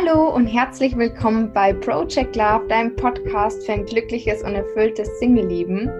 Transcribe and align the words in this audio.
Hallo 0.00 0.32
und 0.32 0.46
herzlich 0.46 0.96
willkommen 0.96 1.52
bei 1.52 1.72
Project 1.72 2.36
Love, 2.36 2.68
deinem 2.68 2.94
Podcast 2.94 3.66
für 3.66 3.72
ein 3.72 3.84
glückliches 3.84 4.44
und 4.44 4.54
erfülltes 4.54 5.08
Single-Leben. 5.18 5.90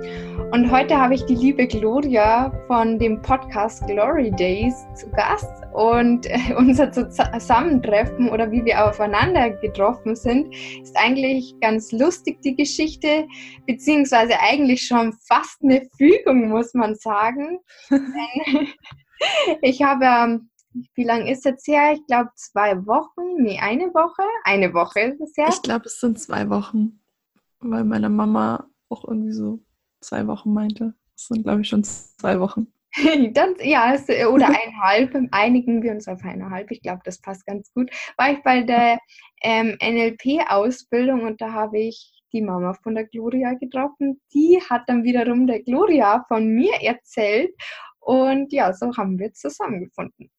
Und 0.52 0.70
heute 0.70 0.96
habe 0.96 1.14
ich 1.14 1.24
die 1.24 1.34
liebe 1.34 1.66
Gloria 1.66 2.52
von 2.68 3.00
dem 3.00 3.20
Podcast 3.22 3.84
Glory 3.88 4.30
Days 4.30 4.86
zu 4.94 5.10
Gast. 5.10 5.50
Und 5.74 6.26
äh, 6.26 6.54
unser 6.56 6.92
Zusammentreffen 6.92 8.30
oder 8.30 8.52
wie 8.52 8.64
wir 8.64 8.86
aufeinander 8.86 9.50
getroffen 9.50 10.14
sind, 10.14 10.54
ist 10.80 10.96
eigentlich 10.96 11.56
ganz 11.60 11.90
lustig, 11.90 12.40
die 12.42 12.54
Geschichte, 12.54 13.26
beziehungsweise 13.66 14.38
eigentlich 14.38 14.82
schon 14.82 15.12
fast 15.26 15.60
eine 15.64 15.88
Fügung, 15.96 16.50
muss 16.50 16.72
man 16.72 16.94
sagen. 16.94 17.58
ich 19.62 19.82
habe 19.82 20.04
ähm, 20.04 20.50
wie 20.94 21.04
lange 21.04 21.30
ist 21.30 21.44
jetzt 21.44 21.66
her? 21.66 21.92
Ich 21.92 22.06
glaube 22.06 22.30
zwei 22.34 22.86
Wochen, 22.86 23.42
nee, 23.42 23.58
eine 23.60 23.86
Woche. 23.94 24.22
Eine 24.44 24.72
Woche 24.74 25.00
ist 25.00 25.20
es 25.20 25.36
her. 25.36 25.48
Ich 25.50 25.62
glaube, 25.62 25.86
es 25.86 26.00
sind 26.00 26.18
zwei 26.18 26.48
Wochen, 26.48 27.00
weil 27.60 27.84
meine 27.84 28.08
Mama 28.08 28.68
auch 28.88 29.04
irgendwie 29.06 29.32
so 29.32 29.60
zwei 30.00 30.26
Wochen 30.26 30.52
meinte. 30.52 30.94
Es 31.16 31.26
sind, 31.26 31.42
glaube 31.42 31.62
ich, 31.62 31.68
schon 31.68 31.84
zwei 31.84 32.38
Wochen. 32.40 32.68
Dann, 33.32 33.54
ja, 33.60 33.94
es, 33.94 34.08
oder 34.28 34.46
eineinhalb. 34.46 35.16
Einigen 35.32 35.82
wir 35.82 35.92
uns 35.92 36.08
auf 36.08 36.22
eineinhalb. 36.24 36.70
Ich 36.70 36.82
glaube, 36.82 37.00
das 37.04 37.20
passt 37.20 37.46
ganz 37.46 37.72
gut. 37.72 37.90
War 38.16 38.32
ich 38.32 38.42
bei 38.42 38.62
der 38.62 38.98
ähm, 39.42 39.76
NLP-Ausbildung 39.82 41.22
und 41.22 41.40
da 41.40 41.52
habe 41.52 41.78
ich 41.78 42.12
die 42.32 42.42
Mama 42.42 42.74
von 42.74 42.94
der 42.94 43.06
Gloria 43.06 43.54
getroffen. 43.54 44.20
Die 44.34 44.60
hat 44.68 44.82
dann 44.86 45.04
wiederum 45.04 45.46
der 45.46 45.62
Gloria 45.62 46.24
von 46.28 46.46
mir 46.48 46.74
erzählt. 46.82 47.54
Und 48.00 48.52
ja, 48.52 48.72
so 48.72 48.96
haben 48.96 49.18
wir 49.18 49.32
zusammengefunden. 49.32 50.30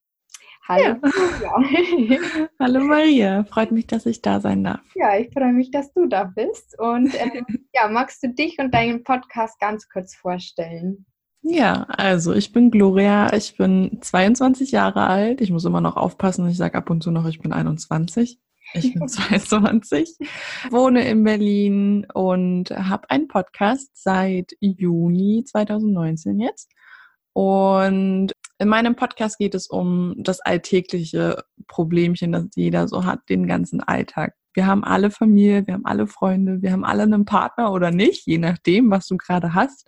Hallo. 0.69 0.99
Ja. 1.41 2.47
Hallo 2.59 2.83
Maria, 2.83 3.43
freut 3.45 3.71
mich, 3.71 3.87
dass 3.87 4.05
ich 4.05 4.21
da 4.21 4.39
sein 4.39 4.63
darf. 4.63 4.81
Ja, 4.93 5.17
ich 5.17 5.33
freue 5.33 5.51
mich, 5.51 5.71
dass 5.71 5.91
du 5.93 6.05
da 6.05 6.25
bist. 6.25 6.77
Und 6.77 7.11
äh, 7.15 7.41
ja, 7.73 7.87
magst 7.87 8.21
du 8.21 8.31
dich 8.31 8.59
und 8.59 8.71
deinen 8.71 9.03
Podcast 9.03 9.59
ganz 9.59 9.89
kurz 9.89 10.13
vorstellen? 10.13 11.07
Ja, 11.41 11.87
also 11.89 12.33
ich 12.33 12.51
bin 12.51 12.69
Gloria, 12.69 13.33
ich 13.33 13.57
bin 13.57 13.97
22 13.99 14.69
Jahre 14.69 15.07
alt. 15.07 15.41
Ich 15.41 15.49
muss 15.49 15.65
immer 15.65 15.81
noch 15.81 15.97
aufpassen, 15.97 16.47
ich 16.47 16.57
sage 16.57 16.77
ab 16.77 16.91
und 16.91 17.01
zu 17.01 17.09
noch, 17.09 17.27
ich 17.27 17.39
bin 17.39 17.51
21. 17.51 18.39
Ich 18.73 18.93
bin 18.93 19.07
22, 19.07 20.17
wohne 20.69 21.09
in 21.09 21.23
Berlin 21.23 22.05
und 22.13 22.69
habe 22.69 23.09
einen 23.09 23.27
Podcast 23.27 23.89
seit 23.95 24.51
Juni 24.59 25.43
2019 25.47 26.39
jetzt. 26.39 26.69
Und 27.33 28.33
in 28.59 28.67
meinem 28.67 28.95
Podcast 28.95 29.37
geht 29.37 29.55
es 29.55 29.67
um 29.67 30.15
das 30.17 30.41
alltägliche 30.41 31.43
Problemchen, 31.67 32.33
das 32.33 32.45
jeder 32.55 32.87
so 32.89 33.05
hat, 33.05 33.21
den 33.29 33.47
ganzen 33.47 33.81
Alltag. 33.81 34.35
Wir 34.53 34.67
haben 34.67 34.83
alle 34.83 35.11
Familie, 35.11 35.65
wir 35.65 35.75
haben 35.75 35.85
alle 35.85 36.07
Freunde, 36.07 36.61
wir 36.61 36.73
haben 36.73 36.83
alle 36.83 37.03
einen 37.03 37.23
Partner 37.23 37.71
oder 37.71 37.91
nicht, 37.91 38.25
je 38.27 38.37
nachdem, 38.37 38.91
was 38.91 39.07
du 39.07 39.15
gerade 39.15 39.53
hast. 39.53 39.87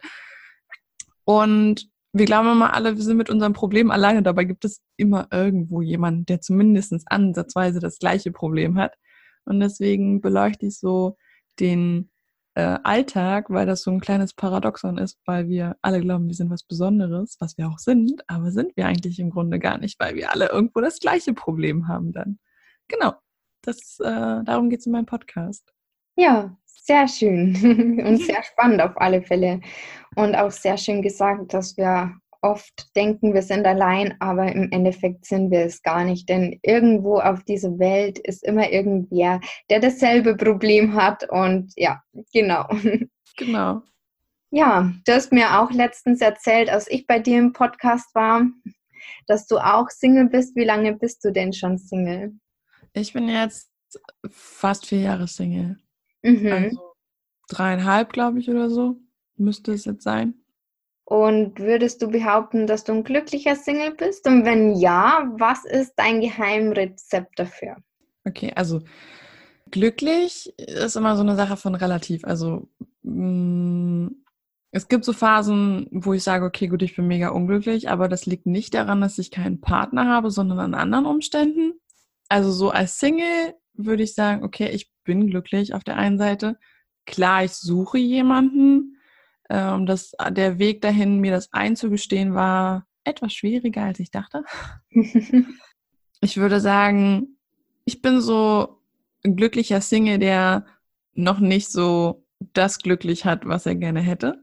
Und 1.25 1.89
wir 2.13 2.25
glauben 2.25 2.51
immer 2.51 2.73
alle, 2.73 2.95
wir 2.95 3.03
sind 3.03 3.17
mit 3.17 3.29
unserem 3.29 3.53
Problem 3.53 3.91
alleine. 3.91 4.23
Dabei 4.23 4.45
gibt 4.45 4.63
es 4.63 4.81
immer 4.95 5.27
irgendwo 5.31 5.81
jemanden, 5.81 6.25
der 6.25 6.39
zumindest 6.39 6.93
ansatzweise 7.07 7.79
das 7.79 7.99
gleiche 7.99 8.31
Problem 8.31 8.77
hat. 8.77 8.95
Und 9.43 9.59
deswegen 9.59 10.21
beleuchte 10.21 10.67
ich 10.67 10.79
so 10.79 11.17
den 11.59 12.09
äh, 12.55 12.77
Alltag, 12.83 13.49
weil 13.49 13.65
das 13.65 13.81
so 13.81 13.91
ein 13.91 14.01
kleines 14.01 14.33
Paradoxon 14.33 14.97
ist, 14.97 15.19
weil 15.25 15.47
wir 15.47 15.77
alle 15.81 16.01
glauben, 16.01 16.27
wir 16.27 16.35
sind 16.35 16.49
was 16.49 16.63
Besonderes, 16.63 17.37
was 17.39 17.57
wir 17.57 17.67
auch 17.67 17.79
sind, 17.79 18.23
aber 18.27 18.51
sind 18.51 18.75
wir 18.75 18.87
eigentlich 18.87 19.19
im 19.19 19.29
Grunde 19.29 19.59
gar 19.59 19.77
nicht, 19.77 19.99
weil 19.99 20.15
wir 20.15 20.31
alle 20.31 20.49
irgendwo 20.49 20.81
das 20.81 20.99
gleiche 20.99 21.33
Problem 21.33 21.87
haben 21.87 22.11
dann. 22.11 22.39
Genau, 22.87 23.13
das, 23.61 23.99
äh, 23.99 24.43
darum 24.43 24.69
geht 24.69 24.79
es 24.79 24.85
in 24.85 24.91
meinem 24.91 25.05
Podcast. 25.05 25.73
Ja, 26.17 26.57
sehr 26.65 27.07
schön 27.07 27.55
und 28.05 28.17
sehr 28.17 28.43
spannend 28.43 28.81
auf 28.81 28.99
alle 28.99 29.21
Fälle. 29.21 29.61
Und 30.15 30.35
auch 30.35 30.51
sehr 30.51 30.77
schön 30.77 31.01
gesagt, 31.01 31.53
dass 31.53 31.77
wir 31.77 32.20
oft 32.41 32.95
denken, 32.95 33.33
wir 33.33 33.41
sind 33.41 33.65
allein, 33.65 34.15
aber 34.19 34.51
im 34.51 34.71
Endeffekt 34.71 35.25
sind 35.25 35.51
wir 35.51 35.65
es 35.65 35.81
gar 35.83 36.03
nicht. 36.03 36.27
Denn 36.27 36.59
irgendwo 36.63 37.19
auf 37.19 37.43
dieser 37.43 37.77
Welt 37.79 38.19
ist 38.19 38.43
immer 38.43 38.71
irgendwer, 38.71 39.39
der 39.69 39.79
dasselbe 39.79 40.35
Problem 40.35 40.95
hat. 40.95 41.29
Und 41.29 41.73
ja, 41.75 42.01
genau. 42.33 42.67
Genau. 43.37 43.81
Ja, 44.51 44.91
du 45.05 45.13
hast 45.13 45.31
mir 45.31 45.61
auch 45.61 45.71
letztens 45.71 46.19
erzählt, 46.19 46.69
als 46.69 46.91
ich 46.91 47.07
bei 47.07 47.19
dir 47.19 47.39
im 47.39 47.53
Podcast 47.53 48.13
war, 48.13 48.45
dass 49.25 49.47
du 49.47 49.57
auch 49.57 49.89
Single 49.89 50.27
bist. 50.27 50.55
Wie 50.57 50.65
lange 50.65 50.93
bist 50.93 51.23
du 51.23 51.31
denn 51.31 51.53
schon 51.53 51.77
Single? 51.77 52.33
Ich 52.91 53.13
bin 53.13 53.29
jetzt 53.29 53.71
fast 54.29 54.85
vier 54.85 54.99
Jahre 54.99 55.27
Single. 55.27 55.77
Mhm. 56.23 56.51
Also 56.51 56.93
dreieinhalb, 57.47 58.11
glaube 58.11 58.39
ich, 58.39 58.49
oder 58.49 58.69
so 58.69 58.97
müsste 59.37 59.71
es 59.71 59.85
jetzt 59.85 60.03
sein. 60.03 60.40
Und 61.11 61.59
würdest 61.59 62.01
du 62.01 62.07
behaupten, 62.07 62.67
dass 62.67 62.85
du 62.85 62.93
ein 62.93 63.03
glücklicher 63.03 63.57
Single 63.57 63.91
bist? 63.91 64.25
Und 64.27 64.45
wenn 64.45 64.77
ja, 64.77 65.29
was 65.37 65.65
ist 65.65 65.91
dein 65.97 66.21
Geheimrezept 66.21 67.37
dafür? 67.37 67.75
Okay, 68.23 68.53
also 68.55 68.79
glücklich 69.71 70.57
ist 70.57 70.95
immer 70.95 71.17
so 71.17 71.21
eine 71.21 71.35
Sache 71.35 71.57
von 71.57 71.75
relativ. 71.75 72.23
Also 72.23 72.69
mh, 73.03 74.05
mm, 74.05 74.23
es 74.71 74.87
gibt 74.87 75.03
so 75.03 75.11
Phasen, 75.11 75.87
wo 75.91 76.13
ich 76.13 76.23
sage, 76.23 76.45
okay, 76.45 76.67
gut, 76.67 76.81
ich 76.81 76.95
bin 76.95 77.07
mega 77.07 77.27
unglücklich, 77.27 77.89
aber 77.89 78.07
das 78.07 78.25
liegt 78.25 78.45
nicht 78.45 78.73
daran, 78.73 79.01
dass 79.01 79.19
ich 79.19 79.31
keinen 79.31 79.59
Partner 79.59 80.07
habe, 80.07 80.31
sondern 80.31 80.59
an 80.59 80.73
anderen 80.73 81.05
Umständen. 81.05 81.73
Also 82.29 82.53
so 82.53 82.69
als 82.69 82.99
Single 82.99 83.55
würde 83.73 84.03
ich 84.03 84.13
sagen, 84.13 84.45
okay, 84.45 84.69
ich 84.69 84.89
bin 85.03 85.27
glücklich 85.27 85.73
auf 85.73 85.83
der 85.83 85.97
einen 85.97 86.17
Seite. 86.17 86.57
Klar, 87.05 87.43
ich 87.43 87.51
suche 87.51 87.97
jemanden, 87.97 88.95
ähm, 89.51 89.85
das, 89.85 90.15
der 90.31 90.59
Weg 90.59 90.81
dahin, 90.81 91.19
mir 91.19 91.31
das 91.31 91.51
einzugestehen, 91.51 92.33
war 92.33 92.87
etwas 93.03 93.33
schwieriger, 93.33 93.83
als 93.83 93.99
ich 93.99 94.11
dachte. 94.11 94.43
ich 96.21 96.37
würde 96.37 96.59
sagen, 96.59 97.37
ich 97.85 98.01
bin 98.01 98.21
so 98.21 98.79
ein 99.23 99.35
glücklicher 99.35 99.81
Single, 99.81 100.19
der 100.19 100.65
noch 101.13 101.39
nicht 101.39 101.69
so 101.69 102.25
das 102.53 102.79
glücklich 102.79 103.25
hat, 103.25 103.45
was 103.45 103.65
er 103.65 103.75
gerne 103.75 104.01
hätte. 104.01 104.41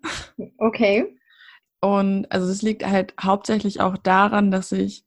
Okay. 0.59 1.19
Und 1.81 2.31
also 2.31 2.49
es 2.49 2.63
liegt 2.63 2.87
halt 2.87 3.15
hauptsächlich 3.21 3.81
auch 3.81 3.97
daran, 3.97 4.51
dass 4.51 4.73
ich 4.73 5.05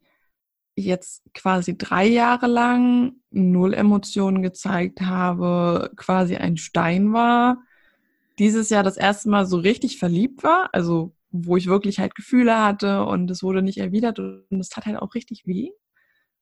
jetzt 0.76 1.24
quasi 1.34 1.78
drei 1.78 2.06
Jahre 2.06 2.48
lang 2.48 3.14
null 3.30 3.74
Emotionen 3.74 4.42
gezeigt 4.42 5.02
habe, 5.02 5.92
quasi 5.96 6.38
ein 6.38 6.58
Stein 6.58 7.14
war, 7.14 7.58
dieses 8.42 8.72
Jahr 8.72 8.82
das 8.82 8.98
erste 8.98 9.30
Mal 9.30 9.46
so 9.46 9.58
richtig 9.58 10.00
verliebt 10.00 10.44
war, 10.44 10.70
also 10.74 11.16
wo 11.30 11.58
ich 11.58 11.68
wirklich 11.68 12.00
halt 12.00 12.16
Gefühle 12.16 12.60
hatte 12.60 13.06
und 13.06 13.30
es 13.30 13.44
wurde 13.44 13.62
nicht 13.62 13.78
erwidert 13.78 14.18
und 14.18 14.60
es 14.60 14.70
tat 14.70 14.88
halt 14.88 14.98
auch 14.98 15.14
richtig 15.14 15.46
weh. 15.46 15.70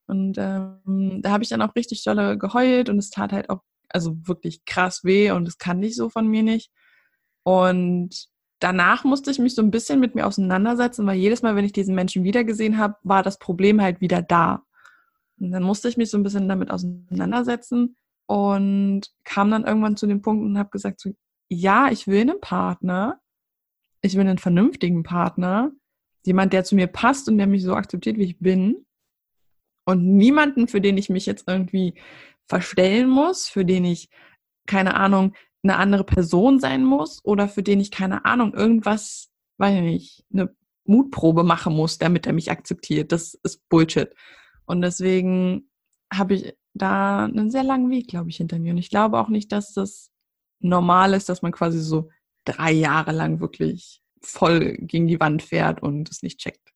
Und 0.07 0.37
ähm, 0.37 1.19
da 1.21 1.31
habe 1.31 1.43
ich 1.43 1.49
dann 1.49 1.61
auch 1.61 1.75
richtig 1.75 2.01
dolle 2.05 2.37
geheult 2.37 2.87
und 2.87 2.97
es 2.99 3.09
tat 3.09 3.33
halt 3.33 3.49
auch, 3.49 3.63
also 3.89 4.15
wirklich 4.25 4.63
krass 4.63 5.03
weh 5.03 5.31
und 5.31 5.45
es 5.45 5.57
kann 5.57 5.79
nicht 5.79 5.97
so 5.97 6.09
von 6.09 6.25
mir 6.25 6.41
nicht. 6.41 6.71
Und 7.43 8.27
danach 8.59 9.03
musste 9.03 9.29
ich 9.29 9.37
mich 9.37 9.53
so 9.53 9.61
ein 9.61 9.69
bisschen 9.69 9.99
mit 9.99 10.15
mir 10.15 10.25
auseinandersetzen, 10.25 11.05
weil 11.05 11.17
jedes 11.17 11.41
Mal, 11.41 11.57
wenn 11.57 11.65
ich 11.65 11.73
diesen 11.73 11.95
Menschen 11.95 12.23
wiedergesehen 12.23 12.77
habe, 12.77 12.95
war 13.03 13.23
das 13.23 13.39
Problem 13.39 13.81
halt 13.81 13.99
wieder 13.99 14.21
da. 14.21 14.63
Und 15.37 15.51
dann 15.51 15.63
musste 15.63 15.89
ich 15.89 15.97
mich 15.97 16.09
so 16.09 16.17
ein 16.17 16.23
bisschen 16.23 16.47
damit 16.47 16.71
auseinandersetzen 16.71 17.97
und 18.25 19.01
kam 19.25 19.51
dann 19.51 19.65
irgendwann 19.65 19.97
zu 19.97 20.07
dem 20.07 20.21
Punkt 20.21 20.45
und 20.45 20.57
habe 20.57 20.69
gesagt, 20.69 21.01
so, 21.01 21.11
ja, 21.49 21.89
ich 21.91 22.07
will 22.07 22.21
einen 22.21 22.41
Partner, 22.41 23.19
ich 24.01 24.13
will 24.13 24.21
einen 24.21 24.37
vernünftigen 24.37 25.03
Partner, 25.03 25.71
jemand, 26.25 26.53
der 26.53 26.63
zu 26.63 26.75
mir 26.75 26.87
passt 26.87 27.27
und 27.27 27.37
der 27.37 27.47
mich 27.47 27.63
so 27.63 27.73
akzeptiert, 27.73 28.17
wie 28.17 28.25
ich 28.25 28.39
bin. 28.39 28.85
Und 29.85 30.05
niemanden, 30.05 30.67
für 30.67 30.81
den 30.81 30.97
ich 30.97 31.09
mich 31.09 31.25
jetzt 31.25 31.47
irgendwie 31.47 31.95
verstellen 32.47 33.09
muss, 33.09 33.47
für 33.47 33.65
den 33.65 33.85
ich, 33.85 34.09
keine 34.67 34.95
Ahnung, 34.95 35.33
eine 35.63 35.77
andere 35.77 36.03
Person 36.03 36.59
sein 36.59 36.85
muss 36.85 37.23
oder 37.25 37.49
für 37.49 37.63
den 37.63 37.79
ich, 37.79 37.91
keine 37.91 38.25
Ahnung, 38.25 38.53
irgendwas, 38.53 39.29
weiß 39.57 39.75
ich 39.75 39.81
nicht, 39.81 40.25
eine 40.31 40.55
Mutprobe 40.85 41.43
machen 41.43 41.75
muss, 41.75 41.97
damit 41.97 42.27
er 42.27 42.33
mich 42.33 42.51
akzeptiert. 42.51 43.11
Das 43.11 43.33
ist 43.43 43.67
Bullshit. 43.69 44.13
Und 44.65 44.81
deswegen 44.81 45.69
habe 46.13 46.35
ich 46.35 46.55
da 46.73 47.25
einen 47.25 47.51
sehr 47.51 47.63
langen 47.63 47.89
Weg, 47.89 48.07
glaube 48.07 48.29
ich, 48.29 48.37
hinter 48.37 48.59
mir. 48.59 48.71
Und 48.71 48.77
ich 48.77 48.89
glaube 48.89 49.19
auch 49.19 49.29
nicht, 49.29 49.51
dass 49.51 49.73
das 49.73 50.11
normal 50.59 51.13
ist, 51.13 51.29
dass 51.29 51.41
man 51.41 51.51
quasi 51.51 51.79
so 51.79 52.09
drei 52.45 52.71
Jahre 52.71 53.11
lang 53.11 53.39
wirklich 53.39 54.01
voll 54.21 54.77
gegen 54.79 55.07
die 55.07 55.19
Wand 55.19 55.43
fährt 55.43 55.81
und 55.81 56.09
es 56.09 56.23
nicht 56.23 56.39
checkt. 56.39 56.73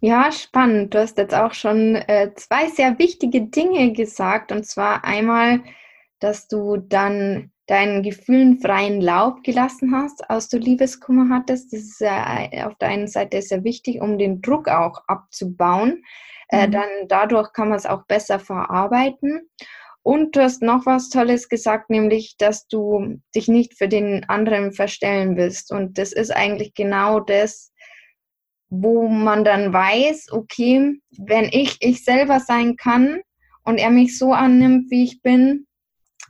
Ja, 0.00 0.30
spannend. 0.32 0.94
Du 0.94 0.98
hast 0.98 1.18
jetzt 1.18 1.34
auch 1.34 1.54
schon 1.54 1.94
äh, 1.94 2.32
zwei 2.34 2.68
sehr 2.68 2.98
wichtige 2.98 3.42
Dinge 3.42 3.92
gesagt. 3.92 4.52
Und 4.52 4.66
zwar 4.66 5.04
einmal, 5.04 5.62
dass 6.18 6.48
du 6.48 6.76
dann 6.76 7.50
deinen 7.66 8.02
Gefühlen 8.02 8.58
freien 8.60 9.00
Lauf 9.00 9.42
gelassen 9.42 9.94
hast, 9.94 10.28
als 10.28 10.48
du 10.48 10.58
Liebeskummer 10.58 11.34
hattest. 11.34 11.72
Das 11.72 11.80
ist 11.80 12.00
ja 12.00 12.66
auf 12.66 12.74
der 12.76 12.88
einen 12.88 13.06
Seite 13.06 13.40
sehr 13.40 13.64
wichtig, 13.64 14.00
um 14.00 14.18
den 14.18 14.42
Druck 14.42 14.68
auch 14.68 15.02
abzubauen. 15.06 16.02
Äh, 16.48 16.66
mhm. 16.66 16.72
dann 16.72 16.88
dadurch 17.08 17.52
kann 17.52 17.68
man 17.68 17.78
es 17.78 17.86
auch 17.86 18.04
besser 18.06 18.40
verarbeiten. 18.40 19.48
Und 20.02 20.34
du 20.34 20.42
hast 20.42 20.62
noch 20.62 20.86
was 20.86 21.10
Tolles 21.10 21.48
gesagt, 21.48 21.90
nämlich, 21.90 22.36
dass 22.38 22.66
du 22.66 23.20
dich 23.34 23.48
nicht 23.48 23.76
für 23.76 23.88
den 23.88 24.24
anderen 24.28 24.72
verstellen 24.72 25.36
willst. 25.36 25.70
Und 25.72 25.98
das 25.98 26.12
ist 26.12 26.30
eigentlich 26.30 26.74
genau 26.74 27.20
das, 27.20 27.72
wo 28.70 29.08
man 29.08 29.44
dann 29.44 29.72
weiß, 29.72 30.32
okay, 30.32 31.00
wenn 31.18 31.44
ich 31.52 31.76
ich 31.80 32.04
selber 32.04 32.40
sein 32.40 32.76
kann 32.76 33.20
und 33.64 33.78
er 33.78 33.90
mich 33.90 34.16
so 34.16 34.32
annimmt, 34.32 34.90
wie 34.90 35.04
ich 35.04 35.20
bin, 35.22 35.66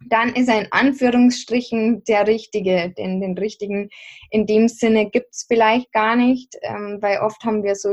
dann 0.08 0.34
ist 0.34 0.48
er 0.48 0.62
in 0.62 0.72
Anführungsstrichen 0.72 2.04
der 2.04 2.26
Richtige. 2.26 2.92
Den, 2.96 3.20
den 3.20 3.36
Richtigen 3.36 3.90
in 4.30 4.46
dem 4.46 4.68
Sinne 4.68 5.10
gibt 5.10 5.28
es 5.32 5.44
vielleicht 5.46 5.92
gar 5.92 6.16
nicht, 6.16 6.56
ähm, 6.62 6.98
weil 7.00 7.20
oft 7.20 7.44
haben 7.44 7.62
wir 7.62 7.74
so 7.74 7.90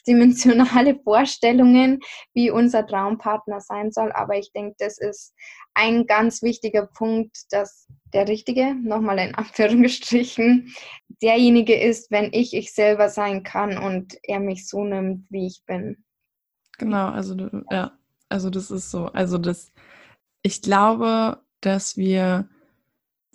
überdimensionale 0.00 0.98
Vorstellungen, 1.04 2.00
wie 2.34 2.50
unser 2.50 2.86
Traumpartner 2.86 3.60
sein 3.60 3.92
soll. 3.92 4.12
Aber 4.12 4.36
ich 4.36 4.52
denke, 4.52 4.76
das 4.78 4.98
ist 4.98 5.34
ein 5.74 6.06
ganz 6.06 6.42
wichtiger 6.42 6.86
Punkt, 6.86 7.36
dass 7.50 7.88
der 8.12 8.28
Richtige, 8.28 8.74
nochmal 8.74 9.18
in 9.18 9.34
Anführungsstrichen, 9.34 10.74
derjenige 11.22 11.80
ist, 11.80 12.10
wenn 12.10 12.30
ich 12.32 12.54
ich 12.54 12.72
selber 12.72 13.08
sein 13.08 13.42
kann 13.42 13.78
und 13.78 14.16
er 14.22 14.40
mich 14.40 14.66
so 14.68 14.84
nimmt, 14.84 15.26
wie 15.30 15.46
ich 15.46 15.62
bin. 15.66 16.04
Genau, 16.78 17.08
also 17.10 17.36
ja, 17.70 17.92
also 18.28 18.48
das 18.50 18.70
ist 18.70 18.90
so. 18.90 19.06
Also 19.06 19.38
das 19.38 19.72
ich 20.42 20.62
glaube, 20.62 21.42
dass 21.60 21.96
wir, 21.96 22.48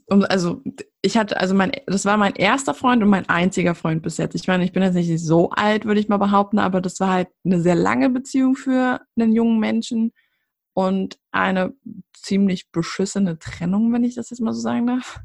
also 0.08 0.62
ich 1.02 1.18
hatte, 1.18 1.40
also 1.40 1.56
mein, 1.56 1.72
das 1.88 2.06
war 2.06 2.18
mein 2.18 2.36
erster 2.36 2.74
Freund 2.74 3.02
und 3.02 3.10
mein 3.10 3.28
einziger 3.28 3.76
Freund 3.76 4.04
bis 4.04 4.18
jetzt. 4.18 4.36
Ich 4.36 4.48
meine, 4.48 4.64
ich 4.64 4.72
bin 4.72 4.84
jetzt 4.84 4.94
nicht 4.94 5.20
so 5.20 5.50
alt, 5.50 5.86
würde 5.86 6.00
ich 6.00 6.10
mal 6.10 6.18
behaupten, 6.18 6.60
aber 6.60 6.82
das 6.82 7.00
war 7.00 7.12
halt 7.12 7.28
eine 7.44 7.60
sehr 7.62 7.76
lange 7.76 8.10
Beziehung 8.10 8.56
für 8.56 9.02
einen 9.16 9.34
jungen 9.34 9.60
Menschen 9.60 10.12
und 10.74 11.18
eine 11.32 11.74
ziemlich 12.14 12.72
beschissene 12.72 13.40
Trennung, 13.40 13.92
wenn 13.94 14.04
ich 14.04 14.16
das 14.16 14.30
jetzt 14.30 14.42
mal 14.42 14.54
so 14.54 14.62
sagen 14.62 14.88
darf. 14.88 15.20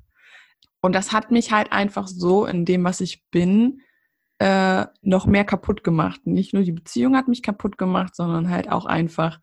Und 0.80 0.94
das 0.94 1.12
hat 1.12 1.30
mich 1.30 1.52
halt 1.52 1.72
einfach 1.72 2.06
so 2.08 2.46
in 2.46 2.64
dem, 2.64 2.84
was 2.84 3.00
ich 3.00 3.22
bin, 3.30 3.82
äh, 4.38 4.86
noch 5.02 5.26
mehr 5.26 5.44
kaputt 5.44 5.84
gemacht. 5.84 6.26
Nicht 6.26 6.54
nur 6.54 6.62
die 6.62 6.72
Beziehung 6.72 7.16
hat 7.16 7.28
mich 7.28 7.42
kaputt 7.42 7.76
gemacht, 7.76 8.16
sondern 8.16 8.48
halt 8.48 8.70
auch 8.70 8.86
einfach 8.86 9.40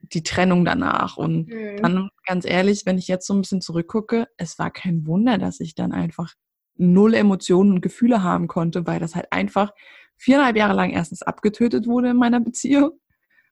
die 0.00 0.22
Trennung 0.22 0.64
danach. 0.64 1.16
Und 1.16 1.48
mhm. 1.48 1.76
dann, 1.82 2.10
ganz 2.26 2.44
ehrlich, 2.44 2.86
wenn 2.86 2.98
ich 2.98 3.08
jetzt 3.08 3.26
so 3.26 3.34
ein 3.34 3.40
bisschen 3.40 3.60
zurückgucke, 3.60 4.28
es 4.36 4.58
war 4.58 4.70
kein 4.70 5.06
Wunder, 5.06 5.38
dass 5.38 5.60
ich 5.60 5.74
dann 5.74 5.92
einfach 5.92 6.34
null 6.76 7.14
Emotionen 7.14 7.72
und 7.72 7.80
Gefühle 7.80 8.22
haben 8.22 8.46
konnte, 8.46 8.86
weil 8.86 9.00
das 9.00 9.14
halt 9.14 9.32
einfach 9.32 9.72
viereinhalb 10.16 10.56
Jahre 10.56 10.74
lang 10.74 10.90
erstens 10.90 11.22
abgetötet 11.22 11.86
wurde 11.86 12.10
in 12.10 12.16
meiner 12.16 12.40
Beziehung 12.40 12.92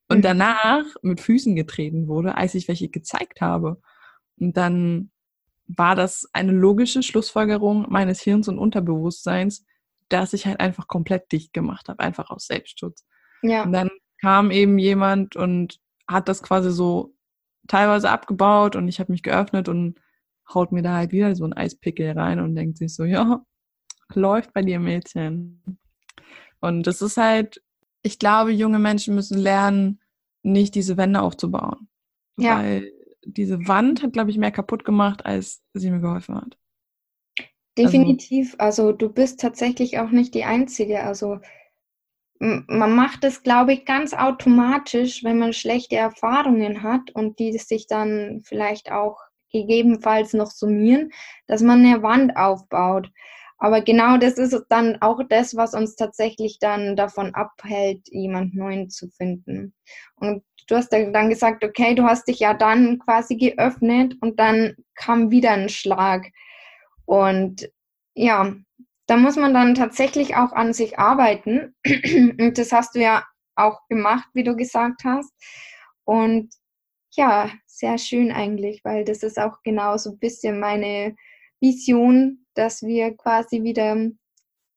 und 0.09 0.19
mhm. 0.19 0.23
danach 0.23 0.85
mit 1.03 1.21
Füßen 1.21 1.57
getreten 1.57 2.09
wurde, 2.09 2.37
als 2.37 2.55
ich 2.55 2.69
welche 2.69 2.89
gezeigt 2.89 3.41
habe. 3.41 3.81
Und 4.39 4.57
dann 4.57 5.11
war 5.67 5.97
das 5.97 6.29
eine 6.33 6.53
logische 6.53 7.03
Schlussfolgerung 7.03 7.87
meines 7.89 8.21
Hirns 8.21 8.49
und 8.49 8.59
Unterbewusstseins, 8.59 9.65
dass 10.09 10.33
ich 10.33 10.47
halt 10.47 10.61
einfach 10.61 10.87
komplett 10.87 11.33
dicht 11.33 11.53
gemacht 11.53 11.89
habe, 11.89 12.01
einfach 12.01 12.31
aus 12.31 12.47
Selbstschutz. 12.47 13.05
Ja. 13.43 13.65
Und 13.65 13.73
dann 13.73 13.91
kam 14.21 14.51
eben 14.51 14.79
jemand 14.79 15.35
und 15.35 15.81
hat 16.09 16.29
das 16.29 16.43
quasi 16.43 16.71
so 16.71 17.15
teilweise 17.69 18.11
abgebaut 18.11 18.77
und 18.77 18.89
ich 18.89 19.01
habe 19.01 19.13
mich 19.13 19.23
geöffnet 19.23 19.69
und 19.69 20.01
haut 20.53 20.73
mir 20.73 20.83
da 20.83 20.95
halt 20.95 21.13
wieder 21.13 21.35
so 21.35 21.45
ein 21.45 21.53
Eispickel 21.53 22.13
rein 22.13 22.41
und 22.41 22.55
denkt 22.55 22.79
sich 22.79 22.95
so, 22.95 23.05
ja, 23.05 23.45
läuft 24.15 24.53
bei 24.53 24.63
dir 24.63 24.79
Mädchen. 24.79 25.79
Und 26.61 26.87
das 26.87 27.03
ist 27.03 27.17
halt, 27.17 27.63
ich 28.03 28.19
glaube, 28.19 28.53
junge 28.53 28.79
Menschen 28.79 29.15
müssen 29.15 29.39
lernen, 29.39 30.01
nicht 30.43 30.75
diese 30.75 30.97
Wände 30.97 31.21
aufzubauen. 31.21 31.89
Ja. 32.39 32.59
Weil 32.59 32.93
diese 33.25 33.67
Wand 33.67 34.03
hat, 34.03 34.13
glaube 34.13 34.31
ich, 34.31 34.39
mehr 34.39 34.53
kaputt 34.53 34.85
gemacht, 34.85 35.27
als 35.27 35.63
sie 35.75 35.91
mir 35.91 36.01
geholfen 36.01 36.37
hat. 36.37 36.57
Definitiv. 37.77 38.55
Also, 38.59 38.85
also 38.85 38.97
du 38.97 39.09
bist 39.09 39.41
tatsächlich 39.41 39.99
auch 39.99 40.11
nicht 40.11 40.35
die 40.35 40.45
Einzige. 40.45 41.03
Also 41.03 41.41
man 42.39 42.95
macht 42.95 43.25
es, 43.25 43.43
glaube 43.43 43.73
ich, 43.73 43.85
ganz 43.85 44.15
automatisch, 44.15 45.25
wenn 45.25 45.39
man 45.39 45.53
schlechte 45.53 45.97
Erfahrungen 45.97 46.83
hat 46.83 47.11
und 47.13 47.39
die 47.39 47.57
sich 47.59 47.87
dann 47.87 48.43
vielleicht 48.45 48.91
auch 48.93 49.19
gegebenenfalls 49.53 50.33
noch 50.33 50.51
summieren, 50.51 51.13
dass 51.47 51.63
man 51.63 51.85
eine 51.85 52.03
Wand 52.03 52.37
aufbaut. 52.37 53.11
Aber 53.59 53.81
genau 53.81 54.19
das 54.19 54.37
ist 54.39 54.67
dann 54.69 55.01
auch 55.01 55.21
das, 55.29 55.57
was 55.57 55.73
uns 55.73 55.97
tatsächlich 55.97 56.59
dann 56.59 56.95
davon 56.95 57.35
abhält, 57.35 58.07
jemand 58.11 58.55
Neuen 58.55 58.91
zu 58.91 59.09
finden. 59.09 59.73
Und 60.17 60.43
du 60.69 60.77
hast 60.77 60.91
dann 60.91 61.31
gesagt, 61.31 61.65
okay, 61.65 61.95
du 61.95 62.05
hast 62.05 62.29
dich 62.29 62.41
ja 62.41 62.53
dann 62.53 62.99
quasi 62.99 63.37
geöffnet 63.37 64.15
und 64.21 64.39
dann 64.39 64.77
kam 64.95 65.31
wieder 65.31 65.53
ein 65.53 65.71
Schlag. 65.71 66.27
Und 67.07 67.71
ja, 68.15 68.55
da 69.07 69.17
muss 69.17 69.37
man 69.37 69.55
dann 69.55 69.75
tatsächlich 69.75 70.37
auch 70.37 70.53
an 70.53 70.73
sich 70.73 70.99
arbeiten. 70.99 71.75
Und 71.85 72.59
das 72.59 72.73
hast 72.73 72.95
du 72.95 73.01
ja 73.01 73.25
auch 73.55 73.81
gemacht, 73.89 74.29
wie 74.35 74.45
du 74.45 74.57
gesagt 74.57 75.05
hast. 75.05 75.33
Und 76.05 76.53
ja, 77.13 77.51
sehr 77.67 77.99
schön 77.99 78.31
eigentlich, 78.31 78.83
weil 78.85 79.05
das 79.05 79.23
ist 79.23 79.39
auch 79.39 79.63
genau 79.63 79.97
so 79.97 80.11
ein 80.11 80.19
bisschen 80.19 80.61
meine 80.61 81.17
Vision, 81.61 82.47
dass 82.55 82.83
wir 82.83 83.17
quasi 83.17 83.63
wieder 83.63 83.97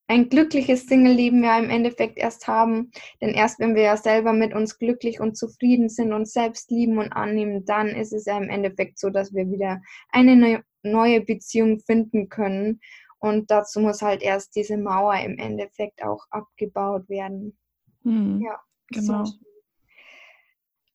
ein 0.09 0.27
glückliches 0.27 0.87
Single-Leben 0.87 1.43
ja 1.43 1.59
im 1.59 1.69
Endeffekt 1.69 2.17
erst 2.17 2.47
haben. 2.47 2.91
Denn 3.21 3.29
erst 3.29 3.59
wenn 3.59 3.75
wir 3.75 3.83
ja 3.83 3.97
selber 3.97 4.33
mit 4.33 4.53
uns 4.53 4.79
glücklich 4.79 5.19
und 5.19 5.37
zufrieden 5.37 5.87
sind 5.87 6.13
und 6.13 6.27
selbst 6.27 6.71
lieben 6.71 6.97
und 6.97 7.11
annehmen, 7.13 7.63
dann 7.65 7.89
ist 7.89 8.11
es 8.11 8.25
ja 8.25 8.37
im 8.37 8.49
Endeffekt 8.49 8.97
so, 8.97 9.11
dass 9.11 9.33
wir 9.33 9.51
wieder 9.51 9.81
eine 10.09 10.63
neue 10.81 11.21
Beziehung 11.21 11.79
finden 11.79 12.27
können. 12.27 12.79
Und 13.19 13.51
dazu 13.51 13.81
muss 13.81 14.01
halt 14.01 14.21
erst 14.21 14.55
diese 14.55 14.77
Mauer 14.77 15.15
im 15.15 15.37
Endeffekt 15.37 16.01
auch 16.03 16.25
abgebaut 16.29 17.07
werden. 17.09 17.57
Hm, 18.03 18.41
ja, 18.41 18.59
genau. 18.87 19.25
So. 19.25 19.33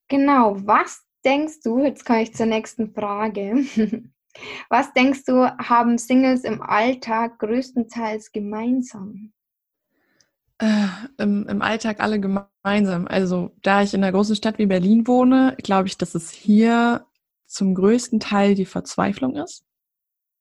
Genau, 0.08 0.56
was 0.66 1.04
denkst 1.24 1.60
du, 1.62 1.82
jetzt 1.82 2.04
komme 2.04 2.22
ich 2.22 2.34
zur 2.34 2.46
nächsten 2.46 2.92
Frage. 2.92 3.64
Was 4.68 4.92
denkst 4.94 5.26
du, 5.26 5.46
haben 5.58 5.96
Singles 5.96 6.42
im 6.42 6.60
Alltag 6.60 7.38
größtenteils 7.38 8.32
gemeinsam? 8.32 9.32
Äh, 10.58 10.88
im, 11.18 11.46
im, 11.46 11.62
Alltag 11.62 12.00
alle 12.00 12.18
gemeinsam. 12.18 13.06
Also 13.06 13.52
da 13.62 13.82
ich 13.82 13.94
in 13.94 14.02
einer 14.02 14.10
großen 14.10 14.34
Stadt 14.34 14.58
wie 14.58 14.66
Berlin 14.66 15.06
wohne, 15.06 15.56
glaube 15.62 15.86
ich, 15.86 15.98
dass 15.98 16.16
es 16.16 16.32
hier 16.32 17.06
zum 17.46 17.76
größten 17.76 18.18
Teil 18.18 18.56
die 18.56 18.66
Verzweiflung 18.66 19.36
ist. 19.36 19.64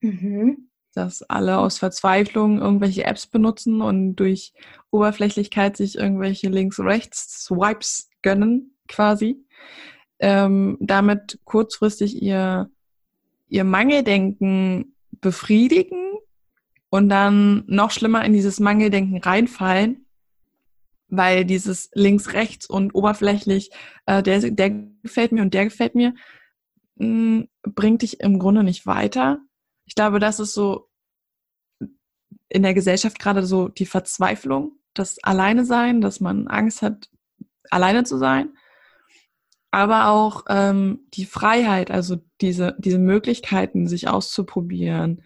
Mhm 0.01 0.71
dass 0.93 1.23
alle 1.23 1.57
aus 1.57 1.79
Verzweiflung 1.79 2.59
irgendwelche 2.59 3.05
Apps 3.05 3.27
benutzen 3.27 3.81
und 3.81 4.15
durch 4.15 4.53
Oberflächlichkeit 4.91 5.75
sich 5.75 5.97
irgendwelche 5.97 6.49
Links-Rechts-Swipes 6.49 8.09
gönnen, 8.21 8.75
quasi. 8.87 9.43
Ähm, 10.19 10.77
damit 10.79 11.39
kurzfristig 11.43 12.21
ihr, 12.21 12.69
ihr 13.49 13.63
Mangeldenken 13.63 14.95
befriedigen 15.19 16.13
und 16.89 17.09
dann 17.09 17.63
noch 17.65 17.91
schlimmer 17.91 18.23
in 18.23 18.33
dieses 18.33 18.59
Mangeldenken 18.59 19.17
reinfallen, 19.17 20.05
weil 21.07 21.43
dieses 21.43 21.89
links-rechts 21.93 22.67
und 22.67 22.93
oberflächlich, 22.93 23.71
äh, 24.05 24.21
der, 24.21 24.51
der 24.51 24.69
gefällt 25.01 25.31
mir 25.31 25.41
und 25.41 25.53
der 25.53 25.65
gefällt 25.65 25.95
mir, 25.95 26.13
mh, 26.95 27.07
mm, 27.07 27.47
bringt 27.63 28.03
dich 28.03 28.19
im 28.19 28.37
Grunde 28.37 28.63
nicht 28.63 28.85
weiter, 28.85 29.39
ich 29.85 29.95
glaube, 29.95 30.19
das 30.19 30.39
ist 30.39 30.53
so 30.53 30.89
in 32.49 32.63
der 32.63 32.73
Gesellschaft 32.73 33.19
gerade 33.19 33.45
so 33.45 33.67
die 33.67 33.85
Verzweiflung, 33.85 34.73
das 34.93 35.17
Alleine 35.23 35.65
sein, 35.65 36.01
dass 36.01 36.19
man 36.19 36.47
Angst 36.47 36.81
hat, 36.81 37.09
alleine 37.69 38.03
zu 38.03 38.17
sein. 38.17 38.53
Aber 39.71 40.09
auch 40.09 40.45
ähm, 40.49 41.07
die 41.15 41.25
Freiheit, 41.25 41.89
also 41.89 42.17
diese, 42.41 42.75
diese 42.77 42.99
Möglichkeiten, 42.99 43.87
sich 43.87 44.07
auszuprobieren. 44.07 45.23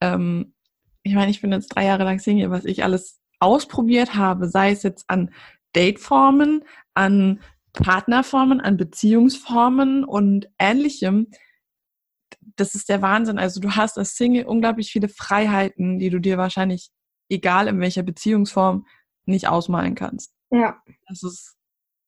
Ähm, 0.00 0.54
ich 1.02 1.14
meine, 1.14 1.30
ich 1.30 1.42
bin 1.42 1.52
jetzt 1.52 1.68
drei 1.68 1.84
Jahre 1.84 2.04
lang 2.04 2.18
Single, 2.18 2.50
was 2.50 2.64
ich 2.64 2.82
alles 2.82 3.20
ausprobiert 3.40 4.14
habe, 4.14 4.48
sei 4.48 4.70
es 4.70 4.82
jetzt 4.82 5.04
an 5.08 5.30
Dateformen, 5.74 6.64
an 6.94 7.40
Partnerformen, 7.74 8.60
an 8.60 8.78
Beziehungsformen 8.78 10.04
und 10.04 10.48
ähnlichem, 10.58 11.28
das 12.60 12.74
ist 12.74 12.88
der 12.88 13.02
Wahnsinn. 13.02 13.38
Also 13.38 13.60
du 13.60 13.70
hast 13.74 13.98
als 13.98 14.16
Single 14.16 14.44
unglaublich 14.44 14.92
viele 14.92 15.08
Freiheiten, 15.08 15.98
die 15.98 16.10
du 16.10 16.20
dir 16.20 16.38
wahrscheinlich, 16.38 16.90
egal 17.28 17.68
in 17.68 17.80
welcher 17.80 18.02
Beziehungsform, 18.02 18.86
nicht 19.24 19.48
ausmalen 19.48 19.94
kannst. 19.94 20.32
Ja. 20.50 20.82
Das 21.08 21.22
ist, 21.22 21.56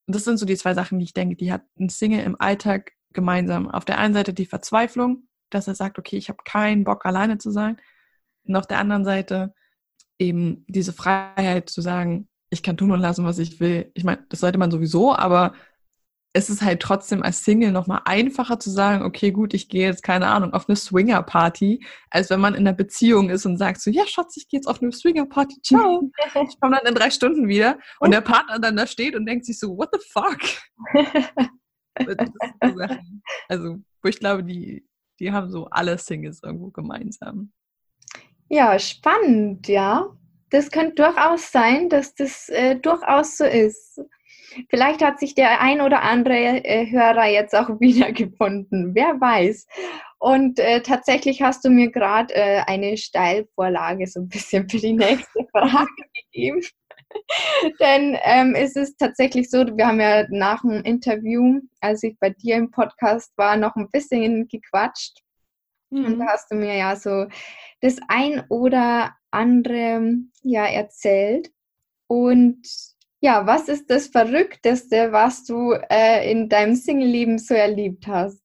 das 0.06 0.25
sind 0.25 0.38
so 0.38 0.47
die 0.47 0.56
zwei 0.56 0.75
Sachen, 0.75 0.99
die 0.99 1.04
ich 1.04 1.14
denke, 1.14 1.37
die 1.37 1.52
hat 1.52 1.62
ein 1.78 1.88
Single 1.88 2.25
im 2.25 2.40
Alltag 2.40 2.92
gemeinsam. 3.12 3.68
Auf 3.68 3.85
der 3.85 3.99
einen 3.99 4.14
Seite 4.14 4.35
die 4.35 4.47
Verzweiflung, 4.47 5.28
dass 5.50 5.68
er 5.68 5.75
sagt, 5.75 5.99
okay, 5.99 6.16
ich 6.16 6.28
habe 6.28 6.42
keinen 6.44 6.85
Bock, 6.85 7.06
alleine 7.06 7.38
zu 7.38 7.50
sein. 7.50 7.80
Und 8.44 8.56
auf 8.56 8.66
der 8.66 8.78
anderen 8.78 9.04
Seite 9.04 9.54
eben 10.18 10.64
diese 10.68 10.92
Freiheit 10.92 11.71
zu 11.71 11.80
sagen, 11.80 12.28
ich 12.50 12.62
kann 12.62 12.76
tun 12.76 12.90
und 12.90 13.00
lassen, 13.00 13.25
was 13.25 13.38
ich 13.38 13.61
will. 13.61 13.90
Ich 13.94 14.04
meine, 14.04 14.25
das 14.28 14.40
sollte 14.40 14.59
man 14.59 14.71
sowieso, 14.71 15.14
aber 15.14 15.54
es 16.35 16.49
ist 16.49 16.62
halt 16.62 16.81
trotzdem 16.81 17.23
als 17.23 17.45
Single 17.45 17.73
nochmal 17.73 18.01
einfacher 18.07 18.59
zu 18.59 18.71
sagen, 18.71 19.05
okay, 19.05 19.33
gut, 19.33 19.53
ich 19.53 19.69
gehe 19.69 19.87
jetzt, 19.87 20.03
keine 20.03 20.29
Ahnung, 20.29 20.55
auf 20.55 20.69
eine 20.69 20.77
Swinger-Party, 20.77 21.85
als 22.11 22.31
wenn 22.31 22.41
man 22.41 22.55
in 22.55 22.61
einer 22.67 22.73
Beziehung 22.73 23.29
ist 23.29 23.45
und 23.45 23.59
sagt 23.59 23.83
so, 23.83 23.91
ja, 23.91 24.07
Schatz, 24.07 24.37
ich 24.37 24.49
gehe 24.49 24.59
jetzt 24.59 24.67
auf 24.67 24.81
eine 24.81 24.93
Swinger-Party, 24.93 25.61
ciao. 25.62 26.11
Ich 26.49 26.59
komme 26.61 26.77
dann 26.77 26.87
in 26.87 26.95
drei 26.95 27.11
Stunden 27.11 27.49
wieder 27.49 27.79
und 28.01 28.12
der 28.12 28.23
Partner 28.23 28.59
dann 28.59 28.77
da 28.77 28.87
steht 28.87 29.15
und 29.15 29.27
denkt 29.27 29.45
sich 29.45 29.59
so, 29.59 29.77
what 29.77 29.91
the 29.93 30.01
fuck? 30.11 30.41
also, 33.49 33.79
wo 34.03 34.09
ich 34.09 34.19
glaube, 34.19 34.45
die, 34.45 34.87
die 35.21 35.33
haben 35.33 35.51
so 35.51 35.67
alle 35.71 35.99
Singles 35.99 36.43
irgendwo 36.43 36.71
gemeinsam. 36.71 37.53
Ja, 38.49 38.79
spannend, 38.79 39.69
ja. 39.69 40.07
Das 40.51 40.71
könnte 40.71 41.03
durchaus 41.03 41.51
sein, 41.51 41.89
dass 41.89 42.15
das 42.15 42.49
äh, 42.51 42.77
durchaus 42.77 43.39
so 43.39 43.45
ist. 43.45 44.01
Vielleicht 44.68 45.02
hat 45.02 45.18
sich 45.18 45.35
der 45.35 45.61
ein 45.61 45.80
oder 45.80 46.02
andere 46.02 46.64
äh, 46.64 46.90
Hörer 46.90 47.26
jetzt 47.26 47.54
auch 47.54 47.68
wiedergefunden. 47.80 48.94
Wer 48.94 49.21
weiß. 49.21 49.66
Und 50.18 50.59
äh, 50.61 50.82
tatsächlich 50.82 51.42
hast 51.42 51.64
du 51.64 51.71
mir 51.71 51.90
gerade 51.90 52.35
äh, 52.35 52.62
eine 52.66 52.97
Steilvorlage 52.97 54.06
so 54.06 54.21
ein 54.21 54.28
bisschen 54.28 54.68
für 54.68 54.78
die 54.78 54.92
nächste 54.92 55.47
Frage 55.50 55.88
gegeben. 56.32 56.61
Denn 57.80 58.16
ähm, 58.23 58.54
es 58.54 58.76
ist 58.76 58.99
tatsächlich 58.99 59.50
so, 59.50 59.66
wir 59.66 59.87
haben 59.87 60.00
ja 60.00 60.25
nach 60.30 60.62
dem 60.62 60.82
Interview, 60.82 61.61
als 61.80 62.02
ich 62.02 62.16
bei 62.18 62.30
dir 62.30 62.56
im 62.56 62.71
Podcast 62.71 63.32
war, 63.37 63.56
noch 63.56 63.76
ein 63.76 63.90
bisschen 63.90 64.49
gequatscht. 64.49 65.18
Mhm. 65.90 66.04
Und 66.04 66.18
da 66.18 66.26
hast 66.26 66.50
du 66.50 66.54
mir 66.54 66.76
ja 66.76 66.97
so 66.97 67.26
das 67.80 67.97
ein 68.09 68.44
oder 68.49 69.14
andere 69.30 70.14
ja 70.42 70.66
erzählt. 70.66 71.50
Und 72.06 72.66
ja, 73.23 73.47
was 73.47 73.69
ist 73.69 73.88
das 73.88 74.09
Verrückteste, 74.09 75.12
was 75.12 75.45
du 75.45 75.75
äh, 75.88 76.29
in 76.31 76.49
deinem 76.49 76.75
Single-Leben 76.75 77.38
so 77.38 77.55
erlebt 77.55 78.09
hast? 78.09 78.43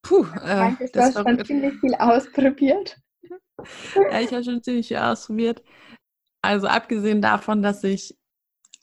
Puh, 0.00 0.24
äh, 0.42 0.72
ich 0.82 0.90
du 0.90 1.00
hast 1.00 1.14
schon 1.14 1.44
ziemlich 1.44 1.74
viel 1.80 1.94
ausprobiert. 1.94 2.96
ja, 3.94 4.20
ich 4.20 4.32
habe 4.32 4.42
schon 4.42 4.62
ziemlich 4.62 4.88
viel 4.88 4.96
ausprobiert. 4.96 5.62
Also 6.40 6.66
abgesehen 6.66 7.20
davon, 7.20 7.62
dass 7.62 7.84
ich 7.84 8.16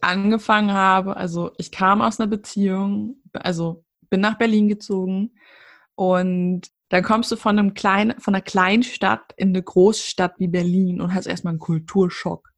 angefangen 0.02 0.72
habe, 0.72 1.18
also 1.18 1.52
ich 1.58 1.72
kam 1.72 2.04
aus 2.04 2.20
einer 2.20 2.30
Beziehung, 2.30 3.22
also 3.34 3.84
bin 4.12 4.22
nach 4.22 4.38
Berlin 4.38 4.68
gezogen 4.68 5.32
und 5.96 6.70
dann 6.90 7.04
kommst 7.04 7.32
du 7.32 7.36
von 7.38 7.58
einem 7.58 7.74
kleinen, 7.74 8.20
von 8.20 8.36
einer 8.36 8.44
Kleinstadt 8.44 9.34
in 9.36 9.50
eine 9.50 9.64
Großstadt 9.64 10.40
wie 10.40 10.48
Berlin 10.48 11.02
und 11.02 11.14
hast 11.14 11.26
erstmal 11.26 11.54
einen 11.54 11.60
Kulturschock 11.60 12.49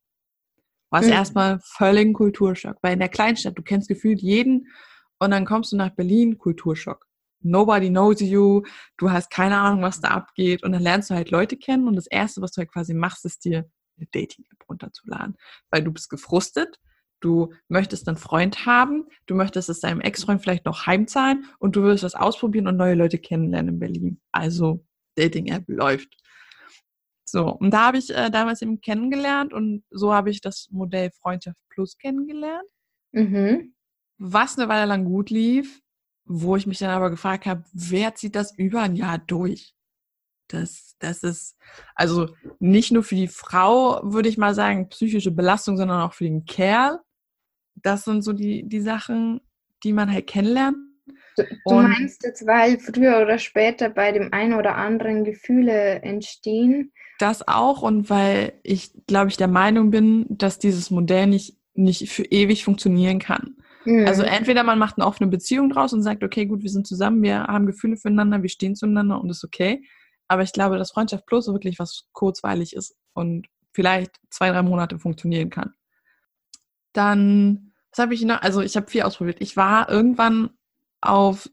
war 0.91 1.01
es 1.01 1.07
mhm. 1.07 1.13
erstmal 1.13 1.59
völlig 1.63 2.05
ein 2.05 2.13
Kulturschock. 2.13 2.77
Weil 2.81 2.93
in 2.93 2.99
der 2.99 3.09
Kleinstadt, 3.09 3.57
du 3.57 3.63
kennst 3.63 3.87
gefühlt 3.87 4.21
jeden 4.21 4.67
und 5.17 5.31
dann 5.31 5.45
kommst 5.45 5.71
du 5.71 5.77
nach 5.77 5.95
Berlin, 5.95 6.37
Kulturschock. 6.37 7.07
Nobody 7.39 7.89
knows 7.89 8.21
you, 8.21 8.61
du 8.97 9.11
hast 9.11 9.31
keine 9.31 9.57
Ahnung, 9.57 9.81
was 9.81 9.99
da 9.99 10.09
abgeht 10.09 10.61
und 10.61 10.73
dann 10.73 10.83
lernst 10.83 11.09
du 11.09 11.15
halt 11.15 11.31
Leute 11.31 11.57
kennen 11.57 11.87
und 11.87 11.95
das 11.95 12.05
Erste, 12.05 12.41
was 12.41 12.51
du 12.51 12.59
halt 12.59 12.71
quasi 12.71 12.93
machst, 12.93 13.25
ist 13.25 13.45
dir 13.45 13.69
eine 13.97 14.07
Dating-App 14.11 14.69
runterzuladen. 14.69 15.37
Weil 15.71 15.83
du 15.83 15.91
bist 15.91 16.09
gefrustet, 16.09 16.79
du 17.19 17.53
möchtest 17.67 18.07
einen 18.07 18.17
Freund 18.17 18.65
haben, 18.65 19.07
du 19.25 19.33
möchtest 19.33 19.69
es 19.69 19.79
deinem 19.79 20.01
Ex-Freund 20.01 20.41
vielleicht 20.41 20.65
noch 20.65 20.85
heimzahlen 20.85 21.45
und 21.57 21.75
du 21.75 21.83
willst 21.83 22.03
was 22.03 22.15
ausprobieren 22.15 22.67
und 22.67 22.77
neue 22.77 22.95
Leute 22.95 23.17
kennenlernen 23.17 23.75
in 23.75 23.79
Berlin. 23.79 24.21
Also 24.31 24.85
Dating-App 25.15 25.63
läuft. 25.67 26.15
So, 27.31 27.49
und 27.49 27.71
da 27.71 27.87
habe 27.87 27.97
ich 27.97 28.09
äh, 28.09 28.29
damals 28.29 28.61
eben 28.61 28.81
kennengelernt 28.81 29.53
und 29.53 29.83
so 29.89 30.13
habe 30.13 30.29
ich 30.29 30.41
das 30.41 30.67
Modell 30.69 31.11
Freundschaft 31.11 31.57
Plus 31.69 31.97
kennengelernt. 31.97 32.67
Mhm. 33.13 33.73
Was 34.17 34.57
eine 34.57 34.67
Weile 34.67 34.85
lang 34.85 35.05
gut 35.05 35.29
lief, 35.29 35.81
wo 36.25 36.57
ich 36.57 36.67
mich 36.67 36.79
dann 36.79 36.89
aber 36.89 37.09
gefragt 37.09 37.45
habe, 37.45 37.63
wer 37.71 38.15
zieht 38.15 38.35
das 38.35 38.53
über 38.57 38.81
ein 38.81 38.95
Jahr 38.95 39.17
durch? 39.17 39.73
Das, 40.49 40.97
das 40.99 41.23
ist 41.23 41.57
also 41.95 42.35
nicht 42.59 42.91
nur 42.91 43.03
für 43.03 43.15
die 43.15 43.29
Frau, 43.29 44.01
würde 44.03 44.27
ich 44.27 44.37
mal 44.37 44.53
sagen, 44.53 44.89
psychische 44.89 45.31
Belastung, 45.31 45.77
sondern 45.77 46.01
auch 46.01 46.13
für 46.13 46.25
den 46.25 46.43
Kerl. 46.43 46.99
Das 47.75 48.03
sind 48.03 48.23
so 48.23 48.33
die, 48.33 48.67
die 48.67 48.81
Sachen, 48.81 49.39
die 49.83 49.93
man 49.93 50.11
halt 50.11 50.27
kennenlernt. 50.27 50.75
Du, 51.37 51.43
du 51.65 51.75
meinst 51.75 52.23
jetzt, 52.23 52.45
weil 52.45 52.77
früher 52.79 53.21
oder 53.21 53.37
später 53.39 53.89
bei 53.89 54.11
dem 54.11 54.33
einen 54.33 54.53
oder 54.53 54.75
anderen 54.75 55.23
Gefühle 55.23 56.01
entstehen, 56.01 56.91
das 57.21 57.47
auch 57.47 57.83
und 57.83 58.09
weil 58.09 58.53
ich, 58.63 58.93
glaube 59.05 59.29
ich, 59.29 59.37
der 59.37 59.47
Meinung 59.47 59.91
bin, 59.91 60.25
dass 60.27 60.57
dieses 60.57 60.89
Modell 60.89 61.27
nicht, 61.27 61.55
nicht 61.75 62.09
für 62.11 62.23
ewig 62.23 62.63
funktionieren 62.63 63.19
kann. 63.19 63.57
Mhm. 63.85 64.07
Also 64.07 64.23
entweder 64.23 64.63
man 64.63 64.79
macht 64.79 64.97
eine 64.97 65.05
offene 65.05 65.29
Beziehung 65.29 65.69
draus 65.69 65.93
und 65.93 66.01
sagt, 66.01 66.23
okay, 66.23 66.47
gut, 66.47 66.63
wir 66.63 66.71
sind 66.71 66.87
zusammen, 66.87 67.21
wir 67.21 67.43
haben 67.43 67.67
Gefühle 67.67 67.95
füreinander, 67.95 68.41
wir 68.41 68.49
stehen 68.49 68.75
zueinander 68.75 69.21
und 69.21 69.29
ist 69.29 69.43
okay. 69.43 69.83
Aber 70.27 70.41
ich 70.41 70.51
glaube, 70.51 70.77
dass 70.79 70.91
Freundschaft 70.91 71.27
plus 71.27 71.47
wirklich 71.47 71.77
was 71.77 72.07
kurzweilig 72.11 72.75
ist 72.75 72.95
und 73.13 73.47
vielleicht 73.71 74.15
zwei, 74.31 74.49
drei 74.49 74.63
Monate 74.63 74.97
funktionieren 74.97 75.51
kann. 75.51 75.73
Dann, 76.93 77.73
was 77.91 77.99
habe 77.99 78.13
ich 78.15 78.23
noch? 78.23 78.41
Also 78.41 78.61
ich 78.61 78.75
habe 78.75 78.89
viel 78.89 79.03
ausprobiert. 79.03 79.37
Ich 79.41 79.55
war 79.57 79.89
irgendwann 79.89 80.49
auf 81.01 81.49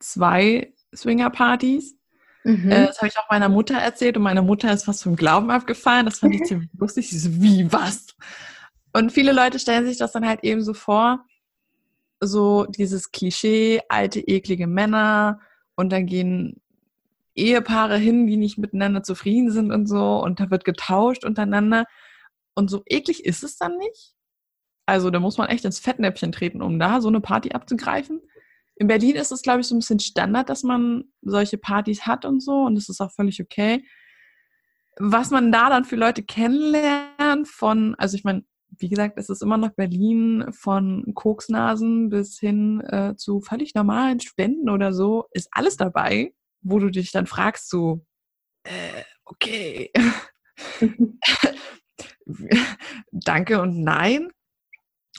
zwei 0.00 0.72
Swinger-Partys 0.94 1.96
Mhm. 2.44 2.70
Äh, 2.70 2.86
das 2.86 2.98
habe 2.98 3.08
ich 3.08 3.18
auch 3.18 3.28
meiner 3.30 3.48
Mutter 3.48 3.76
erzählt 3.76 4.16
und 4.16 4.22
meine 4.22 4.42
Mutter 4.42 4.72
ist 4.72 4.84
fast 4.84 5.02
vom 5.02 5.16
Glauben 5.16 5.50
abgefallen. 5.50 6.06
Das 6.06 6.20
fand 6.20 6.34
ich 6.34 6.42
ziemlich 6.44 6.70
lustig. 6.78 7.10
Sie 7.10 7.18
so, 7.18 7.42
wie, 7.42 7.72
was? 7.72 8.06
Und 8.92 9.12
viele 9.12 9.32
Leute 9.32 9.58
stellen 9.58 9.86
sich 9.86 9.98
das 9.98 10.12
dann 10.12 10.26
halt 10.26 10.42
eben 10.42 10.62
so 10.62 10.74
vor, 10.74 11.24
so 12.20 12.66
dieses 12.66 13.12
Klischee, 13.12 13.80
alte, 13.88 14.20
eklige 14.20 14.66
Männer 14.66 15.40
und 15.76 15.90
dann 15.90 16.06
gehen 16.06 16.60
Ehepaare 17.34 17.96
hin, 17.96 18.26
die 18.26 18.36
nicht 18.36 18.58
miteinander 18.58 19.02
zufrieden 19.02 19.50
sind 19.50 19.70
und 19.70 19.86
so 19.86 20.22
und 20.22 20.40
da 20.40 20.50
wird 20.50 20.64
getauscht 20.64 21.24
untereinander. 21.24 21.84
Und 22.54 22.68
so 22.68 22.82
eklig 22.86 23.24
ist 23.24 23.44
es 23.44 23.56
dann 23.56 23.78
nicht. 23.78 24.14
Also 24.86 25.10
da 25.10 25.20
muss 25.20 25.38
man 25.38 25.48
echt 25.48 25.64
ins 25.64 25.78
Fettnäpfchen 25.78 26.32
treten, 26.32 26.62
um 26.62 26.78
da 26.78 27.00
so 27.00 27.08
eine 27.08 27.20
Party 27.20 27.52
abzugreifen 27.52 28.20
in 28.80 28.86
Berlin 28.86 29.16
ist 29.16 29.30
es, 29.30 29.42
glaube 29.42 29.60
ich, 29.60 29.66
so 29.66 29.74
ein 29.74 29.80
bisschen 29.80 30.00
Standard, 30.00 30.48
dass 30.48 30.62
man 30.62 31.04
solche 31.20 31.58
Partys 31.58 32.06
hat 32.06 32.24
und 32.24 32.40
so 32.42 32.62
und 32.62 32.76
das 32.76 32.88
ist 32.88 33.02
auch 33.02 33.12
völlig 33.12 33.42
okay. 33.42 33.84
Was 34.98 35.30
man 35.30 35.52
da 35.52 35.68
dann 35.68 35.84
für 35.84 35.96
Leute 35.96 36.22
kennenlernt, 36.22 37.46
von, 37.46 37.94
also 37.96 38.16
ich 38.16 38.24
meine, 38.24 38.42
wie 38.78 38.88
gesagt, 38.88 39.18
es 39.18 39.28
ist 39.28 39.42
immer 39.42 39.58
noch 39.58 39.74
Berlin 39.74 40.46
von 40.52 41.12
Koksnasen 41.14 42.08
bis 42.08 42.38
hin 42.38 42.80
äh, 42.80 43.16
zu 43.16 43.42
völlig 43.42 43.74
normalen 43.74 44.18
Studenten 44.18 44.70
oder 44.70 44.94
so, 44.94 45.26
ist 45.32 45.50
alles 45.52 45.76
dabei, 45.76 46.32
wo 46.62 46.78
du 46.78 46.88
dich 46.88 47.12
dann 47.12 47.26
fragst, 47.26 47.68
so, 47.68 48.06
äh, 48.64 49.02
okay, 49.26 49.92
danke 53.12 53.60
und 53.60 53.84
nein. 53.84 54.30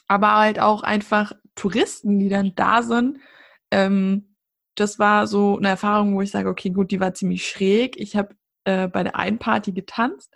Aber 0.08 0.36
halt 0.38 0.60
auch 0.60 0.82
einfach 0.82 1.34
Touristen, 1.54 2.18
die 2.18 2.30
dann 2.30 2.56
da 2.56 2.82
sind 2.82 3.20
ähm, 3.72 4.36
das 4.76 5.00
war 5.00 5.28
so 5.28 5.58
eine 5.58 5.70
Erfahrung, 5.70 6.16
wo 6.16 6.22
ich 6.22 6.32
sage, 6.32 6.50
okay, 6.50 6.70
gut, 6.70 6.92
die 6.92 7.00
war 7.00 7.14
ziemlich 7.14 7.48
schräg. 7.48 8.00
Ich 8.00 8.16
habe 8.16 8.36
äh, 8.64 8.88
bei 8.88 9.04
der 9.04 9.16
einen 9.16 9.40
Party 9.40 9.72
getanzt 9.72 10.36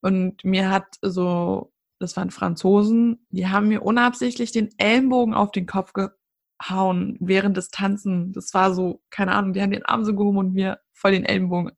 und 0.00 0.44
mir 0.44 0.70
hat 0.70 0.86
so, 1.02 1.72
das 1.98 2.16
waren 2.16 2.30
Franzosen, 2.30 3.26
die 3.30 3.48
haben 3.48 3.68
mir 3.68 3.82
unabsichtlich 3.82 4.52
den 4.52 4.70
Ellenbogen 4.78 5.34
auf 5.34 5.50
den 5.50 5.66
Kopf 5.66 5.92
gehauen 5.92 7.16
während 7.20 7.56
des 7.56 7.70
Tanzen. 7.70 8.32
Das 8.32 8.52
war 8.54 8.74
so, 8.74 9.02
keine 9.10 9.32
Ahnung, 9.32 9.52
die 9.52 9.62
haben 9.62 9.70
den 9.70 9.84
Arm 9.84 10.04
so 10.04 10.14
gehoben 10.14 10.38
und 10.38 10.54
mir 10.54 10.80
voll 10.92 11.12
den 11.12 11.24
Ellenbogen 11.24 11.72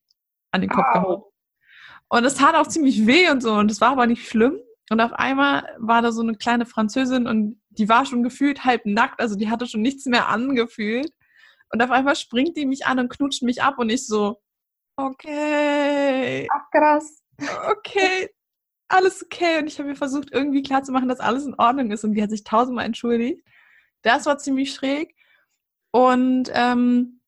an 0.50 0.60
den 0.60 0.70
Kopf 0.70 0.86
oh. 0.94 1.00
gehoben. 1.00 1.22
Und 2.08 2.24
es 2.24 2.34
tat 2.34 2.54
auch 2.54 2.66
ziemlich 2.66 3.06
weh 3.06 3.30
und 3.30 3.42
so 3.42 3.54
und 3.54 3.70
es 3.70 3.80
war 3.80 3.92
aber 3.92 4.06
nicht 4.06 4.28
schlimm. 4.28 4.58
Und 4.90 5.00
auf 5.00 5.14
einmal 5.14 5.64
war 5.78 6.02
da 6.02 6.12
so 6.12 6.20
eine 6.20 6.34
kleine 6.34 6.66
Französin 6.66 7.26
und 7.26 7.61
die 7.78 7.88
war 7.88 8.06
schon 8.06 8.22
gefühlt 8.22 8.64
halb 8.64 8.86
nackt, 8.86 9.20
also 9.20 9.36
die 9.36 9.50
hatte 9.50 9.66
schon 9.66 9.82
nichts 9.82 10.06
mehr 10.06 10.28
angefühlt. 10.28 11.12
Und 11.70 11.82
auf 11.82 11.90
einmal 11.90 12.16
springt 12.16 12.56
die 12.56 12.66
mich 12.66 12.86
an 12.86 12.98
und 12.98 13.08
knutscht 13.08 13.42
mich 13.42 13.62
ab 13.62 13.78
und 13.78 13.88
ich 13.90 14.06
so, 14.06 14.40
okay. 14.96 16.46
Ach, 16.52 16.70
krass. 16.70 17.22
Okay, 17.70 18.28
alles 18.88 19.24
okay. 19.24 19.58
Und 19.58 19.66
ich 19.66 19.78
habe 19.78 19.88
mir 19.88 19.96
versucht, 19.96 20.30
irgendwie 20.32 20.62
klarzumachen, 20.62 21.08
dass 21.08 21.20
alles 21.20 21.46
in 21.46 21.54
Ordnung 21.54 21.90
ist. 21.90 22.04
Und 22.04 22.14
die 22.14 22.22
hat 22.22 22.30
sich 22.30 22.44
tausendmal 22.44 22.84
entschuldigt. 22.84 23.42
Das 24.02 24.26
war 24.26 24.38
ziemlich 24.38 24.74
schräg. 24.74 25.14
Und 25.92 26.50
ähm, 26.52 27.20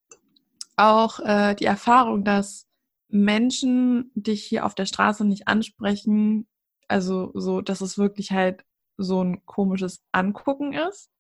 auch 0.77 1.21
äh, 1.21 1.55
die 1.55 1.65
Erfahrung, 1.65 2.25
dass 2.25 2.67
Menschen 3.09 4.11
dich 4.15 4.45
hier 4.45 4.67
auf 4.67 4.75
der 4.75 4.87
Straße 4.87 5.25
nicht 5.25 5.49
ansprechen, 5.49 6.49
also 6.89 7.31
so, 7.35 7.61
dass 7.61 7.81
es 7.81 7.97
wirklich 7.97 8.33
halt 8.33 8.65
so 8.97 9.23
ein 9.23 9.45
komisches 9.47 10.05
Angucken 10.13 10.73
ist, 10.73 11.11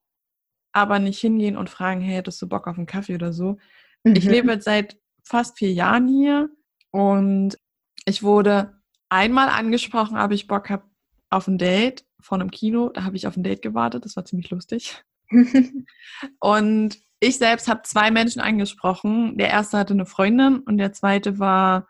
aber 0.72 0.98
nicht 0.98 1.20
hingehen 1.20 1.56
und 1.56 1.70
fragen, 1.70 2.00
hey, 2.00 2.16
hättest 2.16 2.40
du 2.42 2.48
Bock 2.48 2.66
auf 2.66 2.76
einen 2.76 2.86
Kaffee 2.86 3.14
oder 3.14 3.32
so. 3.32 3.58
Mhm. 4.04 4.16
Ich 4.16 4.24
lebe 4.24 4.52
jetzt 4.52 4.64
seit 4.64 4.98
fast 5.22 5.58
vier 5.58 5.72
Jahren 5.72 6.08
hier 6.08 6.50
und 6.90 7.58
ich 8.04 8.22
wurde 8.22 8.80
einmal 9.08 9.48
angesprochen, 9.48 10.18
ob 10.18 10.32
ich 10.32 10.46
Bock 10.46 10.70
habe 10.70 10.84
auf 11.30 11.48
ein 11.48 11.58
Date 11.58 12.04
von 12.20 12.40
einem 12.40 12.50
Kino. 12.50 12.90
Da 12.90 13.04
habe 13.04 13.16
ich 13.16 13.26
auf 13.26 13.36
ein 13.36 13.42
Date 13.42 13.62
gewartet. 13.62 14.04
Das 14.04 14.16
war 14.16 14.24
ziemlich 14.24 14.50
lustig. 14.50 15.02
und 16.40 16.98
ich 17.20 17.38
selbst 17.38 17.68
habe 17.68 17.82
zwei 17.82 18.10
Menschen 18.10 18.40
angesprochen. 18.40 19.38
Der 19.38 19.48
erste 19.48 19.78
hatte 19.78 19.94
eine 19.94 20.06
Freundin 20.06 20.58
und 20.58 20.76
der 20.78 20.92
zweite 20.92 21.38
war 21.38 21.88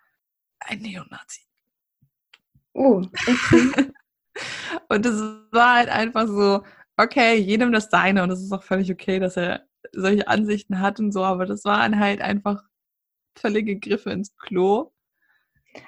ein 0.60 0.78
Neonazi. 0.80 1.40
Oh, 2.72 3.04
okay. 3.26 3.92
und 4.88 5.06
es 5.06 5.20
war 5.52 5.76
halt 5.76 5.88
einfach 5.88 6.26
so, 6.26 6.62
okay, 6.96 7.36
jedem 7.36 7.72
das 7.72 7.88
seine 7.90 8.22
und 8.22 8.30
es 8.30 8.42
ist 8.42 8.52
auch 8.52 8.62
völlig 8.62 8.90
okay, 8.90 9.18
dass 9.18 9.36
er 9.36 9.62
solche 9.92 10.28
Ansichten 10.28 10.80
hat 10.80 11.00
und 11.00 11.12
so, 11.12 11.22
aber 11.24 11.46
das 11.46 11.64
waren 11.64 11.98
halt 11.98 12.20
einfach 12.20 12.62
völlige 13.36 13.78
Griffe 13.78 14.10
ins 14.10 14.36
Klo. 14.36 14.92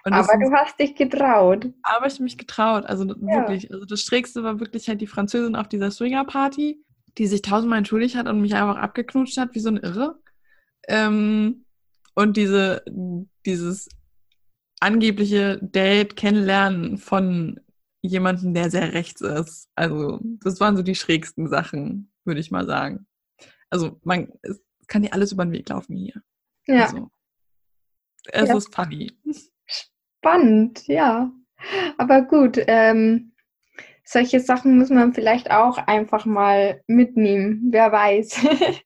Und 0.04 0.12
aber 0.12 0.36
du 0.38 0.52
hast 0.52 0.78
dich 0.80 0.96
getraut. 0.96 1.68
Aber 1.82 2.06
ich 2.06 2.18
mich 2.18 2.36
getraut, 2.36 2.84
also 2.86 3.04
ja. 3.04 3.14
wirklich. 3.20 3.72
Also 3.72 3.84
das 3.84 4.00
Schrägste 4.00 4.42
war 4.42 4.58
wirklich 4.58 4.88
halt 4.88 5.00
die 5.00 5.06
Französin 5.06 5.54
auf 5.54 5.68
dieser 5.68 5.90
Swinger-Party, 5.90 6.82
die 7.18 7.26
sich 7.26 7.42
tausendmal 7.42 7.78
entschuldigt 7.78 8.16
hat 8.16 8.26
und 8.26 8.40
mich 8.40 8.54
einfach 8.54 8.76
abgeknutscht 8.76 9.38
hat, 9.38 9.54
wie 9.54 9.60
so 9.60 9.68
ein 9.68 9.76
Irre. 9.76 10.18
Ähm, 10.88 11.64
und 12.14 12.36
diese, 12.36 12.84
dieses 13.44 13.88
angebliche 14.80 15.58
Date 15.62 16.16
kennenlernen 16.16 16.98
von 16.98 17.60
jemandem, 18.06 18.54
der 18.54 18.70
sehr 18.70 18.92
rechts 18.92 19.20
ist. 19.20 19.68
Also, 19.74 20.20
das 20.42 20.60
waren 20.60 20.76
so 20.76 20.82
die 20.82 20.94
schrägsten 20.94 21.48
Sachen, 21.48 22.12
würde 22.24 22.40
ich 22.40 22.50
mal 22.50 22.66
sagen. 22.66 23.06
Also, 23.70 24.00
man 24.02 24.32
kann 24.86 25.02
dir 25.02 25.12
alles 25.12 25.32
über 25.32 25.44
den 25.44 25.52
Weg 25.52 25.68
laufen 25.68 25.96
hier. 25.96 26.22
Ja. 26.66 26.84
Also, 26.84 27.10
es 28.32 28.48
ja. 28.48 28.56
ist 28.56 28.74
funny. 28.74 29.12
Spannend, 29.66 30.86
ja. 30.86 31.30
Aber 31.98 32.22
gut, 32.22 32.58
ähm, 32.66 33.32
solche 34.04 34.40
Sachen 34.40 34.78
muss 34.78 34.90
man 34.90 35.14
vielleicht 35.14 35.50
auch 35.50 35.78
einfach 35.78 36.26
mal 36.26 36.82
mitnehmen. 36.86 37.68
Wer 37.70 37.92
weiß. 37.92 38.44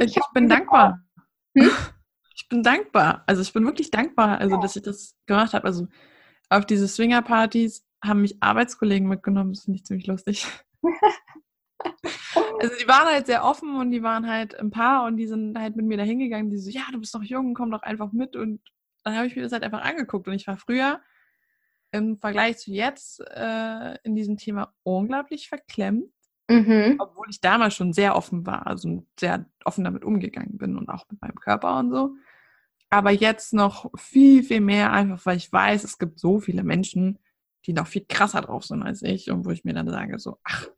ich, 0.00 0.16
ich 0.16 0.26
bin 0.34 0.48
dankbar. 0.48 1.00
Hm? 1.56 1.70
Ich 2.40 2.48
bin 2.48 2.62
dankbar. 2.62 3.24
Also 3.26 3.42
ich 3.42 3.52
bin 3.52 3.64
wirklich 3.64 3.90
dankbar, 3.90 4.38
also 4.38 4.58
dass 4.58 4.76
ich 4.76 4.82
das 4.82 5.16
gemacht 5.26 5.52
habe. 5.52 5.66
Also 5.66 5.88
auf 6.48 6.64
diese 6.64 6.88
Swinger-Partys 6.88 7.84
haben 8.02 8.22
mich 8.22 8.42
Arbeitskollegen 8.42 9.08
mitgenommen. 9.08 9.52
Das 9.52 9.64
finde 9.64 9.76
ich 9.78 9.84
ziemlich 9.84 10.06
lustig. 10.06 10.46
also 12.60 12.74
die 12.80 12.88
waren 12.88 13.06
halt 13.06 13.26
sehr 13.26 13.44
offen 13.44 13.76
und 13.76 13.90
die 13.90 14.02
waren 14.02 14.28
halt 14.28 14.58
ein 14.58 14.70
Paar 14.70 15.06
und 15.06 15.16
die 15.16 15.26
sind 15.26 15.58
halt 15.58 15.76
mit 15.76 15.86
mir 15.86 15.96
da 15.96 16.04
hingegangen. 16.04 16.50
Die 16.50 16.58
so, 16.58 16.70
ja, 16.70 16.82
du 16.92 16.98
bist 16.98 17.14
noch 17.14 17.22
jung, 17.22 17.54
komm 17.54 17.70
doch 17.70 17.82
einfach 17.82 18.12
mit. 18.12 18.36
Und 18.36 18.60
dann 19.04 19.16
habe 19.16 19.26
ich 19.26 19.36
mir 19.36 19.42
das 19.42 19.52
halt 19.52 19.62
einfach 19.62 19.82
angeguckt. 19.82 20.28
Und 20.28 20.34
ich 20.34 20.46
war 20.46 20.56
früher 20.56 21.00
im 21.90 22.18
Vergleich 22.18 22.58
zu 22.58 22.70
jetzt 22.70 23.20
äh, 23.20 23.96
in 24.02 24.14
diesem 24.14 24.36
Thema 24.36 24.74
unglaublich 24.82 25.48
verklemmt. 25.48 26.12
Mhm. 26.50 26.96
Obwohl 26.98 27.28
ich 27.28 27.40
damals 27.40 27.74
schon 27.74 27.92
sehr 27.92 28.16
offen 28.16 28.46
war, 28.46 28.66
also 28.66 29.04
sehr 29.18 29.44
offen 29.64 29.84
damit 29.84 30.04
umgegangen 30.04 30.56
bin 30.56 30.76
und 30.78 30.88
auch 30.88 31.04
mit 31.10 31.20
meinem 31.20 31.34
Körper 31.36 31.78
und 31.78 31.90
so. 31.90 32.14
Aber 32.90 33.10
jetzt 33.10 33.52
noch 33.52 33.90
viel, 33.96 34.42
viel 34.42 34.60
mehr, 34.60 34.92
einfach 34.92 35.24
weil 35.26 35.36
ich 35.36 35.52
weiß, 35.52 35.84
es 35.84 35.98
gibt 35.98 36.18
so 36.18 36.40
viele 36.40 36.64
Menschen, 36.64 37.18
die 37.68 37.74
noch 37.74 37.86
viel 37.86 38.04
krasser 38.08 38.40
drauf 38.40 38.64
sind 38.64 38.82
als 38.82 39.02
ich 39.02 39.30
und 39.30 39.44
wo 39.44 39.50
ich 39.50 39.62
mir 39.62 39.74
dann 39.74 39.90
sage, 39.90 40.18
so, 40.18 40.38
ach, 40.42 40.68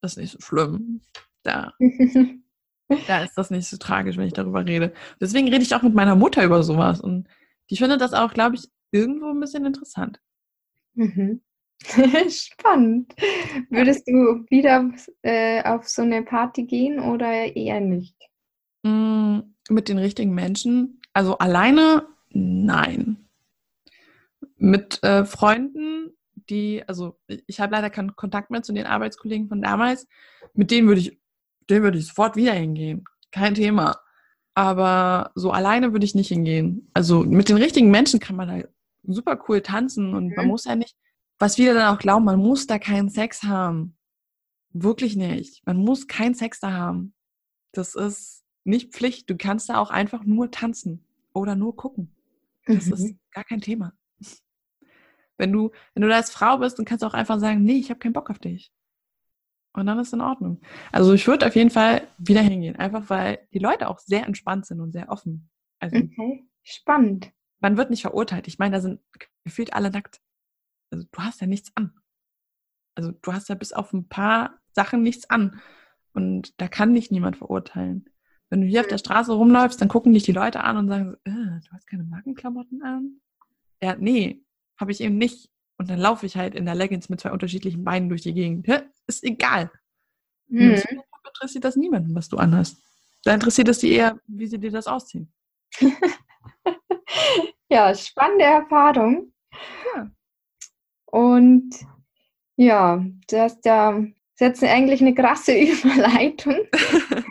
das 0.00 0.12
ist 0.12 0.18
nicht 0.18 0.32
so 0.32 0.40
schlimm. 0.40 1.00
Da, 1.42 1.74
da 3.08 3.24
ist 3.24 3.34
das 3.34 3.50
nicht 3.50 3.66
so 3.66 3.76
tragisch, 3.76 4.16
wenn 4.16 4.28
ich 4.28 4.32
darüber 4.32 4.64
rede. 4.64 4.94
Deswegen 5.20 5.48
rede 5.48 5.64
ich 5.64 5.74
auch 5.74 5.82
mit 5.82 5.94
meiner 5.94 6.14
Mutter 6.14 6.44
über 6.44 6.62
sowas 6.62 7.00
und 7.00 7.28
die 7.68 7.76
findet 7.76 8.00
das 8.00 8.14
auch, 8.14 8.32
glaube 8.32 8.54
ich, 8.54 8.68
irgendwo 8.92 9.30
ein 9.30 9.40
bisschen 9.40 9.66
interessant. 9.66 10.20
Mhm. 10.94 11.42
Spannend. 12.28 13.12
Würdest 13.70 14.06
du 14.06 14.44
wieder 14.50 14.88
äh, 15.22 15.64
auf 15.64 15.88
so 15.88 16.02
eine 16.02 16.22
Party 16.22 16.64
gehen 16.64 17.00
oder 17.00 17.56
eher 17.56 17.80
nicht? 17.80 18.14
Mm, 18.84 19.40
mit 19.68 19.88
den 19.88 19.98
richtigen 19.98 20.34
Menschen. 20.34 21.00
Also 21.12 21.38
alleine, 21.38 22.06
nein. 22.28 23.29
Mit 24.62 25.02
äh, 25.02 25.24
Freunden, 25.24 26.12
die, 26.50 26.82
also 26.86 27.18
ich 27.28 27.60
habe 27.60 27.72
leider 27.72 27.90
keinen 27.90 28.14
Kontakt 28.14 28.50
mehr 28.50 28.62
zu 28.62 28.72
den 28.72 28.86
Arbeitskollegen 28.86 29.48
von 29.48 29.62
damals. 29.62 30.06
Mit 30.54 30.70
denen 30.70 30.86
würde 30.86 31.00
ich, 31.00 31.18
denen 31.68 31.82
würde 31.82 31.98
ich 31.98 32.06
sofort 32.06 32.36
wieder 32.36 32.52
hingehen. 32.52 33.04
Kein 33.32 33.54
Thema. 33.54 33.98
Aber 34.54 35.30
so 35.34 35.50
alleine 35.50 35.92
würde 35.92 36.04
ich 36.04 36.14
nicht 36.14 36.28
hingehen. 36.28 36.90
Also 36.92 37.22
mit 37.22 37.48
den 37.48 37.56
richtigen 37.56 37.90
Menschen 37.90 38.20
kann 38.20 38.36
man 38.36 38.48
da 38.48 38.68
super 39.04 39.42
cool 39.48 39.62
tanzen 39.62 40.14
und 40.14 40.28
mhm. 40.28 40.34
man 40.36 40.48
muss 40.48 40.64
ja 40.64 40.76
nicht, 40.76 40.96
was 41.38 41.56
viele 41.56 41.72
dann 41.72 41.94
auch 41.94 41.98
glauben, 41.98 42.24
man 42.24 42.38
muss 42.38 42.66
da 42.66 42.78
keinen 42.78 43.08
Sex 43.08 43.44
haben. 43.44 43.96
Wirklich 44.72 45.16
nicht. 45.16 45.66
Man 45.66 45.78
muss 45.78 46.06
keinen 46.06 46.34
Sex 46.34 46.60
da 46.60 46.72
haben. 46.72 47.14
Das 47.72 47.94
ist 47.94 48.44
nicht 48.64 48.92
Pflicht. 48.92 49.30
Du 49.30 49.36
kannst 49.36 49.68
da 49.68 49.78
auch 49.78 49.90
einfach 49.90 50.24
nur 50.24 50.50
tanzen 50.50 51.04
oder 51.32 51.56
nur 51.56 51.76
gucken. 51.76 52.14
Das 52.66 52.86
mhm. 52.86 52.92
ist 52.92 53.14
gar 53.32 53.44
kein 53.44 53.60
Thema. 53.60 53.92
Wenn 55.40 55.52
du, 55.52 55.70
wenn 55.94 56.02
du 56.02 56.08
da 56.08 56.16
als 56.16 56.30
Frau 56.30 56.58
bist, 56.58 56.78
dann 56.78 56.84
kannst 56.84 57.02
du 57.02 57.06
auch 57.06 57.14
einfach 57.14 57.40
sagen, 57.40 57.64
nee, 57.64 57.78
ich 57.78 57.90
habe 57.90 57.98
keinen 57.98 58.12
Bock 58.12 58.30
auf 58.30 58.38
dich. 58.38 58.70
Und 59.72 59.86
dann 59.86 59.98
ist 59.98 60.12
in 60.12 60.20
Ordnung. 60.20 60.60
Also 60.92 61.14
ich 61.14 61.26
würde 61.26 61.46
auf 61.46 61.56
jeden 61.56 61.70
Fall 61.70 62.06
wieder 62.18 62.42
hingehen, 62.42 62.76
einfach 62.76 63.08
weil 63.08 63.46
die 63.52 63.58
Leute 63.58 63.88
auch 63.88 63.98
sehr 64.00 64.26
entspannt 64.26 64.66
sind 64.66 64.80
und 64.80 64.92
sehr 64.92 65.08
offen. 65.08 65.48
Also 65.78 65.96
okay, 65.96 66.44
spannend. 66.62 67.32
Man 67.60 67.76
wird 67.76 67.90
nicht 67.90 68.02
verurteilt. 68.02 68.48
Ich 68.48 68.58
meine, 68.58 68.76
da 68.76 68.80
sind 68.82 69.00
gefühlt 69.44 69.72
alle 69.72 69.90
nackt. 69.90 70.20
Also 70.90 71.06
du 71.10 71.22
hast 71.22 71.40
ja 71.40 71.46
nichts 71.46 71.70
an. 71.74 71.94
Also 72.94 73.12
du 73.12 73.32
hast 73.32 73.48
ja 73.48 73.54
bis 73.54 73.72
auf 73.72 73.92
ein 73.92 74.08
paar 74.08 74.58
Sachen 74.72 75.02
nichts 75.02 75.30
an. 75.30 75.60
Und 76.12 76.60
da 76.60 76.68
kann 76.68 76.92
dich 76.92 77.10
niemand 77.10 77.36
verurteilen. 77.36 78.08
Wenn 78.50 78.62
du 78.62 78.66
hier 78.66 78.80
auf 78.80 78.88
der 78.88 78.98
Straße 78.98 79.32
rumläufst, 79.32 79.80
dann 79.80 79.88
gucken 79.88 80.12
dich 80.12 80.24
die 80.24 80.32
Leute 80.32 80.64
an 80.64 80.76
und 80.76 80.88
sagen, 80.88 81.16
äh, 81.24 81.30
du 81.30 81.70
hast 81.72 81.86
keine 81.86 82.02
Markenklamotten 82.02 82.82
an? 82.82 83.20
Ja, 83.80 83.94
nee, 83.96 84.44
habe 84.80 84.92
ich 84.92 85.00
eben 85.00 85.18
nicht. 85.18 85.50
Und 85.78 85.88
dann 85.88 85.98
laufe 85.98 86.26
ich 86.26 86.36
halt 86.36 86.54
in 86.54 86.66
der 86.66 86.74
Leggings 86.74 87.08
mit 87.08 87.20
zwei 87.20 87.30
unterschiedlichen 87.30 87.84
Beinen 87.84 88.08
durch 88.08 88.22
die 88.22 88.34
Gegend. 88.34 88.66
Ja, 88.66 88.82
ist 89.06 89.24
egal. 89.24 89.70
Mhm. 90.48 90.82
interessiert 91.24 91.64
das 91.64 91.76
niemanden, 91.76 92.14
was 92.14 92.28
du 92.28 92.36
anhast. 92.36 92.82
Da 93.24 93.34
interessiert 93.34 93.68
es 93.68 93.78
die 93.78 93.92
eher, 93.92 94.18
wie 94.26 94.46
sie 94.46 94.58
dir 94.58 94.70
das 94.70 94.86
ausziehen. 94.86 95.32
ja, 97.70 97.94
spannende 97.94 98.44
Erfahrung. 98.44 99.32
Ja. 99.94 100.10
Und 101.06 101.70
ja, 102.56 103.04
du 103.28 103.40
hast 103.40 103.64
ja 103.64 104.04
jetzt 104.38 104.62
eigentlich 104.64 105.00
eine 105.00 105.14
krasse 105.14 105.52
Überleitung. 105.58 106.56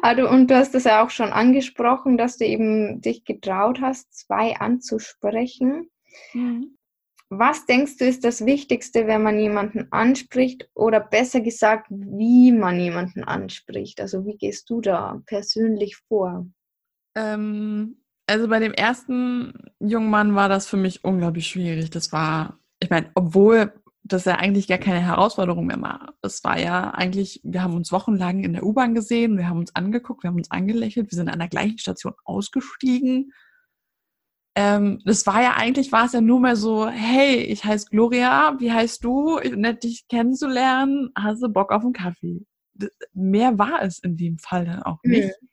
Also, 0.00 0.26
und 0.26 0.50
du 0.50 0.56
hast 0.56 0.74
es 0.74 0.84
ja 0.84 1.04
auch 1.04 1.10
schon 1.10 1.30
angesprochen, 1.30 2.16
dass 2.16 2.38
du 2.38 2.46
eben 2.46 3.02
dich 3.02 3.26
getraut 3.26 3.82
hast, 3.82 4.12
zwei 4.14 4.56
anzusprechen. 4.56 5.90
Mhm. 6.32 6.74
Was 7.30 7.66
denkst 7.66 7.98
du 7.98 8.06
ist 8.06 8.24
das 8.24 8.46
Wichtigste, 8.46 9.06
wenn 9.06 9.22
man 9.22 9.38
jemanden 9.38 9.88
anspricht 9.90 10.70
oder 10.74 10.98
besser 10.98 11.40
gesagt, 11.42 11.86
wie 11.90 12.52
man 12.52 12.80
jemanden 12.80 13.22
anspricht? 13.22 14.00
Also 14.00 14.24
wie 14.24 14.38
gehst 14.38 14.70
du 14.70 14.80
da 14.80 15.20
persönlich 15.26 15.96
vor? 16.08 16.46
Ähm, 17.14 18.00
also 18.26 18.48
bei 18.48 18.60
dem 18.60 18.72
ersten 18.72 19.52
jungen 19.78 20.08
Mann 20.08 20.34
war 20.34 20.48
das 20.48 20.66
für 20.66 20.78
mich 20.78 21.04
unglaublich 21.04 21.48
schwierig. 21.48 21.90
Das 21.90 22.12
war, 22.12 22.58
ich 22.80 22.88
meine, 22.88 23.10
obwohl 23.14 23.74
das 24.04 24.24
ja 24.24 24.36
eigentlich 24.36 24.66
gar 24.66 24.78
keine 24.78 25.00
Herausforderung 25.00 25.66
mehr 25.66 25.80
war. 25.82 26.14
Es 26.22 26.42
war 26.44 26.58
ja 26.58 26.92
eigentlich, 26.92 27.40
wir 27.44 27.62
haben 27.62 27.74
uns 27.74 27.92
wochenlang 27.92 28.42
in 28.42 28.54
der 28.54 28.64
U-Bahn 28.64 28.94
gesehen, 28.94 29.36
wir 29.36 29.48
haben 29.48 29.58
uns 29.58 29.74
angeguckt, 29.74 30.24
wir 30.24 30.28
haben 30.28 30.36
uns 30.36 30.50
angelächelt, 30.50 31.10
wir 31.10 31.16
sind 31.16 31.28
an 31.28 31.38
der 31.38 31.48
gleichen 31.48 31.78
Station 31.78 32.14
ausgestiegen. 32.24 33.32
Ähm, 34.60 35.00
das 35.04 35.24
war 35.24 35.40
ja 35.40 35.54
eigentlich, 35.54 35.92
war 35.92 36.06
es 36.06 36.14
ja 36.14 36.20
nur 36.20 36.40
mehr 36.40 36.56
so, 36.56 36.88
hey, 36.88 37.36
ich 37.36 37.62
heiße 37.62 37.90
Gloria, 37.90 38.56
wie 38.58 38.72
heißt 38.72 39.04
du? 39.04 39.38
Nett 39.38 39.84
dich 39.84 40.08
kennenzulernen, 40.08 41.10
hast 41.14 41.44
du 41.44 41.48
Bock 41.48 41.70
auf 41.70 41.84
einen 41.84 41.92
Kaffee? 41.92 42.44
Mehr 43.12 43.56
war 43.56 43.82
es 43.82 44.00
in 44.00 44.16
dem 44.16 44.36
Fall 44.38 44.64
dann 44.64 44.82
auch 44.82 44.98
nicht. 45.04 45.28
Mhm. 45.28 45.48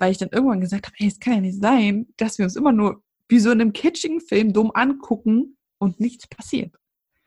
Weil 0.00 0.10
ich 0.10 0.18
dann 0.18 0.30
irgendwann 0.32 0.60
gesagt 0.60 0.86
habe, 0.86 0.96
hey, 0.98 1.06
es 1.06 1.20
kann 1.20 1.34
ja 1.34 1.40
nicht 1.42 1.62
sein, 1.62 2.08
dass 2.16 2.38
wir 2.38 2.44
uns 2.44 2.56
immer 2.56 2.72
nur 2.72 3.04
wie 3.28 3.38
so 3.38 3.52
in 3.52 3.60
einem 3.60 3.72
kitschigen 3.72 4.20
Film 4.20 4.52
dumm 4.52 4.72
angucken 4.74 5.56
und 5.78 6.00
nichts 6.00 6.26
passiert. 6.26 6.74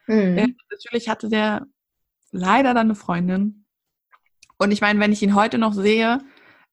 Mhm. 0.07 0.38
Ja, 0.38 0.47
natürlich 0.71 1.07
hatte 1.07 1.29
der 1.29 1.65
leider 2.31 2.73
dann 2.73 2.88
eine 2.88 2.95
Freundin. 2.95 3.63
Und 4.57 4.71
ich 4.71 4.81
meine, 4.81 4.99
wenn 4.99 5.13
ich 5.13 5.23
ihn 5.23 5.36
heute 5.36 5.57
noch 5.57 5.73
sehe, 5.73 6.19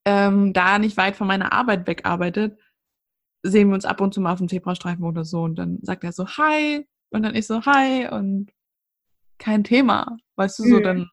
ähm, 0.04 0.52
da 0.52 0.80
nicht 0.80 0.96
weit 0.96 1.14
von 1.14 1.28
meiner 1.28 1.52
Arbeit 1.52 1.86
wegarbeitet, 1.86 2.58
sehen 3.42 3.68
wir 3.68 3.74
uns 3.74 3.84
ab 3.84 4.00
und 4.00 4.14
zu 4.14 4.20
mal 4.20 4.32
auf 4.32 4.38
dem 4.38 4.48
Zebrastreifen 4.48 5.04
oder 5.04 5.24
so. 5.24 5.42
Und 5.42 5.56
dann 5.56 5.78
sagt 5.82 6.04
er 6.04 6.12
so, 6.12 6.26
hi. 6.26 6.86
Und 7.10 7.22
dann 7.22 7.34
ich 7.34 7.46
so, 7.46 7.64
hi. 7.64 8.08
Und 8.10 8.52
kein 9.38 9.64
Thema. 9.64 10.16
Weißt 10.36 10.58
du, 10.58 10.64
so, 10.64 10.76
mhm. 10.76 10.82
dann 10.82 11.10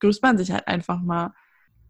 grüßt 0.00 0.22
man 0.22 0.38
sich 0.38 0.52
halt 0.52 0.68
einfach 0.68 1.00
mal. 1.00 1.32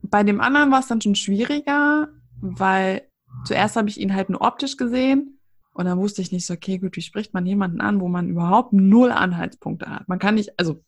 Bei 0.03 0.23
dem 0.23 0.41
anderen 0.41 0.71
war 0.71 0.81
es 0.81 0.87
dann 0.87 1.01
schon 1.01 1.15
schwieriger, 1.15 2.09
weil 2.41 3.09
zuerst 3.45 3.77
habe 3.77 3.89
ich 3.89 3.99
ihn 3.99 4.15
halt 4.15 4.29
nur 4.31 4.43
optisch 4.43 4.77
gesehen 4.77 5.39
Und 5.75 5.87
dann 5.87 5.99
wusste 5.99 6.23
ich 6.23 6.31
nicht 6.31 6.47
so, 6.47 6.55
okay, 6.55 6.79
gut, 6.79 6.97
wie 6.97 7.03
spricht 7.03 7.35
man 7.35 7.47
jemanden 7.47 7.81
an, 7.81 8.01
wo 8.01 8.09
man 8.09 8.29
überhaupt 8.29 8.73
null 8.73 9.11
Anhaltspunkte 9.11 9.91
hat? 9.91 10.09
Man 10.09 10.21
kann 10.21 10.37
nicht, 10.37 10.59
also 10.59 10.85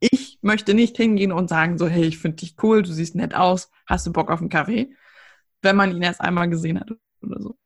ich 0.00 0.38
möchte 0.42 0.74
nicht 0.74 0.96
hingehen 0.96 1.30
und 1.30 1.48
sagen 1.48 1.78
so, 1.78 1.86
hey, 1.86 2.04
ich 2.04 2.18
finde 2.18 2.38
dich 2.38 2.56
cool, 2.62 2.82
du 2.82 2.92
siehst 2.92 3.14
nett 3.14 3.34
aus, 3.34 3.70
hast 3.86 4.06
du 4.06 4.12
Bock 4.12 4.30
auf 4.30 4.40
einen 4.40 4.48
Kaffee? 4.48 4.92
Wenn 5.62 5.76
man 5.76 5.92
ihn 5.92 6.02
erst 6.02 6.20
einmal 6.20 6.48
gesehen 6.50 6.80
hat 6.80 6.90
oder 7.22 7.40
so. 7.40 7.56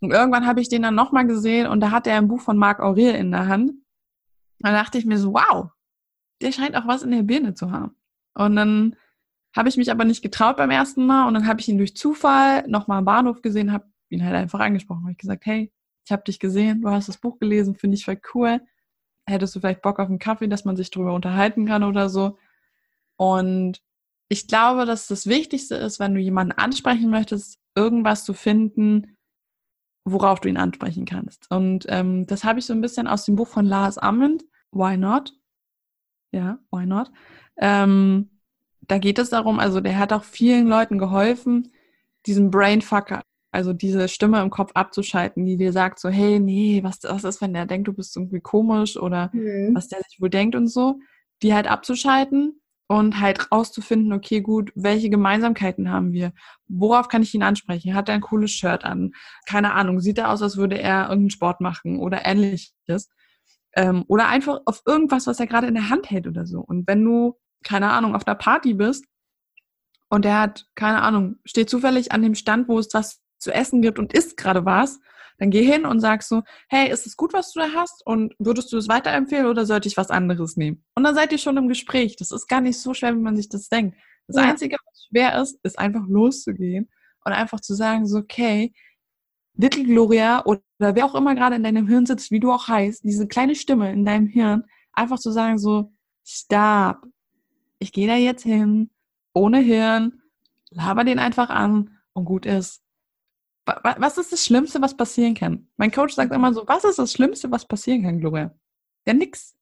Und 0.00 0.12
irgendwann 0.12 0.46
habe 0.46 0.60
ich 0.60 0.68
den 0.68 0.82
dann 0.82 0.94
nochmal 0.94 1.26
gesehen 1.26 1.66
und 1.66 1.80
da 1.80 1.90
hat 1.90 2.06
er 2.06 2.16
ein 2.16 2.28
Buch 2.28 2.40
von 2.40 2.56
Marc 2.56 2.80
Aurel 2.80 3.14
in 3.14 3.30
der 3.32 3.48
Hand. 3.48 3.72
Da 4.60 4.72
dachte 4.72 4.98
ich 4.98 5.04
mir 5.04 5.18
so, 5.18 5.34
wow, 5.34 5.70
der 6.40 6.52
scheint 6.52 6.76
auch 6.76 6.86
was 6.86 7.02
in 7.02 7.10
der 7.10 7.22
Birne 7.22 7.54
zu 7.54 7.70
haben. 7.70 7.96
Und 8.34 8.56
dann 8.56 8.96
habe 9.56 9.68
ich 9.68 9.76
mich 9.76 9.90
aber 9.90 10.04
nicht 10.04 10.22
getraut 10.22 10.56
beim 10.56 10.70
ersten 10.70 11.04
Mal 11.06 11.26
und 11.26 11.34
dann 11.34 11.46
habe 11.46 11.60
ich 11.60 11.68
ihn 11.68 11.78
durch 11.78 11.96
Zufall 11.96 12.66
nochmal 12.68 12.98
am 12.98 13.04
Bahnhof 13.04 13.42
gesehen, 13.42 13.72
habe 13.72 13.86
ihn 14.08 14.24
halt 14.24 14.36
einfach 14.36 14.60
angesprochen. 14.60 15.02
Habe 15.02 15.12
ich 15.12 15.18
gesagt, 15.18 15.46
hey, 15.46 15.72
ich 16.04 16.12
habe 16.12 16.22
dich 16.22 16.38
gesehen, 16.38 16.82
du 16.82 16.90
hast 16.90 17.08
das 17.08 17.18
Buch 17.18 17.38
gelesen, 17.38 17.74
finde 17.74 17.96
ich 17.96 18.04
voll 18.04 18.20
cool. 18.34 18.60
Hättest 19.26 19.54
du 19.54 19.60
vielleicht 19.60 19.82
Bock 19.82 19.98
auf 19.98 20.08
einen 20.08 20.18
Kaffee, 20.18 20.48
dass 20.48 20.64
man 20.64 20.76
sich 20.76 20.90
darüber 20.90 21.12
unterhalten 21.12 21.66
kann 21.66 21.82
oder 21.82 22.08
so? 22.08 22.38
Und 23.16 23.82
ich 24.28 24.46
glaube, 24.46 24.86
dass 24.86 25.06
das 25.06 25.26
Wichtigste 25.26 25.74
ist, 25.74 25.98
wenn 25.98 26.14
du 26.14 26.20
jemanden 26.20 26.52
ansprechen 26.52 27.10
möchtest, 27.10 27.58
irgendwas 27.74 28.24
zu 28.24 28.32
finden, 28.32 29.17
worauf 30.12 30.40
du 30.40 30.48
ihn 30.48 30.56
ansprechen 30.56 31.04
kannst. 31.04 31.50
Und 31.50 31.86
ähm, 31.88 32.26
das 32.26 32.44
habe 32.44 32.58
ich 32.58 32.66
so 32.66 32.72
ein 32.72 32.80
bisschen 32.80 33.06
aus 33.06 33.24
dem 33.24 33.36
Buch 33.36 33.48
von 33.48 33.64
Lars 33.64 33.98
Ammend, 33.98 34.44
Why 34.70 34.96
Not? 34.96 35.34
Ja, 36.32 36.58
Why 36.70 36.86
Not? 36.86 37.10
Ähm, 37.56 38.30
da 38.82 38.98
geht 38.98 39.18
es 39.18 39.30
darum, 39.30 39.58
also 39.58 39.80
der 39.80 39.98
hat 39.98 40.12
auch 40.12 40.24
vielen 40.24 40.66
Leuten 40.66 40.98
geholfen, 40.98 41.72
diesen 42.26 42.50
Brainfucker, 42.50 43.22
also 43.50 43.72
diese 43.72 44.08
Stimme 44.08 44.40
im 44.40 44.50
Kopf 44.50 44.72
abzuschalten, 44.74 45.44
die 45.44 45.56
dir 45.56 45.72
sagt 45.72 45.98
so, 45.98 46.08
hey, 46.08 46.38
nee, 46.40 46.82
was, 46.82 47.00
was 47.02 47.24
ist, 47.24 47.40
wenn 47.40 47.54
der 47.54 47.66
denkt, 47.66 47.88
du 47.88 47.92
bist 47.92 48.16
irgendwie 48.16 48.40
komisch 48.40 48.96
oder 48.96 49.30
mhm. 49.32 49.74
was 49.74 49.88
der 49.88 50.00
sich 50.08 50.20
wohl 50.20 50.30
denkt 50.30 50.54
und 50.54 50.68
so, 50.68 51.00
die 51.42 51.54
halt 51.54 51.66
abzuschalten 51.66 52.60
und 52.88 53.20
halt 53.20 53.52
rauszufinden, 53.52 54.12
okay, 54.14 54.40
gut, 54.40 54.72
welche 54.74 55.10
Gemeinsamkeiten 55.10 55.90
haben 55.90 56.12
wir? 56.12 56.32
Worauf 56.68 57.08
kann 57.08 57.22
ich 57.22 57.34
ihn 57.34 57.42
ansprechen? 57.42 57.94
Hat 57.94 58.08
er 58.08 58.14
ein 58.14 58.22
cooles 58.22 58.50
Shirt 58.50 58.84
an? 58.84 59.12
Keine 59.46 59.74
Ahnung, 59.74 60.00
sieht 60.00 60.16
er 60.18 60.30
aus, 60.30 60.42
als 60.42 60.56
würde 60.56 60.78
er 60.78 61.02
irgendeinen 61.02 61.30
Sport 61.30 61.60
machen 61.60 62.00
oder 62.00 62.24
ähnliches? 62.24 63.10
Ähm, 63.74 64.04
oder 64.08 64.28
einfach 64.28 64.60
auf 64.64 64.82
irgendwas, 64.86 65.26
was 65.26 65.38
er 65.38 65.46
gerade 65.46 65.66
in 65.66 65.74
der 65.74 65.90
Hand 65.90 66.10
hält 66.10 66.26
oder 66.26 66.46
so. 66.46 66.60
Und 66.60 66.88
wenn 66.88 67.04
du, 67.04 67.38
keine 67.62 67.90
Ahnung, 67.90 68.16
auf 68.16 68.26
einer 68.26 68.36
Party 68.36 68.72
bist 68.72 69.04
und 70.08 70.24
der 70.24 70.40
hat, 70.40 70.66
keine 70.74 71.02
Ahnung, 71.02 71.36
steht 71.44 71.68
zufällig 71.68 72.10
an 72.12 72.22
dem 72.22 72.34
Stand, 72.34 72.68
wo 72.68 72.78
es 72.78 72.88
was 72.94 73.20
zu 73.36 73.52
essen 73.52 73.82
gibt 73.82 73.98
und 73.98 74.14
isst 74.14 74.38
gerade 74.38 74.64
was, 74.64 74.98
dann 75.38 75.50
geh 75.50 75.64
hin 75.64 75.86
und 75.86 76.00
sag 76.00 76.22
so, 76.22 76.42
hey, 76.68 76.90
ist 76.90 77.06
es 77.06 77.16
gut, 77.16 77.32
was 77.32 77.52
du 77.52 77.60
da 77.60 77.68
hast? 77.74 78.04
Und 78.04 78.34
würdest 78.38 78.72
du 78.72 78.76
es 78.76 78.88
weiterempfehlen 78.88 79.46
oder 79.46 79.66
sollte 79.66 79.88
ich 79.88 79.96
was 79.96 80.10
anderes 80.10 80.56
nehmen? 80.56 80.84
Und 80.94 81.04
dann 81.04 81.14
seid 81.14 81.32
ihr 81.32 81.38
schon 81.38 81.56
im 81.56 81.68
Gespräch. 81.68 82.16
Das 82.16 82.32
ist 82.32 82.48
gar 82.48 82.60
nicht 82.60 82.78
so 82.78 82.92
schwer, 82.92 83.14
wie 83.14 83.20
man 83.20 83.36
sich 83.36 83.48
das 83.48 83.68
denkt. 83.68 83.96
Das 84.26 84.36
ja. 84.36 84.42
Einzige, 84.42 84.76
was 84.84 85.06
schwer 85.08 85.40
ist, 85.40 85.58
ist 85.62 85.78
einfach 85.78 86.06
loszugehen 86.08 86.88
und 87.24 87.32
einfach 87.32 87.60
zu 87.60 87.74
sagen, 87.74 88.06
so, 88.06 88.18
okay, 88.18 88.72
Little 89.54 89.84
Gloria 89.84 90.44
oder 90.44 90.60
wer 90.78 91.04
auch 91.04 91.14
immer 91.14 91.34
gerade 91.34 91.56
in 91.56 91.62
deinem 91.62 91.86
Hirn 91.88 92.06
sitzt, 92.06 92.30
wie 92.30 92.40
du 92.40 92.52
auch 92.52 92.68
heißt, 92.68 93.04
diese 93.04 93.26
kleine 93.26 93.54
Stimme 93.54 93.92
in 93.92 94.04
deinem 94.04 94.26
Hirn, 94.26 94.64
einfach 94.92 95.18
zu 95.18 95.30
sagen, 95.30 95.58
so, 95.58 95.92
stop. 96.24 96.98
Ich 97.80 97.92
gehe 97.92 98.08
da 98.08 98.16
jetzt 98.16 98.42
hin, 98.42 98.90
ohne 99.32 99.58
Hirn, 99.58 100.20
laber 100.70 101.04
den 101.04 101.18
einfach 101.18 101.48
an 101.48 101.98
und 102.12 102.24
gut 102.24 102.44
ist 102.44 102.82
was 103.82 104.18
ist 104.18 104.32
das 104.32 104.44
Schlimmste, 104.44 104.80
was 104.80 104.96
passieren 104.96 105.34
kann? 105.34 105.68
Mein 105.76 105.90
Coach 105.90 106.14
sagt 106.14 106.32
immer 106.32 106.52
so, 106.54 106.66
was 106.66 106.84
ist 106.84 106.98
das 106.98 107.12
Schlimmste, 107.12 107.50
was 107.50 107.66
passieren 107.66 108.02
kann, 108.02 108.20
Gloria? 108.20 108.54
Ja, 109.06 109.14
nix. 109.14 109.56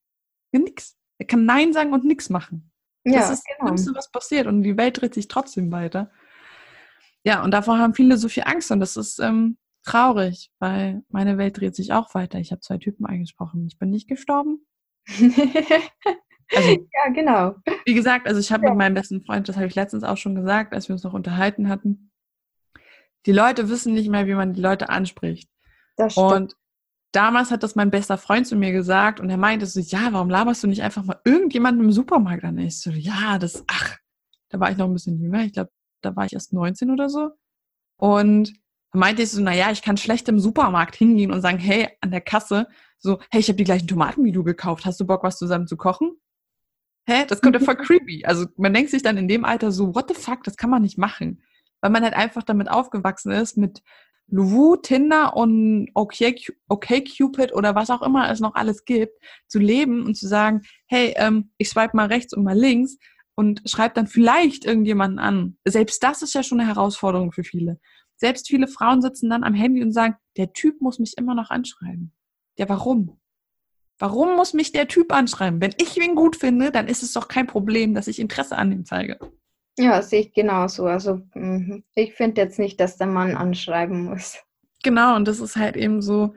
Ja, 0.53 0.61
nix. 0.61 0.97
Er 1.19 1.27
kann 1.27 1.45
Nein 1.45 1.73
sagen 1.73 1.93
und 1.93 2.05
nix 2.05 2.31
machen. 2.31 2.71
Ja, 3.05 3.21
das 3.21 3.31
ist 3.31 3.45
das 3.45 3.45
genau. 3.45 3.69
Schlimmste, 3.69 3.95
was 3.95 4.11
passiert. 4.11 4.47
Und 4.47 4.63
die 4.63 4.77
Welt 4.77 5.01
dreht 5.01 5.15
sich 5.15 5.29
trotzdem 5.29 5.71
weiter. 5.73 6.11
Ja, 7.25 7.43
und 7.43 7.53
davor 7.53 7.79
haben 7.79 7.95
viele 7.95 8.17
so 8.17 8.29
viel 8.29 8.45
Angst. 8.45 8.71
Und 8.71 8.81
das 8.81 8.97
ist 8.97 9.19
ähm, 9.19 9.57
traurig, 9.85 10.51
weil 10.59 11.03
meine 11.09 11.39
Welt 11.39 11.59
dreht 11.59 11.75
sich 11.75 11.93
auch 11.93 12.15
weiter. 12.15 12.39
Ich 12.39 12.51
habe 12.53 12.61
zwei 12.61 12.79
Typen 12.79 13.07
eingesprochen. 13.07 13.67
Ich 13.67 13.79
bin 13.79 13.91
nicht 13.91 14.09
gestorben. 14.09 14.67
also, 15.09 16.71
ja, 16.71 17.13
genau. 17.15 17.55
Wie 17.85 17.95
gesagt, 17.95 18.27
also 18.27 18.41
ich 18.41 18.53
habe 18.53 18.65
ja. 18.65 18.71
mit 18.71 18.79
meinem 18.79 18.95
besten 18.95 19.25
Freund, 19.25 19.49
das 19.49 19.57
habe 19.57 19.67
ich 19.67 19.75
letztens 19.75 20.05
auch 20.05 20.17
schon 20.17 20.35
gesagt, 20.35 20.75
als 20.75 20.89
wir 20.89 20.95
uns 20.95 21.05
noch 21.05 21.15
unterhalten 21.15 21.69
hatten, 21.69 22.11
die 23.27 23.33
Leute 23.33 23.69
wissen 23.69 23.93
nicht 23.93 24.09
mehr, 24.09 24.27
wie 24.27 24.35
man 24.35 24.55
die 24.55 24.61
Leute 24.61 24.89
anspricht. 24.89 25.51
Das 25.97 26.13
stimmt. 26.13 26.33
Und 26.33 26.57
damals 27.13 27.51
hat 27.51 27.63
das 27.63 27.75
mein 27.75 27.91
bester 27.91 28.19
Freund 28.19 28.47
zu 28.47 28.57
mir 28.57 28.73
gesagt 28.73 29.21
und 29.21 29.29
er 29.29 29.37
meinte 29.37 29.67
so, 29.67 29.81
ja, 29.81 30.13
warum 30.13 30.31
laberst 30.31 30.63
du 30.63 30.69
nicht 30.69 30.83
einfach 30.83 31.05
mal 31.05 31.21
irgendjemanden 31.25 31.85
im 31.85 31.93
Supermarkt 31.93 32.45
an? 32.45 32.59
Ich 32.59 32.81
so, 32.81 32.91
ja, 32.91 33.39
das, 33.39 33.65
ach, 33.67 33.97
da 34.49 34.61
war 34.61 34.71
ich 34.71 34.77
noch 34.77 34.87
ein 34.87 34.93
bisschen 34.93 35.21
jünger. 35.21 35.45
Ich 35.45 35.53
glaube, 35.53 35.71
da 36.03 36.15
war 36.15 36.27
ich 36.27 36.35
erst 36.35 36.53
19 36.53 36.91
oder 36.91 37.09
so. 37.09 37.31
Und 37.99 38.53
da 38.93 38.99
meinte 38.99 39.23
ich 39.23 39.31
so, 39.31 39.43
naja, 39.43 39.71
ich 39.73 39.83
kann 39.83 39.97
schlecht 39.97 40.29
im 40.29 40.39
Supermarkt 40.39 40.95
hingehen 40.95 41.33
und 41.33 41.41
sagen, 41.41 41.59
hey, 41.59 41.89
an 42.01 42.13
der 42.13 42.21
Kasse, 42.21 42.69
so, 42.99 43.19
hey, 43.31 43.41
ich 43.41 43.49
habe 43.49 43.57
die 43.57 43.65
gleichen 43.65 43.89
Tomaten 43.89 44.25
wie 44.25 44.33
du 44.33 44.45
gekauft. 44.45 44.85
Hast 44.85 45.01
du 45.01 45.07
Bock, 45.07 45.25
was 45.25 45.39
zusammen 45.39 45.67
zu 45.67 45.77
kochen? 45.77 46.13
Hä? 47.09 47.25
Das 47.27 47.41
kommt 47.41 47.55
ja 47.55 47.61
voll 47.61 47.77
creepy. 47.77 48.25
Also 48.25 48.47
man 48.57 48.73
denkt 48.73 48.91
sich 48.91 49.03
dann 49.03 49.17
in 49.17 49.29
dem 49.29 49.45
Alter 49.45 49.73
so, 49.73 49.95
what 49.95 50.09
the 50.09 50.15
fuck, 50.15 50.45
das 50.45 50.57
kann 50.57 50.71
man 50.71 50.83
nicht 50.83 50.99
machen 50.99 51.43
weil 51.87 51.93
man 51.93 52.03
halt 52.03 52.15
einfach 52.15 52.43
damit 52.43 52.69
aufgewachsen 52.69 53.31
ist, 53.31 53.57
mit 53.57 53.81
Luwu, 54.27 54.75
Tinder 54.75 55.37
und 55.37 55.89
okay, 55.95 56.35
okay 56.67 57.05
Cupid 57.05 57.55
oder 57.55 57.77
was 57.77 57.91
auch 57.91 58.03
immer 58.03 58.29
es 58.29 58.41
noch 58.41 58.57
alles 58.57 58.85
gibt, 58.85 59.13
zu 59.47 59.61
leben 59.61 60.05
und 60.05 60.17
zu 60.17 60.27
sagen, 60.27 60.63
hey, 60.89 61.15
ähm, 61.17 61.53
ich 61.59 61.69
swipe 61.69 61.97
mal 61.97 62.09
rechts 62.09 62.35
und 62.35 62.43
mal 62.43 62.59
links 62.59 62.99
und 63.37 63.63
schreibe 63.67 63.95
dann 63.95 64.09
vielleicht 64.09 64.65
irgendjemanden 64.65 65.21
an. 65.21 65.59
Selbst 65.65 66.03
das 66.03 66.23
ist 66.23 66.35
ja 66.35 66.43
schon 66.43 66.59
eine 66.59 66.69
Herausforderung 66.69 67.31
für 67.31 67.45
viele. 67.45 67.79
Selbst 68.17 68.49
viele 68.49 68.67
Frauen 68.67 69.01
sitzen 69.01 69.31
dann 69.31 69.45
am 69.45 69.55
Handy 69.55 69.81
und 69.81 69.93
sagen, 69.93 70.17
der 70.37 70.53
Typ 70.53 70.81
muss 70.81 70.99
mich 70.99 71.15
immer 71.17 71.37
noch 71.37 71.51
anschreiben. 71.51 72.13
Ja, 72.59 72.69
warum? 72.69 73.21
Warum 73.97 74.35
muss 74.35 74.55
mich 74.55 74.73
der 74.73 74.89
Typ 74.89 75.13
anschreiben? 75.13 75.61
Wenn 75.61 75.75
ich 75.81 75.97
ihn 75.97 76.17
gut 76.17 76.35
finde, 76.35 76.73
dann 76.73 76.89
ist 76.89 77.05
es 77.05 77.13
doch 77.13 77.29
kein 77.29 77.47
Problem, 77.47 77.95
dass 77.95 78.09
ich 78.09 78.19
Interesse 78.19 78.59
an 78.59 78.73
ihm 78.73 78.85
zeige. 78.85 79.21
Ja, 79.79 80.01
sehe 80.03 80.21
ich 80.21 80.33
genauso. 80.33 80.87
Also 80.87 81.23
mhm. 81.35 81.85
ich 81.95 82.15
finde 82.15 82.41
jetzt 82.41 82.59
nicht, 82.59 82.81
dass 82.81 82.97
der 82.97 83.07
Mann 83.07 83.37
anschreiben 83.37 84.05
muss. 84.05 84.39
Genau, 84.83 85.17
und 85.17 85.27
das 85.27 85.41
ist 85.41 85.57
halt 85.57 85.77
eben 85.77 86.01
so, 86.01 86.35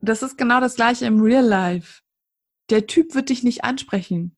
das 0.00 0.22
ist 0.22 0.36
genau 0.36 0.60
das 0.60 0.76
gleiche 0.76 1.06
im 1.06 1.20
Real 1.20 1.44
Life. 1.44 2.02
Der 2.70 2.86
Typ 2.86 3.14
wird 3.14 3.30
dich 3.30 3.42
nicht 3.42 3.64
ansprechen. 3.64 4.36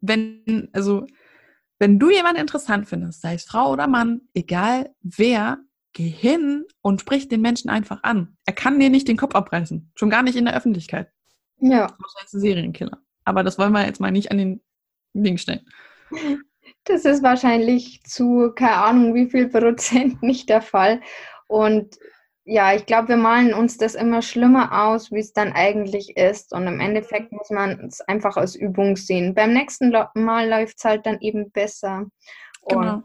Wenn, 0.00 0.68
also, 0.72 1.06
wenn 1.78 1.98
du 1.98 2.10
jemanden 2.10 2.40
interessant 2.40 2.88
findest, 2.88 3.20
sei 3.20 3.34
es 3.34 3.44
Frau 3.44 3.72
oder 3.72 3.86
Mann, 3.86 4.22
egal 4.34 4.94
wer, 5.00 5.58
geh 5.92 6.08
hin 6.08 6.64
und 6.82 7.00
sprich 7.00 7.28
den 7.28 7.40
Menschen 7.40 7.68
einfach 7.68 8.02
an. 8.02 8.36
Er 8.46 8.52
kann 8.52 8.78
dir 8.78 8.90
nicht 8.90 9.08
den 9.08 9.16
Kopf 9.16 9.34
abreißen. 9.34 9.90
Schon 9.94 10.10
gar 10.10 10.22
nicht 10.22 10.36
in 10.36 10.44
der 10.44 10.56
Öffentlichkeit. 10.56 11.10
Ja. 11.58 11.86
Ist 11.86 12.34
ein 12.34 12.40
Serienkiller. 12.40 12.98
Aber 13.24 13.42
das 13.42 13.58
wollen 13.58 13.72
wir 13.72 13.84
jetzt 13.84 14.00
mal 14.00 14.10
nicht 14.10 14.30
an 14.30 14.38
den 14.38 14.62
Ding 15.14 15.36
stellen. 15.36 15.68
Das 16.84 17.04
ist 17.04 17.22
wahrscheinlich 17.22 18.02
zu, 18.04 18.52
keine 18.54 18.76
Ahnung, 18.76 19.14
wie 19.14 19.28
viel 19.28 19.48
Prozent 19.48 20.22
nicht 20.22 20.48
der 20.48 20.62
Fall. 20.62 21.00
Und 21.46 21.98
ja, 22.44 22.74
ich 22.74 22.86
glaube, 22.86 23.08
wir 23.08 23.16
malen 23.16 23.54
uns 23.54 23.76
das 23.76 23.94
immer 23.94 24.22
schlimmer 24.22 24.86
aus, 24.86 25.12
wie 25.12 25.20
es 25.20 25.32
dann 25.32 25.52
eigentlich 25.52 26.16
ist. 26.16 26.52
Und 26.52 26.66
im 26.66 26.80
Endeffekt 26.80 27.32
muss 27.32 27.50
man 27.50 27.86
es 27.86 28.00
einfach 28.00 28.36
als 28.36 28.56
Übung 28.56 28.96
sehen. 28.96 29.34
Beim 29.34 29.52
nächsten 29.52 29.94
Mal 30.14 30.48
läuft 30.48 30.78
es 30.78 30.84
halt 30.84 31.06
dann 31.06 31.20
eben 31.20 31.50
besser. 31.52 32.06
Genau. 32.68 32.94
Und 32.94 33.04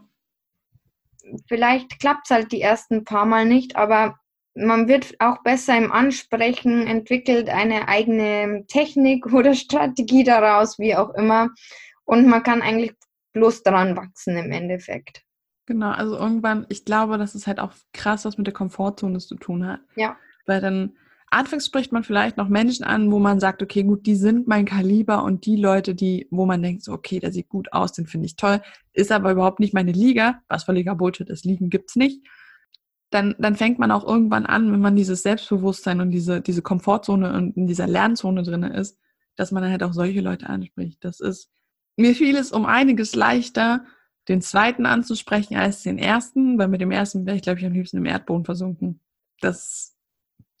vielleicht 1.48 2.00
klappt 2.00 2.26
es 2.26 2.34
halt 2.34 2.52
die 2.52 2.62
ersten 2.62 3.04
paar 3.04 3.26
Mal 3.26 3.44
nicht, 3.44 3.76
aber 3.76 4.18
man 4.56 4.88
wird 4.88 5.14
auch 5.20 5.42
besser 5.42 5.76
im 5.76 5.92
Ansprechen, 5.92 6.86
entwickelt 6.86 7.48
eine 7.48 7.88
eigene 7.88 8.64
Technik 8.66 9.26
oder 9.32 9.54
Strategie 9.54 10.24
daraus, 10.24 10.78
wie 10.78 10.96
auch 10.96 11.10
immer. 11.10 11.50
Und 12.04 12.26
man 12.26 12.42
kann 12.42 12.62
eigentlich 12.62 12.94
bloß 13.36 13.62
dran 13.62 13.96
wachsen 13.96 14.36
im 14.36 14.50
Endeffekt. 14.50 15.22
Genau, 15.66 15.90
also 15.90 16.16
irgendwann, 16.16 16.64
ich 16.70 16.84
glaube, 16.84 17.18
dass 17.18 17.34
es 17.34 17.46
halt 17.46 17.60
auch 17.60 17.72
krass 17.92 18.24
was 18.24 18.38
mit 18.38 18.46
der 18.46 18.54
Komfortzone 18.54 19.18
zu 19.18 19.34
tun 19.34 19.66
hat. 19.66 19.80
Ja. 19.94 20.16
Weil 20.46 20.62
dann 20.62 20.96
anfangs 21.30 21.66
spricht 21.66 21.92
man 21.92 22.02
vielleicht 22.02 22.38
noch 22.38 22.48
Menschen 22.48 22.84
an, 22.84 23.12
wo 23.12 23.18
man 23.18 23.38
sagt, 23.38 23.62
okay, 23.62 23.82
gut, 23.82 24.06
die 24.06 24.14
sind 24.14 24.48
mein 24.48 24.64
Kaliber 24.64 25.22
und 25.22 25.44
die 25.44 25.56
Leute, 25.56 25.94
die, 25.94 26.28
wo 26.30 26.46
man 26.46 26.62
denkt, 26.62 26.82
so, 26.82 26.92
okay, 26.92 27.20
der 27.20 27.30
sieht 27.30 27.50
gut 27.50 27.72
aus, 27.72 27.92
den 27.92 28.06
finde 28.06 28.26
ich 28.26 28.36
toll, 28.36 28.62
ist 28.94 29.12
aber 29.12 29.32
überhaupt 29.32 29.60
nicht 29.60 29.74
meine 29.74 29.92
Liga, 29.92 30.40
was 30.48 30.64
völliger 30.64 30.94
Bullshit 30.94 31.28
ist, 31.28 31.44
Ligen 31.44 31.68
gibt's 31.68 31.96
nicht. 31.96 32.26
Dann, 33.10 33.34
dann 33.38 33.56
fängt 33.56 33.78
man 33.78 33.90
auch 33.90 34.06
irgendwann 34.06 34.46
an, 34.46 34.72
wenn 34.72 34.80
man 34.80 34.96
dieses 34.96 35.22
Selbstbewusstsein 35.22 36.00
und 36.00 36.10
diese, 36.10 36.40
diese 36.40 36.62
Komfortzone 36.62 37.34
und 37.34 37.56
in 37.56 37.66
dieser 37.66 37.86
Lernzone 37.86 38.42
drin 38.44 38.62
ist, 38.62 38.98
dass 39.36 39.52
man 39.52 39.62
dann 39.62 39.72
halt 39.72 39.82
auch 39.82 39.92
solche 39.92 40.22
Leute 40.22 40.48
anspricht. 40.48 41.04
Das 41.04 41.20
ist, 41.20 41.50
mir 41.96 42.14
fiel 42.14 42.36
es 42.36 42.52
um 42.52 42.66
einiges 42.66 43.14
leichter, 43.14 43.84
den 44.28 44.42
zweiten 44.42 44.86
anzusprechen 44.86 45.56
als 45.56 45.82
den 45.82 45.98
ersten, 45.98 46.58
weil 46.58 46.68
mit 46.68 46.80
dem 46.80 46.90
ersten 46.90 47.26
wäre 47.26 47.36
ich, 47.36 47.42
glaube 47.42 47.60
ich, 47.60 47.66
am 47.66 47.72
liebsten 47.72 47.98
im 47.98 48.06
Erdboden 48.06 48.44
versunken. 48.44 49.00
Das 49.40 49.96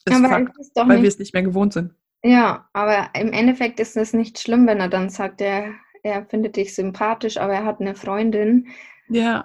ist 0.04 0.16
aber 0.16 0.28
Fakt, 0.28 0.58
ist 0.58 0.72
weil 0.76 1.02
wir 1.02 1.08
es 1.08 1.18
nicht 1.18 1.34
mehr 1.34 1.42
gewohnt 1.42 1.72
sind. 1.72 1.92
Ja, 2.22 2.68
aber 2.72 3.10
im 3.14 3.32
Endeffekt 3.32 3.80
ist 3.80 3.96
es 3.96 4.12
nicht 4.12 4.38
schlimm, 4.38 4.66
wenn 4.66 4.80
er 4.80 4.88
dann 4.88 5.10
sagt, 5.10 5.40
er, 5.40 5.74
er 6.02 6.26
findet 6.26 6.56
dich 6.56 6.74
sympathisch, 6.74 7.36
aber 7.36 7.54
er 7.54 7.64
hat 7.64 7.80
eine 7.80 7.94
Freundin. 7.94 8.68
Ja. 9.08 9.44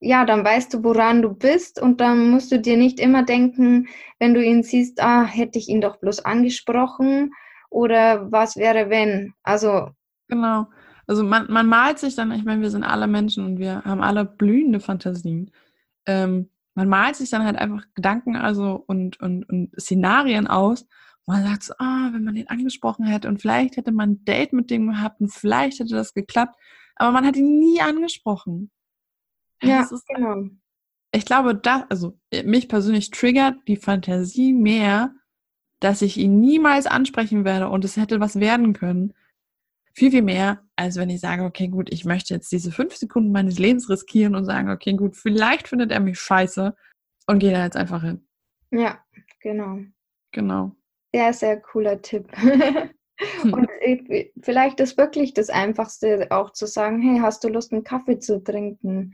Ja, 0.00 0.24
dann 0.24 0.44
weißt 0.44 0.72
du, 0.72 0.82
woran 0.82 1.20
du 1.20 1.34
bist 1.34 1.80
und 1.80 2.00
dann 2.00 2.30
musst 2.30 2.50
du 2.52 2.58
dir 2.58 2.76
nicht 2.76 2.98
immer 2.98 3.22
denken, 3.22 3.88
wenn 4.18 4.34
du 4.34 4.42
ihn 4.42 4.62
siehst, 4.62 5.02
ah, 5.02 5.24
hätte 5.24 5.58
ich 5.58 5.68
ihn 5.68 5.80
doch 5.80 5.98
bloß 5.98 6.24
angesprochen 6.24 7.32
oder 7.68 8.32
was 8.32 8.56
wäre, 8.56 8.88
wenn. 8.88 9.34
Also. 9.42 9.90
Genau. 10.28 10.68
Also 11.10 11.24
man, 11.24 11.50
man 11.50 11.66
malt 11.66 11.98
sich 11.98 12.14
dann, 12.14 12.30
ich 12.30 12.44
meine, 12.44 12.62
wir 12.62 12.70
sind 12.70 12.84
alle 12.84 13.08
Menschen 13.08 13.44
und 13.44 13.58
wir 13.58 13.82
haben 13.82 14.00
alle 14.00 14.24
blühende 14.24 14.78
Fantasien. 14.78 15.50
Ähm, 16.06 16.50
man 16.76 16.88
malt 16.88 17.16
sich 17.16 17.30
dann 17.30 17.44
halt 17.44 17.56
einfach 17.56 17.84
Gedanken 17.96 18.36
also 18.36 18.84
und, 18.86 19.18
und, 19.20 19.42
und 19.48 19.72
Szenarien 19.76 20.46
aus, 20.46 20.86
wo 21.26 21.32
man 21.32 21.42
sagt, 21.42 21.64
so, 21.64 21.74
ah, 21.78 22.10
wenn 22.12 22.22
man 22.22 22.36
den 22.36 22.48
angesprochen 22.48 23.06
hätte 23.06 23.26
und 23.26 23.40
vielleicht 23.40 23.76
hätte 23.76 23.90
man 23.90 24.10
ein 24.10 24.24
Date 24.24 24.52
mit 24.52 24.70
dem 24.70 24.86
gehabt 24.86 25.20
und 25.20 25.32
vielleicht 25.32 25.80
hätte 25.80 25.96
das 25.96 26.14
geklappt, 26.14 26.54
aber 26.94 27.10
man 27.10 27.26
hat 27.26 27.34
ihn 27.34 27.58
nie 27.58 27.80
angesprochen. 27.80 28.70
Ja, 29.64 29.82
ist, 29.82 30.06
genau. 30.06 30.44
Ich 31.10 31.24
glaube, 31.24 31.56
das, 31.56 31.90
also 31.90 32.20
mich 32.44 32.68
persönlich 32.68 33.10
triggert 33.10 33.56
die 33.66 33.78
Fantasie 33.78 34.52
mehr, 34.52 35.12
dass 35.80 36.02
ich 36.02 36.18
ihn 36.18 36.38
niemals 36.38 36.86
ansprechen 36.86 37.44
werde 37.44 37.68
und 37.68 37.84
es 37.84 37.96
hätte 37.96 38.20
was 38.20 38.38
werden 38.38 38.74
können, 38.74 39.12
viel, 40.00 40.10
viel 40.10 40.22
mehr, 40.22 40.62
als 40.76 40.96
wenn 40.96 41.10
ich 41.10 41.20
sage, 41.20 41.44
okay, 41.44 41.68
gut, 41.68 41.92
ich 41.92 42.06
möchte 42.06 42.32
jetzt 42.32 42.50
diese 42.50 42.72
fünf 42.72 42.96
Sekunden 42.96 43.32
meines 43.32 43.58
Lebens 43.58 43.90
riskieren 43.90 44.34
und 44.34 44.46
sagen, 44.46 44.70
okay, 44.70 44.94
gut, 44.94 45.14
vielleicht 45.14 45.68
findet 45.68 45.92
er 45.92 46.00
mich 46.00 46.18
scheiße 46.18 46.74
und 47.26 47.38
gehe 47.38 47.52
da 47.52 47.64
jetzt 47.64 47.76
einfach 47.76 48.02
hin. 48.02 48.26
Ja, 48.70 48.98
genau. 49.42 49.80
Genau. 50.32 50.74
Sehr, 51.14 51.34
sehr 51.34 51.60
cooler 51.60 52.00
Tipp. 52.00 52.32
und 53.42 53.68
vielleicht 54.40 54.80
ist 54.80 54.96
wirklich 54.96 55.34
das 55.34 55.50
Einfachste 55.50 56.28
auch 56.30 56.54
zu 56.54 56.64
sagen, 56.64 57.02
hey, 57.02 57.20
hast 57.20 57.44
du 57.44 57.48
Lust, 57.48 57.70
einen 57.70 57.84
Kaffee 57.84 58.18
zu 58.18 58.42
trinken? 58.42 59.12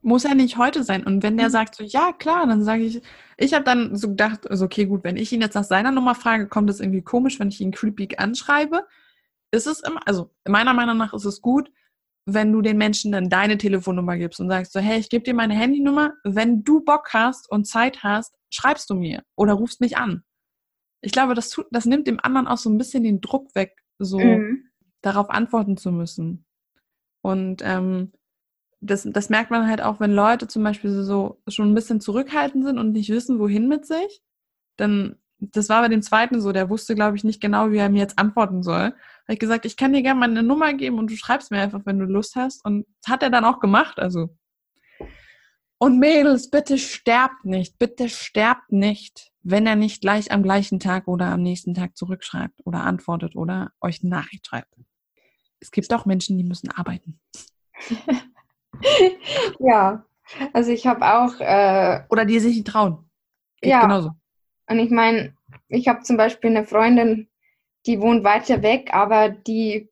Muss 0.00 0.22
ja 0.22 0.34
nicht 0.34 0.56
heute 0.56 0.84
sein. 0.84 1.04
Und 1.04 1.22
wenn 1.22 1.36
der 1.36 1.48
mhm. 1.48 1.52
sagt 1.52 1.74
so, 1.74 1.84
ja, 1.84 2.12
klar, 2.18 2.46
dann 2.46 2.64
sage 2.64 2.84
ich, 2.84 3.02
ich 3.36 3.52
habe 3.52 3.64
dann 3.64 3.94
so 3.94 4.08
gedacht, 4.08 4.50
also 4.50 4.64
okay, 4.64 4.86
gut, 4.86 5.04
wenn 5.04 5.18
ich 5.18 5.30
ihn 5.34 5.42
jetzt 5.42 5.52
nach 5.52 5.64
seiner 5.64 5.90
Nummer 5.90 6.14
frage, 6.14 6.48
kommt 6.48 6.70
das 6.70 6.80
irgendwie 6.80 7.02
komisch, 7.02 7.38
wenn 7.38 7.48
ich 7.48 7.60
ihn 7.60 7.72
creepy 7.72 8.16
anschreibe 8.16 8.86
ist 9.50 9.66
es 9.66 9.80
immer, 9.80 10.00
also 10.06 10.30
meiner 10.46 10.74
Meinung 10.74 10.96
nach 10.96 11.12
ist 11.12 11.24
es 11.24 11.40
gut, 11.40 11.70
wenn 12.26 12.52
du 12.52 12.62
den 12.62 12.76
Menschen 12.76 13.12
dann 13.12 13.28
deine 13.28 13.58
Telefonnummer 13.58 14.16
gibst 14.16 14.40
und 14.40 14.48
sagst 14.48 14.72
so, 14.72 14.80
hey, 14.80 14.98
ich 14.98 15.08
gebe 15.08 15.24
dir 15.24 15.34
meine 15.34 15.54
Handynummer, 15.54 16.12
wenn 16.24 16.62
du 16.62 16.80
Bock 16.80 17.08
hast 17.12 17.50
und 17.50 17.66
Zeit 17.66 18.02
hast, 18.02 18.36
schreibst 18.50 18.90
du 18.90 18.94
mir 18.94 19.22
oder 19.36 19.54
rufst 19.54 19.80
mich 19.80 19.96
an. 19.96 20.22
Ich 21.00 21.12
glaube, 21.12 21.34
das 21.34 21.50
tut, 21.50 21.66
das 21.70 21.86
nimmt 21.86 22.06
dem 22.06 22.20
anderen 22.20 22.46
auch 22.46 22.58
so 22.58 22.68
ein 22.70 22.78
bisschen 22.78 23.04
den 23.04 23.20
Druck 23.20 23.54
weg, 23.54 23.74
so 23.98 24.18
mhm. 24.18 24.64
darauf 25.00 25.30
antworten 25.30 25.76
zu 25.76 25.92
müssen. 25.92 26.44
Und 27.22 27.62
ähm, 27.64 28.12
das, 28.80 29.06
das 29.10 29.30
merkt 29.30 29.50
man 29.50 29.66
halt 29.66 29.82
auch, 29.82 30.00
wenn 30.00 30.12
Leute 30.12 30.46
zum 30.46 30.62
Beispiel 30.62 30.90
so 31.02 31.42
schon 31.48 31.70
ein 31.70 31.74
bisschen 31.74 32.00
zurückhaltend 32.00 32.64
sind 32.64 32.78
und 32.78 32.92
nicht 32.92 33.10
wissen, 33.10 33.38
wohin 33.38 33.68
mit 33.68 33.86
sich, 33.86 34.22
dann 34.76 35.16
das 35.40 35.68
war 35.68 35.82
bei 35.82 35.88
dem 35.88 36.02
zweiten 36.02 36.40
so, 36.40 36.52
der 36.52 36.68
wusste, 36.68 36.94
glaube 36.94 37.16
ich, 37.16 37.24
nicht 37.24 37.40
genau, 37.40 37.70
wie 37.70 37.78
er 37.78 37.88
mir 37.88 38.00
jetzt 38.00 38.18
antworten 38.18 38.62
soll. 38.62 38.94
Habe 39.30 39.34
ich 39.34 39.38
gesagt, 39.38 39.64
ich 39.64 39.76
kann 39.76 39.92
dir 39.92 40.02
gerne 40.02 40.18
mal 40.18 40.28
eine 40.28 40.42
Nummer 40.42 40.74
geben 40.74 40.98
und 40.98 41.08
du 41.08 41.14
schreibst 41.14 41.52
mir 41.52 41.60
einfach, 41.60 41.82
wenn 41.84 42.00
du 42.00 42.04
Lust 42.04 42.34
hast. 42.34 42.64
Und 42.64 42.84
das 43.00 43.12
hat 43.12 43.22
er 43.22 43.30
dann 43.30 43.44
auch 43.44 43.60
gemacht, 43.60 44.00
also. 44.00 44.36
Und 45.78 46.00
Mädels, 46.00 46.50
bitte 46.50 46.78
sterbt 46.78 47.44
nicht, 47.44 47.78
bitte 47.78 48.08
sterbt 48.08 48.72
nicht, 48.72 49.30
wenn 49.44 49.68
er 49.68 49.76
nicht 49.76 50.00
gleich 50.00 50.32
am 50.32 50.42
gleichen 50.42 50.80
Tag 50.80 51.06
oder 51.06 51.26
am 51.26 51.42
nächsten 51.42 51.74
Tag 51.74 51.96
zurückschreibt 51.96 52.58
oder 52.64 52.80
antwortet 52.80 53.36
oder 53.36 53.70
euch 53.80 54.00
eine 54.02 54.10
Nachricht 54.10 54.48
schreibt. 54.48 54.74
Es 55.60 55.70
gibt 55.70 55.94
auch 55.94 56.06
Menschen, 56.06 56.36
die 56.36 56.42
müssen 56.42 56.68
arbeiten. 56.72 57.20
ja, 59.60 60.04
also 60.52 60.72
ich 60.72 60.88
habe 60.88 61.06
auch. 61.06 61.38
Äh, 61.38 62.02
oder 62.10 62.24
die 62.24 62.40
sich 62.40 62.56
nicht 62.56 62.66
trauen. 62.66 63.08
Geht 63.60 63.70
ja, 63.70 63.82
genauso. 63.82 64.10
Und 64.66 64.80
ich 64.80 64.90
meine, 64.90 65.36
ich 65.68 65.86
habe 65.86 66.02
zum 66.02 66.16
Beispiel 66.16 66.50
eine 66.50 66.64
Freundin, 66.64 67.29
die 67.86 68.00
wohnt 68.00 68.24
weiter 68.24 68.62
weg, 68.62 68.92
aber 68.92 69.30
die 69.30 69.88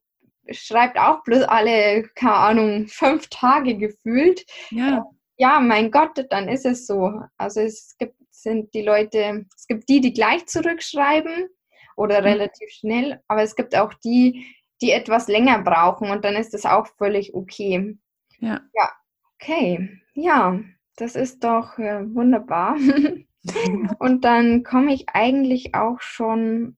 schreibt 0.50 0.98
auch 0.98 1.22
bloß 1.24 1.42
alle, 1.44 2.04
keine 2.14 2.34
Ahnung, 2.34 2.86
fünf 2.88 3.28
Tage 3.28 3.76
gefühlt. 3.76 4.44
Ja. 4.70 5.04
Ja, 5.36 5.60
mein 5.60 5.90
Gott, 5.92 6.26
dann 6.30 6.48
ist 6.48 6.66
es 6.66 6.86
so. 6.86 7.12
Also 7.36 7.60
es 7.60 7.94
gibt, 7.98 8.16
sind 8.30 8.74
die 8.74 8.82
Leute, 8.82 9.46
es 9.56 9.66
gibt 9.66 9.88
die, 9.88 10.00
die 10.00 10.12
gleich 10.12 10.46
zurückschreiben 10.46 11.48
oder 11.96 12.20
mhm. 12.20 12.26
relativ 12.26 12.70
schnell, 12.70 13.20
aber 13.28 13.42
es 13.42 13.54
gibt 13.54 13.76
auch 13.76 13.94
die, 13.94 14.46
die 14.80 14.90
etwas 14.90 15.28
länger 15.28 15.60
brauchen 15.62 16.10
und 16.10 16.24
dann 16.24 16.34
ist 16.34 16.54
das 16.54 16.64
auch 16.64 16.88
völlig 16.98 17.34
okay. 17.34 17.96
Ja. 18.40 18.60
Ja, 18.74 18.90
okay. 19.34 20.00
Ja, 20.14 20.58
das 20.96 21.14
ist 21.14 21.44
doch 21.44 21.78
äh, 21.78 22.02
wunderbar. 22.14 22.76
Und 23.98 24.24
dann 24.24 24.62
komme 24.62 24.92
ich 24.92 25.08
eigentlich 25.10 25.74
auch 25.74 26.00
schon, 26.00 26.76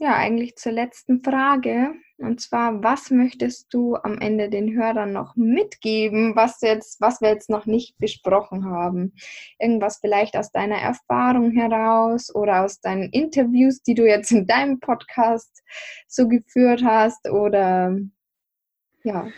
ja, 0.00 0.16
eigentlich 0.16 0.56
zur 0.56 0.72
letzten 0.72 1.22
Frage. 1.22 1.92
Und 2.16 2.40
zwar, 2.40 2.82
was 2.82 3.10
möchtest 3.10 3.72
du 3.72 3.96
am 3.96 4.18
Ende 4.18 4.48
den 4.48 4.72
Hörern 4.74 5.12
noch 5.12 5.36
mitgeben, 5.36 6.34
was 6.34 6.60
jetzt, 6.62 7.02
was 7.02 7.20
wir 7.20 7.28
jetzt 7.28 7.50
noch 7.50 7.66
nicht 7.66 7.98
besprochen 7.98 8.64
haben? 8.64 9.12
Irgendwas 9.58 9.98
vielleicht 10.00 10.36
aus 10.36 10.52
deiner 10.52 10.76
Erfahrung 10.76 11.50
heraus 11.52 12.34
oder 12.34 12.64
aus 12.64 12.80
deinen 12.80 13.10
Interviews, 13.10 13.82
die 13.82 13.94
du 13.94 14.06
jetzt 14.06 14.32
in 14.32 14.46
deinem 14.46 14.80
Podcast 14.80 15.62
so 16.08 16.28
geführt 16.28 16.82
hast 16.82 17.28
oder 17.28 17.98
ja. 19.04 19.28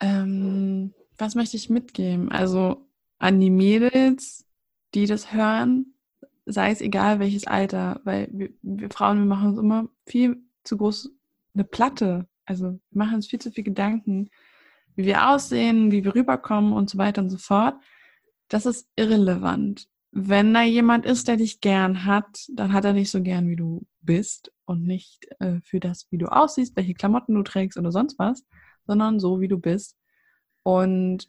Ähm, 0.00 0.94
was 1.18 1.34
möchte 1.34 1.58
ich 1.58 1.68
mitgeben? 1.68 2.30
Also 2.32 2.86
an 3.18 3.38
die 3.38 3.50
Mädels, 3.50 4.46
die 4.94 5.04
das 5.04 5.34
hören, 5.34 5.94
sei 6.46 6.70
es 6.70 6.80
egal 6.80 7.18
welches 7.18 7.46
Alter, 7.46 8.00
weil 8.04 8.28
wir, 8.32 8.50
wir 8.62 8.90
Frauen, 8.90 9.18
wir 9.18 9.26
machen 9.26 9.50
uns 9.50 9.58
immer 9.58 9.88
viel 10.06 10.42
zu 10.64 10.76
groß 10.76 11.10
eine 11.54 11.64
Platte. 11.64 12.26
Also 12.44 12.72
wir 12.90 12.98
machen 12.98 13.16
uns 13.16 13.26
viel 13.26 13.40
zu 13.40 13.50
viel 13.50 13.64
Gedanken, 13.64 14.30
wie 14.96 15.04
wir 15.04 15.28
aussehen, 15.30 15.92
wie 15.92 16.04
wir 16.04 16.14
rüberkommen 16.14 16.72
und 16.72 16.90
so 16.90 16.98
weiter 16.98 17.22
und 17.22 17.30
so 17.30 17.38
fort. 17.38 17.74
Das 18.48 18.66
ist 18.66 18.88
irrelevant. 18.96 19.88
Wenn 20.12 20.52
da 20.52 20.62
jemand 20.62 21.06
ist, 21.06 21.28
der 21.28 21.36
dich 21.36 21.60
gern 21.60 22.04
hat, 22.04 22.46
dann 22.52 22.72
hat 22.72 22.84
er 22.84 22.92
nicht 22.92 23.10
so 23.10 23.22
gern, 23.22 23.48
wie 23.48 23.56
du 23.56 23.86
bist 24.00 24.52
und 24.64 24.84
nicht 24.84 25.28
äh, 25.38 25.60
für 25.62 25.78
das, 25.78 26.06
wie 26.10 26.18
du 26.18 26.26
aussiehst, 26.26 26.74
welche 26.76 26.94
Klamotten 26.94 27.34
du 27.34 27.42
trägst 27.42 27.78
oder 27.78 27.92
sonst 27.92 28.18
was, 28.18 28.44
sondern 28.86 29.20
so, 29.20 29.40
wie 29.40 29.48
du 29.48 29.58
bist. 29.58 29.96
Und 30.64 31.28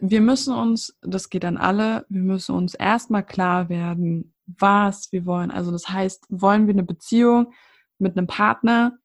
wir 0.00 0.20
müssen 0.20 0.54
uns, 0.54 0.96
das 1.02 1.30
geht 1.30 1.44
an 1.44 1.56
alle, 1.56 2.06
wir 2.08 2.22
müssen 2.22 2.54
uns 2.54 2.74
erstmal 2.74 3.24
klar 3.24 3.68
werden, 3.68 4.34
was 4.46 5.12
wir 5.12 5.26
wollen. 5.26 5.50
Also 5.50 5.70
das 5.70 5.88
heißt, 5.88 6.26
wollen 6.28 6.66
wir 6.66 6.74
eine 6.74 6.82
Beziehung 6.82 7.52
mit 7.98 8.16
einem 8.16 8.26
Partner, 8.26 8.98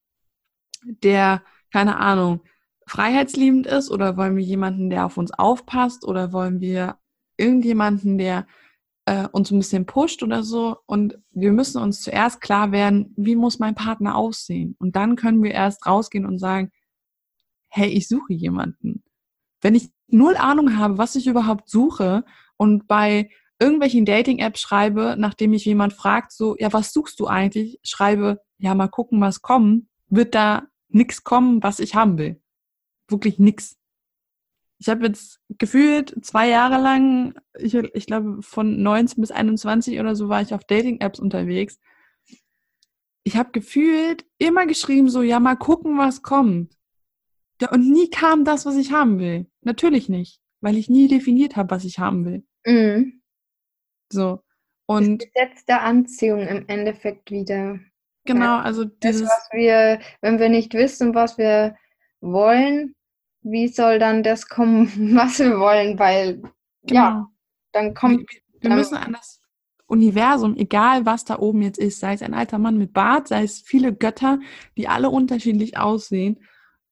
der, 0.84 1.44
keine 1.72 1.98
Ahnung, 1.98 2.42
freiheitsliebend 2.88 3.68
ist 3.68 3.90
oder 3.90 4.18
wollen 4.18 4.38
wir 4.38 4.44
jemanden, 4.44 4.90
der 4.90 5.06
auf 5.06 5.18
uns 5.18 5.32
aufpasst 5.32 6.06
oder 6.06 6.32
wollen 6.32 6.62
wir 6.62 6.98
irgendjemanden, 7.38 8.18
der 8.18 8.48
äh, 9.06 9.28
uns 9.32 9.52
ein 9.52 9.60
bisschen 9.60 9.86
pusht 9.86 10.24
oder 10.24 10.44
so. 10.44 10.78
Und 10.86 11.20
wir 11.32 11.52
müssen 11.52 11.82
uns 11.82 12.02
zuerst 12.02 12.42
klar 12.42 12.72
werden, 12.72 13.14
wie 13.18 13.36
muss 13.36 13.60
mein 13.60 13.76
Partner 13.76 14.16
aussehen. 14.16 14.76
Und 14.80 14.96
dann 14.96 15.16
können 15.16 15.44
wir 15.44 15.52
erst 15.52 15.86
rausgehen 15.86 16.26
und 16.26 16.40
sagen, 16.40 16.72
hey, 17.70 17.90
ich 17.90 18.08
suche 18.08 18.34
jemanden. 18.34 19.04
Wenn 19.62 19.76
ich 19.76 19.90
null 20.08 20.36
Ahnung 20.38 20.78
habe, 20.78 20.98
was 20.98 21.16
ich 21.16 21.28
überhaupt 21.28 21.70
suche 21.70 22.24
und 22.58 22.88
bei 22.88 23.30
irgendwelchen 23.60 24.06
Dating-Apps 24.06 24.60
schreibe, 24.60 25.16
nachdem 25.18 25.52
mich 25.52 25.66
jemand 25.66 25.94
fragt, 25.94 26.32
so, 26.32 26.56
ja, 26.58 26.72
was 26.74 26.94
suchst 26.94 27.20
du 27.20 27.28
eigentlich? 27.28 27.80
Schreibe, 27.84 28.42
ja, 28.58 28.76
mal 28.76 28.88
gucken, 28.88 29.22
was 29.22 29.42
kommt, 29.42 29.88
wird 30.10 30.36
da 30.36 30.68
nichts 30.90 31.24
kommen, 31.24 31.64
was 31.64 31.80
ich 31.80 31.96
haben 31.96 32.18
will. 32.18 32.42
Wirklich 33.08 33.40
nix. 33.40 33.78
Ich 34.78 34.90
habe 34.90 35.06
jetzt 35.06 35.40
gefühlt 35.58 36.16
zwei 36.26 36.50
Jahre 36.50 36.82
lang, 36.82 37.36
ich, 37.58 37.76
ich 37.76 38.06
glaube 38.08 38.42
von 38.42 38.82
19 38.82 39.22
bis 39.22 39.32
21 39.32 40.00
oder 40.00 40.16
so 40.16 40.28
war 40.28 40.42
ich 40.42 40.54
auf 40.54 40.66
Dating-Apps 40.66 41.20
unterwegs. 41.20 41.80
Ich 43.24 43.38
habe 43.38 43.52
gefühlt 43.52 44.26
immer 44.38 44.66
geschrieben, 44.68 45.10
so, 45.10 45.22
ja, 45.22 45.40
mal 45.40 45.56
gucken, 45.56 45.98
was 45.98 46.22
kommt. 46.22 46.75
Ja, 47.62 47.72
und 47.72 47.90
nie 47.90 48.10
kam 48.10 48.44
das, 48.46 48.66
was 48.66 48.76
ich 48.76 48.92
haben 48.92 49.20
will. 49.20 49.48
Natürlich 49.62 50.10
nicht, 50.10 50.42
weil 50.62 50.78
ich 50.78 50.90
nie 50.90 51.08
definiert 51.08 51.56
habe, 51.56 51.72
was 51.72 51.86
ich 51.86 52.00
haben 52.00 52.26
will. 52.26 52.46
Mhm. 52.66 53.22
So. 54.12 54.44
Und 54.88 55.22
das 55.22 55.32
Gesetz 55.32 55.66
der 55.66 55.84
Anziehung 55.84 56.42
im 56.48 56.68
Endeffekt 56.68 57.32
wieder. 57.32 57.80
Genau, 58.26 58.58
also 58.58 58.86
dieses. 58.86 59.22
Das, 59.22 59.30
was 59.30 59.50
wir, 59.54 60.00
wenn 60.22 60.40
wir 60.40 60.50
nicht 60.50 60.74
wissen, 60.74 61.16
was 61.16 61.38
wir 61.38 61.76
wollen, 62.22 62.96
wie 63.42 63.68
soll 63.68 64.00
dann 64.00 64.24
das 64.24 64.48
kommen, 64.48 64.88
was 65.16 65.40
wir 65.40 65.60
wollen? 65.60 65.98
Weil, 65.98 66.42
genau. 66.84 67.02
ja, 67.02 67.28
dann 67.72 67.94
kommt. 67.94 68.30
Wir, 68.30 68.70
wir 68.70 68.76
müssen 68.76 68.96
anders, 68.96 69.42
Universum, 69.88 70.56
egal 70.58 71.06
was 71.06 71.26
da 71.26 71.38
oben 71.38 71.62
jetzt 71.62 71.78
ist, 71.78 72.00
sei 72.00 72.14
es 72.14 72.22
ein 72.22 72.34
alter 72.34 72.58
Mann 72.58 72.78
mit 72.78 72.94
Bart, 72.94 73.28
sei 73.28 73.44
es 73.44 73.62
viele 73.62 73.94
Götter, 73.94 74.40
die 74.78 74.88
alle 74.88 75.10
unterschiedlich 75.10 75.78
aussehen, 75.78 76.40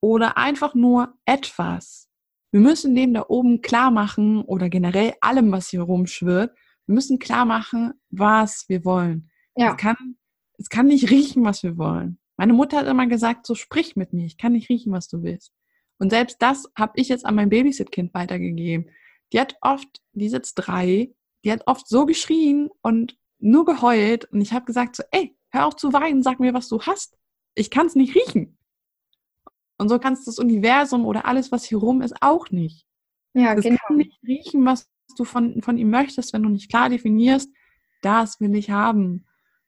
oder 0.03 0.35
einfach 0.35 0.75
nur 0.75 1.17
etwas. 1.23 2.09
Wir 2.51 2.59
müssen 2.59 2.93
dem 2.93 3.13
da 3.13 3.23
oben 3.29 3.61
klar 3.61 3.89
machen 3.89 4.41
oder 4.41 4.67
generell 4.67 5.13
allem, 5.21 5.49
was 5.53 5.69
hier 5.69 5.81
rumschwirrt, 5.81 6.53
wir 6.87 6.95
müssen 6.95 7.19
klar 7.19 7.45
machen, 7.45 7.93
was 8.09 8.65
wir 8.67 8.83
wollen. 8.83 9.31
Ja. 9.55 9.71
Es 9.71 9.77
kann, 9.77 10.17
es 10.57 10.67
kann 10.67 10.87
nicht 10.87 11.09
riechen, 11.09 11.45
was 11.45 11.63
wir 11.63 11.77
wollen. 11.77 12.19
Meine 12.35 12.51
Mutter 12.51 12.79
hat 12.79 12.87
immer 12.87 13.07
gesagt, 13.07 13.47
so 13.47 13.55
sprich 13.55 13.95
mit 13.95 14.11
mir, 14.11 14.25
ich 14.25 14.37
kann 14.37 14.51
nicht 14.51 14.67
riechen, 14.67 14.91
was 14.91 15.07
du 15.07 15.23
willst. 15.23 15.53
Und 15.99 16.09
selbst 16.09 16.41
das 16.41 16.69
habe 16.77 16.99
ich 16.99 17.07
jetzt 17.07 17.25
an 17.25 17.35
mein 17.35 17.47
Babysit-Kind 17.47 18.13
weitergegeben. 18.13 18.91
Die 19.31 19.39
hat 19.39 19.55
oft, 19.61 20.01
die 20.11 20.25
ist 20.25 20.33
jetzt 20.33 20.55
drei, 20.55 21.13
die 21.45 21.51
hat 21.53 21.65
oft 21.65 21.87
so 21.87 22.05
geschrien 22.05 22.69
und 22.81 23.17
nur 23.39 23.63
geheult. 23.63 24.25
Und 24.25 24.41
ich 24.41 24.51
habe 24.51 24.65
gesagt 24.65 24.97
so, 24.97 25.03
ey, 25.11 25.33
hör 25.49 25.65
auf 25.65 25.77
zu 25.77 25.93
weinen, 25.93 26.23
sag 26.23 26.41
mir, 26.41 26.53
was 26.53 26.67
du 26.67 26.81
hast. 26.81 27.17
Ich 27.55 27.71
kann 27.71 27.85
es 27.85 27.95
nicht 27.95 28.15
riechen. 28.15 28.57
Und 29.77 29.89
so 29.89 29.99
kannst 29.99 30.27
das 30.27 30.39
Universum 30.39 31.05
oder 31.05 31.25
alles, 31.25 31.51
was 31.51 31.63
hier 31.63 31.77
rum 31.77 32.01
ist, 32.01 32.15
auch 32.21 32.49
nicht. 32.51 32.85
Ja, 33.33 33.55
das 33.55 33.63
genau. 33.63 33.79
kann 33.87 33.97
nicht 33.97 34.17
riechen, 34.25 34.65
was 34.65 34.89
du 35.17 35.23
von, 35.23 35.61
von 35.61 35.77
ihm 35.77 35.89
möchtest, 35.89 36.33
wenn 36.33 36.43
du 36.43 36.49
nicht 36.49 36.69
klar 36.69 36.89
definierst, 36.89 37.49
das 38.01 38.39
will 38.39 38.55
ich 38.55 38.69
haben. 38.69 39.25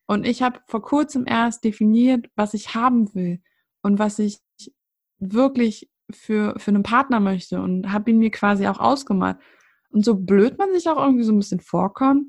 Und 0.08 0.26
ich 0.26 0.44
habe 0.44 0.60
vor 0.68 0.82
kurzem 0.82 1.26
erst 1.28 1.64
definiert, 1.64 2.30
was 2.36 2.54
ich 2.54 2.76
haben 2.76 3.14
will 3.16 3.42
und 3.82 3.98
was 3.98 4.20
ich 4.20 4.40
wirklich 5.18 5.90
für, 6.12 6.54
für 6.60 6.72
einen 6.72 6.84
Partner 6.84 7.20
möchte 7.20 7.62
und 7.62 7.92
habe 7.92 8.12
ihn 8.12 8.20
mir 8.20 8.30
quasi 8.30 8.68
auch 8.68 8.80
ausgemalt. 8.80 9.38
Und 9.90 10.06
so 10.06 10.16
blöd 10.16 10.58
man 10.58 10.74
sich 10.74 10.88
auch 10.88 10.98
irgendwie 11.04 11.24
so 11.24 11.32
ein 11.32 11.40
bisschen 11.40 11.60
vorkommt, 11.60 12.28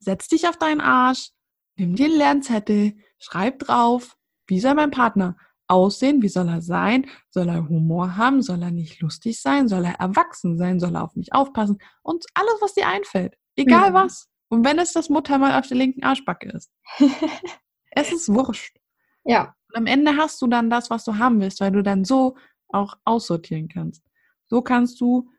setz 0.00 0.28
dich 0.28 0.48
auf 0.48 0.56
deinen 0.56 0.80
Arsch, 0.80 1.30
nimm 1.76 1.94
dir 1.94 2.06
einen 2.06 2.16
Lernzettel, 2.16 2.94
schreib 3.18 3.60
drauf, 3.60 4.16
wie 4.46 4.60
soll 4.60 4.74
mein 4.74 4.90
Partner 4.90 5.36
aussehen, 5.68 6.22
wie 6.22 6.28
soll 6.28 6.48
er 6.48 6.62
sein, 6.62 7.06
soll 7.30 7.48
er 7.48 7.68
Humor 7.68 8.16
haben, 8.16 8.42
soll 8.42 8.62
er 8.62 8.70
nicht 8.70 9.00
lustig 9.00 9.40
sein, 9.40 9.68
soll 9.68 9.84
er 9.84 9.94
erwachsen 9.94 10.58
sein, 10.58 10.78
soll 10.80 10.96
er 10.96 11.04
auf 11.04 11.16
mich 11.16 11.32
aufpassen 11.32 11.78
und 12.02 12.24
alles, 12.34 12.54
was 12.60 12.74
dir 12.74 12.86
einfällt, 12.86 13.36
egal 13.56 13.90
mhm. 13.90 13.94
was. 13.94 14.28
Und 14.48 14.64
wenn 14.64 14.78
es 14.78 14.92
das 14.92 15.08
Muttermal 15.08 15.58
auf 15.58 15.66
der 15.66 15.78
linken 15.78 16.04
Arschbacke 16.04 16.50
ist. 16.50 16.70
es 17.90 18.12
ist 18.12 18.28
wurscht. 18.28 18.78
Ja. 19.24 19.54
Und 19.68 19.78
am 19.78 19.86
Ende 19.86 20.16
hast 20.16 20.40
du 20.42 20.46
dann 20.46 20.70
das, 20.70 20.90
was 20.90 21.04
du 21.04 21.18
haben 21.18 21.40
willst, 21.40 21.60
weil 21.60 21.72
du 21.72 21.82
dann 21.82 22.04
so 22.04 22.36
auch 22.68 22.96
aussortieren 23.04 23.68
kannst. 23.68 24.04
So 24.46 24.62
kannst 24.62 25.00
du 25.00 25.30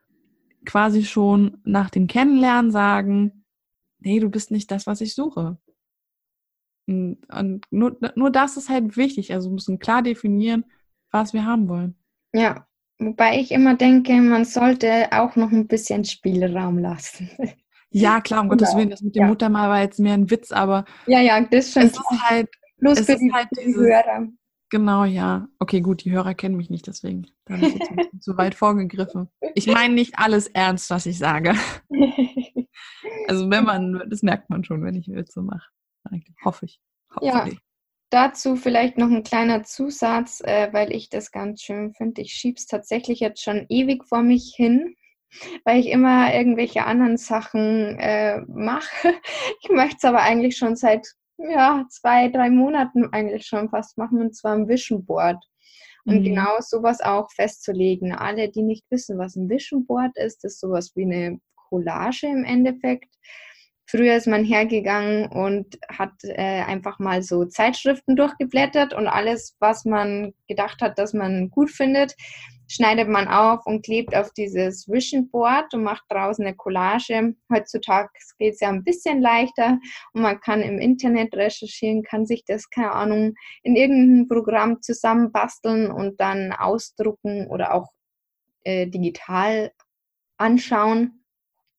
quasi 0.65 1.03
schon 1.05 1.61
nach 1.63 1.89
dem 1.89 2.07
Kennenlernen 2.07 2.71
sagen, 2.71 3.45
nee, 3.99 4.19
du 4.19 4.29
bist 4.29 4.51
nicht 4.51 4.71
das, 4.71 4.87
was 4.87 5.01
ich 5.01 5.13
suche. 5.13 5.57
Und, 6.87 7.65
nur, 7.71 7.97
nur 8.15 8.29
das 8.29 8.57
ist 8.57 8.69
halt 8.69 8.97
wichtig. 8.97 9.33
Also 9.33 9.49
wir 9.49 9.55
müssen 9.55 9.79
klar 9.79 10.01
definieren, 10.01 10.65
was 11.11 11.33
wir 11.33 11.45
haben 11.45 11.67
wollen. 11.67 11.95
Ja, 12.33 12.67
wobei 12.99 13.39
ich 13.39 13.51
immer 13.51 13.75
denke, 13.75 14.13
man 14.13 14.45
sollte 14.45 15.11
auch 15.11 15.35
noch 15.35 15.51
ein 15.51 15.67
bisschen 15.67 16.05
Spielraum 16.05 16.79
lassen. 16.79 17.29
Ja, 17.91 18.19
klar, 18.19 18.41
um 18.41 18.49
genau. 18.49 18.59
Gottes 18.59 18.75
Willen, 18.75 18.89
das 18.89 19.01
mit 19.01 19.15
dem 19.15 19.21
ja. 19.21 19.27
Muttermal 19.29 19.69
war 19.69 19.79
jetzt 19.79 20.01
mehr 20.01 20.15
ein 20.15 20.29
Witz, 20.29 20.51
aber 20.51 20.83
ja, 21.05 21.21
ja, 21.21 21.39
das 21.39 21.71
schon. 21.71 21.83
Es 21.83 21.93
ist 21.93 22.21
halt, 22.23 22.49
Bloß 22.79 22.99
es 22.99 23.05
für 23.05 23.15
die, 23.15 23.31
halt 23.31 23.47
dieses, 23.57 23.77
Hörer. 23.77 24.27
Genau, 24.69 25.05
ja. 25.05 25.47
Okay, 25.59 25.79
gut, 25.79 26.03
die 26.03 26.11
Hörer 26.11 26.33
kennen 26.33 26.57
mich 26.57 26.69
nicht, 26.69 26.87
deswegen 26.87 27.27
da 27.45 27.53
habe 27.53 27.67
ich 27.67 27.75
jetzt 27.75 28.23
zu 28.23 28.35
weit 28.35 28.53
vorgegriffen. 28.53 29.29
Ich 29.53 29.67
meine 29.67 29.93
nicht 29.93 30.19
alles 30.19 30.47
ernst, 30.47 30.89
was 30.89 31.05
ich 31.05 31.17
sage. 31.17 31.53
Also 33.27 33.49
wenn 33.49 33.63
man, 33.63 34.03
das 34.07 34.21
merkt 34.21 34.51
man 34.51 34.63
schon, 34.63 34.83
wenn 34.83 34.93
ich 34.93 35.07
Witze 35.07 35.41
mache. 35.41 35.67
Hoffe 36.43 36.65
ich. 36.65 36.79
Ja, 37.21 37.47
dazu 38.09 38.55
vielleicht 38.55 38.97
noch 38.97 39.09
ein 39.09 39.23
kleiner 39.23 39.63
Zusatz, 39.63 40.41
äh, 40.41 40.71
weil 40.71 40.91
ich 40.91 41.09
das 41.09 41.31
ganz 41.31 41.61
schön 41.61 41.93
finde. 41.93 42.21
Ich 42.21 42.33
schiebe 42.33 42.57
es 42.57 42.65
tatsächlich 42.65 43.19
jetzt 43.19 43.43
schon 43.43 43.65
ewig 43.69 44.05
vor 44.05 44.21
mich 44.21 44.53
hin 44.55 44.95
weil 45.63 45.79
ich 45.79 45.89
immer 45.89 46.33
irgendwelche 46.33 46.85
anderen 46.85 47.17
Sachen 47.17 47.97
äh, 47.99 48.41
mache. 48.47 48.85
Ich 49.61 49.69
möchte 49.69 49.97
es 49.97 50.05
aber 50.05 50.21
eigentlich 50.21 50.57
schon 50.57 50.75
seit 50.75 51.07
ja, 51.37 51.85
zwei, 51.89 52.29
drei 52.29 52.49
Monaten 52.49 53.09
eigentlich 53.11 53.45
schon 53.45 53.69
fast 53.69 53.97
machen, 53.97 54.21
und 54.21 54.35
zwar 54.35 54.53
ein 54.53 54.67
Vision 54.67 55.05
Board. 55.05 55.43
Und 56.05 56.19
mhm. 56.19 56.23
genau 56.23 56.57
sowas 56.59 57.01
auch 57.01 57.31
festzulegen. 57.31 58.13
Alle, 58.13 58.49
die 58.49 58.61
nicht 58.61 58.85
wissen, 58.91 59.17
was 59.17 59.35
ein 59.35 59.49
Vision 59.49 59.85
Board 59.85 60.15
ist, 60.17 60.45
ist 60.45 60.59
sowas 60.59 60.91
wie 60.95 61.03
eine 61.03 61.39
Collage 61.69 62.27
im 62.27 62.43
Endeffekt. 62.43 63.09
Früher 63.87 64.15
ist 64.15 64.27
man 64.27 64.43
hergegangen 64.43 65.27
und 65.27 65.77
hat 65.89 66.13
äh, 66.23 66.63
einfach 66.63 66.99
mal 66.99 67.21
so 67.21 67.45
Zeitschriften 67.45 68.15
durchgeblättert 68.15 68.93
und 68.93 69.07
alles, 69.07 69.55
was 69.59 69.85
man 69.85 70.33
gedacht 70.47 70.81
hat, 70.81 70.97
dass 70.97 71.13
man 71.13 71.49
gut 71.51 71.69
findet, 71.69 72.15
schneidet 72.67 73.07
man 73.07 73.27
auf 73.27 73.65
und 73.65 73.85
klebt 73.85 74.15
auf 74.15 74.31
dieses 74.33 74.87
Vision 74.87 75.29
Board 75.29 75.73
und 75.73 75.83
macht 75.83 76.03
draußen 76.09 76.45
eine 76.45 76.55
Collage. 76.55 77.35
Heutzutage 77.53 78.09
geht 78.39 78.55
es 78.55 78.59
ja 78.59 78.69
ein 78.69 78.83
bisschen 78.83 79.21
leichter 79.21 79.79
und 80.13 80.21
man 80.21 80.39
kann 80.39 80.61
im 80.61 80.79
Internet 80.79 81.35
recherchieren, 81.35 82.03
kann 82.03 82.25
sich 82.25 82.43
das, 82.45 82.69
keine 82.69 82.91
Ahnung, 82.91 83.35
in 83.63 83.75
irgendeinem 83.75 84.27
Programm 84.27 84.81
zusammenbasteln 84.81 85.91
und 85.91 86.19
dann 86.19 86.53
ausdrucken 86.53 87.47
oder 87.47 87.73
auch 87.73 87.91
äh, 88.63 88.87
digital 88.87 89.71
anschauen. 90.37 91.23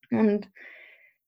Und 0.09 0.49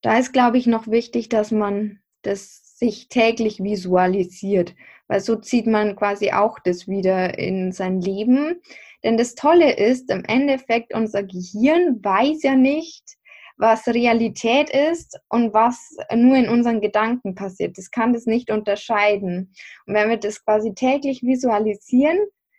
da 0.02 0.18
ist, 0.18 0.34
glaube 0.34 0.58
ich, 0.58 0.68
noch 0.68 0.88
wichtig, 0.88 1.30
dass 1.30 1.52
man 1.52 2.00
das 2.22 2.78
sich 2.78 3.10
täglich 3.10 3.62
visualisiert, 3.62 4.74
weil 5.08 5.20
so 5.20 5.36
zieht 5.36 5.68
man 5.68 5.96
quasi 5.96 6.32
auch 6.32 6.60
das 6.60 6.88
wieder 6.88 7.38
in 7.38 7.72
sein 7.72 8.00
Leben. 8.00 8.62
Denn 9.04 9.18
das 9.18 9.36
Tolle 9.36 9.76
ist, 9.76 10.10
im 10.10 10.24
Endeffekt, 10.26 10.94
unser 10.94 11.24
Gehirn 11.24 12.04
weiß 12.04 12.44
ja 12.44 12.56
nicht, 12.56 13.18
was 13.58 13.88
Realität 13.88 14.70
ist 14.70 15.20
und 15.28 15.54
was 15.54 15.98
nur 16.16 16.38
in 16.38 16.48
unseren 16.48 16.80
Gedanken 16.80 17.36
passiert. 17.36 17.78
Das 17.78 17.92
kann 17.92 18.14
das 18.14 18.26
nicht 18.26 18.52
unterscheiden. 18.52 19.54
Und 19.86 19.94
wenn 19.94 20.10
wir 20.10 20.18
das 20.18 20.44
quasi 20.44 20.74
täglich 20.74 21.22
visualisieren, 21.24 22.18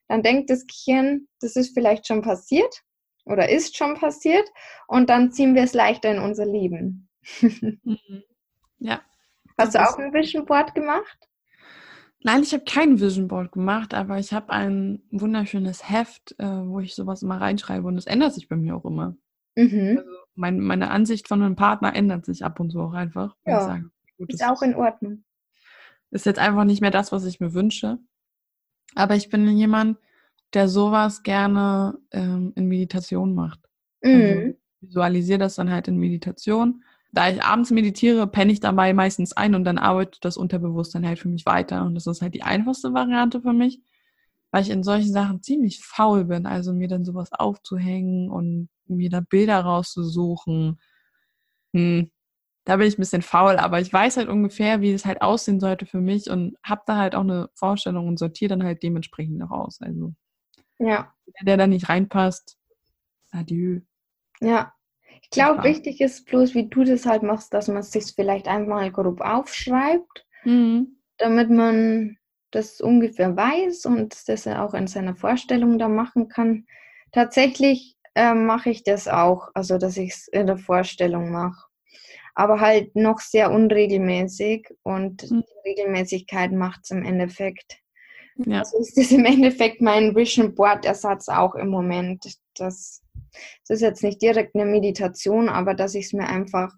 dann 0.08 0.22
denkt 0.22 0.50
das 0.50 0.66
Gehirn, 0.66 1.26
das 1.40 1.56
ist 1.56 1.72
vielleicht 1.72 2.06
schon 2.06 2.20
passiert 2.20 2.82
oder 3.24 3.48
ist 3.48 3.76
schon 3.76 3.94
passiert 3.94 4.46
und 4.88 5.08
dann 5.08 5.32
ziehen 5.32 5.54
wir 5.54 5.62
es 5.62 5.72
leichter 5.72 6.10
in 6.10 6.18
unser 6.18 6.44
Leben. 6.44 7.09
Mhm. 7.84 8.22
ja. 8.78 9.00
Hast 9.58 9.74
du 9.74 9.82
auch 9.82 9.98
ein 9.98 10.12
Vision 10.12 10.46
Board 10.46 10.74
gemacht? 10.74 11.28
Nein, 12.22 12.42
ich 12.42 12.52
habe 12.52 12.64
kein 12.64 13.00
Vision 13.00 13.28
Board 13.28 13.52
gemacht, 13.52 13.94
aber 13.94 14.18
ich 14.18 14.32
habe 14.32 14.50
ein 14.50 15.02
wunderschönes 15.10 15.88
Heft, 15.88 16.34
äh, 16.38 16.44
wo 16.44 16.80
ich 16.80 16.94
sowas 16.94 17.22
immer 17.22 17.40
reinschreibe 17.40 17.86
und 17.86 17.96
es 17.96 18.06
ändert 18.06 18.34
sich 18.34 18.48
bei 18.48 18.56
mir 18.56 18.76
auch 18.76 18.84
immer. 18.84 19.16
Mhm. 19.56 19.98
Also 19.98 20.10
mein, 20.34 20.60
meine 20.60 20.90
Ansicht 20.90 21.28
von 21.28 21.42
einem 21.42 21.56
Partner 21.56 21.94
ändert 21.94 22.24
sich 22.24 22.44
ab 22.44 22.60
und 22.60 22.70
zu 22.70 22.80
auch 22.80 22.92
einfach. 22.92 23.36
Ja, 23.46 23.62
sage, 23.62 23.90
gut, 24.18 24.32
ist 24.32 24.44
auch 24.44 24.62
in 24.62 24.74
Ordnung. 24.74 25.24
Ist 26.10 26.26
jetzt 26.26 26.38
einfach 26.38 26.64
nicht 26.64 26.80
mehr 26.80 26.90
das, 26.90 27.12
was 27.12 27.24
ich 27.24 27.40
mir 27.40 27.54
wünsche. 27.54 27.98
Aber 28.94 29.14
ich 29.14 29.28
bin 29.28 29.46
jemand, 29.56 29.98
der 30.52 30.68
sowas 30.68 31.22
gerne 31.22 31.98
ähm, 32.10 32.52
in 32.56 32.66
Meditation 32.66 33.34
macht. 33.34 33.60
Also 34.02 34.16
mhm. 34.16 34.20
Also 34.22 34.54
visualisiere 34.80 35.38
das 35.38 35.54
dann 35.56 35.70
halt 35.70 35.88
in 35.88 35.98
Meditation 35.98 36.84
da 37.12 37.28
ich 37.28 37.42
abends 37.42 37.70
meditiere, 37.70 38.26
penne 38.26 38.52
ich 38.52 38.60
dabei 38.60 38.92
meistens 38.92 39.32
ein 39.32 39.54
und 39.54 39.64
dann 39.64 39.78
arbeitet 39.78 40.24
das 40.24 40.36
Unterbewusstsein 40.36 41.06
halt 41.06 41.18
für 41.18 41.28
mich 41.28 41.46
weiter. 41.46 41.84
Und 41.84 41.94
das 41.94 42.06
ist 42.06 42.22
halt 42.22 42.34
die 42.34 42.42
einfachste 42.42 42.92
Variante 42.92 43.40
für 43.40 43.52
mich, 43.52 43.80
weil 44.52 44.62
ich 44.62 44.70
in 44.70 44.84
solchen 44.84 45.12
Sachen 45.12 45.42
ziemlich 45.42 45.80
faul 45.84 46.24
bin. 46.24 46.46
Also 46.46 46.72
mir 46.72 46.88
dann 46.88 47.04
sowas 47.04 47.32
aufzuhängen 47.32 48.30
und 48.30 48.68
mir 48.86 49.10
da 49.10 49.20
Bilder 49.20 49.60
rauszusuchen. 49.60 50.80
Hm, 51.74 52.10
da 52.64 52.76
bin 52.76 52.86
ich 52.86 52.96
ein 52.96 53.00
bisschen 53.00 53.22
faul, 53.22 53.56
aber 53.56 53.80
ich 53.80 53.92
weiß 53.92 54.16
halt 54.16 54.28
ungefähr, 54.28 54.80
wie 54.80 54.92
es 54.92 55.04
halt 55.04 55.22
aussehen 55.22 55.60
sollte 55.60 55.86
für 55.86 56.00
mich 56.00 56.30
und 56.30 56.56
habe 56.62 56.82
da 56.86 56.96
halt 56.96 57.14
auch 57.14 57.22
eine 57.22 57.48
Vorstellung 57.54 58.06
und 58.06 58.18
sortiere 58.18 58.50
dann 58.50 58.64
halt 58.64 58.82
dementsprechend 58.82 59.38
noch 59.38 59.50
aus. 59.50 59.80
Also 59.80 60.14
ja. 60.78 61.12
der, 61.26 61.44
der 61.46 61.56
da 61.56 61.66
nicht 61.66 61.88
reinpasst, 61.88 62.56
adieu. 63.32 63.80
Ja, 64.40 64.72
ich 65.32 65.38
glaube, 65.38 65.62
wichtig 65.62 66.00
ist 66.00 66.26
bloß, 66.26 66.54
wie 66.54 66.68
du 66.68 66.82
das 66.82 67.06
halt 67.06 67.22
machst, 67.22 67.54
dass 67.54 67.68
man 67.68 67.78
es 67.78 67.92
sich 67.92 68.12
vielleicht 68.14 68.48
einmal 68.48 68.90
grob 68.90 69.20
aufschreibt, 69.20 70.26
mhm. 70.44 70.98
damit 71.18 71.50
man 71.50 72.18
das 72.50 72.80
ungefähr 72.80 73.36
weiß 73.36 73.86
und 73.86 74.28
das 74.28 74.46
er 74.46 74.64
auch 74.64 74.74
in 74.74 74.88
seiner 74.88 75.14
Vorstellung 75.14 75.78
da 75.78 75.88
machen 75.88 76.28
kann. 76.28 76.66
Tatsächlich 77.12 77.96
äh, 78.16 78.34
mache 78.34 78.70
ich 78.70 78.82
das 78.82 79.06
auch, 79.06 79.50
also 79.54 79.78
dass 79.78 79.96
ich 79.96 80.10
es 80.10 80.28
in 80.28 80.48
der 80.48 80.58
Vorstellung 80.58 81.30
mache. 81.30 81.66
Aber 82.34 82.58
halt 82.58 82.96
noch 82.96 83.20
sehr 83.20 83.52
unregelmäßig 83.52 84.68
und 84.82 85.30
mhm. 85.30 85.44
die 85.44 85.68
Regelmäßigkeit 85.68 86.50
macht 86.50 86.80
es 86.82 86.90
im 86.90 87.04
Endeffekt. 87.04 87.78
Ja. 88.46 88.60
Also 88.60 88.78
ist 88.78 88.96
das 88.96 89.12
im 89.12 89.24
Endeffekt 89.24 89.80
mein 89.80 90.16
Vision 90.16 90.56
Board 90.56 90.84
Ersatz 90.84 91.28
auch 91.28 91.54
im 91.54 91.68
Moment. 91.68 92.24
Das 92.56 93.02
es 93.62 93.70
ist 93.70 93.80
jetzt 93.80 94.02
nicht 94.02 94.20
direkt 94.22 94.54
eine 94.54 94.64
Meditation, 94.64 95.48
aber 95.48 95.74
dass 95.74 95.94
ich 95.94 96.06
es 96.06 96.12
mir 96.12 96.28
einfach 96.28 96.74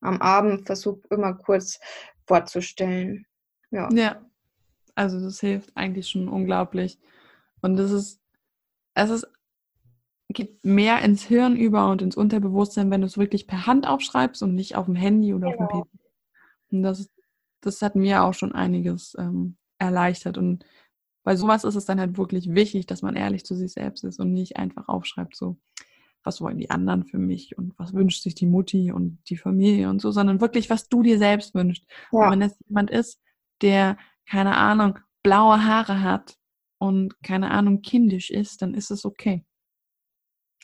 am 0.00 0.20
Abend 0.20 0.66
versuche 0.66 1.00
immer 1.10 1.34
kurz 1.34 1.78
vorzustellen. 2.26 3.26
Ja. 3.70 3.88
ja, 3.92 4.24
also 4.94 5.20
das 5.20 5.40
hilft 5.40 5.74
eigentlich 5.76 6.08
schon 6.08 6.28
unglaublich. 6.28 6.98
Und 7.60 7.78
es 7.78 7.90
ist, 7.90 8.20
es 8.94 9.10
ist, 9.10 9.26
geht 10.28 10.64
mehr 10.64 11.00
ins 11.02 11.22
Hirn 11.22 11.56
über 11.56 11.90
und 11.90 12.02
ins 12.02 12.16
Unterbewusstsein, 12.16 12.90
wenn 12.90 13.00
du 13.00 13.06
es 13.06 13.18
wirklich 13.18 13.46
per 13.46 13.66
Hand 13.66 13.86
aufschreibst 13.86 14.42
und 14.42 14.54
nicht 14.54 14.76
auf 14.76 14.86
dem 14.86 14.96
Handy 14.96 15.34
oder 15.34 15.52
genau. 15.52 15.64
auf 15.64 15.70
dem. 15.72 15.82
PC. 15.82 16.02
Und 16.72 16.82
das, 16.82 17.08
das 17.60 17.82
hat 17.82 17.96
mir 17.96 18.22
auch 18.22 18.34
schon 18.34 18.52
einiges 18.52 19.14
ähm, 19.18 19.56
erleichtert. 19.78 20.38
Und 20.38 20.64
bei 21.22 21.36
sowas 21.36 21.64
ist 21.64 21.76
es 21.76 21.84
dann 21.84 22.00
halt 22.00 22.16
wirklich 22.18 22.54
wichtig, 22.54 22.86
dass 22.86 23.02
man 23.02 23.16
ehrlich 23.16 23.44
zu 23.44 23.54
sich 23.54 23.72
selbst 23.72 24.04
ist 24.04 24.18
und 24.18 24.32
nicht 24.32 24.56
einfach 24.56 24.88
aufschreibt, 24.88 25.36
so, 25.36 25.56
was 26.24 26.40
wollen 26.40 26.58
die 26.58 26.70
anderen 26.70 27.04
für 27.04 27.18
mich 27.18 27.56
und 27.58 27.78
was 27.78 27.94
wünscht 27.94 28.22
sich 28.22 28.34
die 28.34 28.46
Mutti 28.46 28.92
und 28.92 29.18
die 29.28 29.36
Familie 29.36 29.88
und 29.88 30.00
so, 30.00 30.10
sondern 30.10 30.40
wirklich, 30.40 30.70
was 30.70 30.88
du 30.88 31.02
dir 31.02 31.18
selbst 31.18 31.54
wünschst. 31.54 31.84
Ja. 32.12 32.26
Und 32.26 32.30
wenn 32.32 32.42
es 32.42 32.58
jemand 32.66 32.90
ist, 32.90 33.20
der, 33.60 33.96
keine 34.28 34.56
Ahnung, 34.56 34.98
blaue 35.22 35.64
Haare 35.64 36.02
hat 36.02 36.36
und, 36.78 37.22
keine 37.22 37.50
Ahnung, 37.50 37.82
kindisch 37.82 38.30
ist, 38.30 38.62
dann 38.62 38.74
ist 38.74 38.90
es 38.90 39.04
okay. 39.04 39.44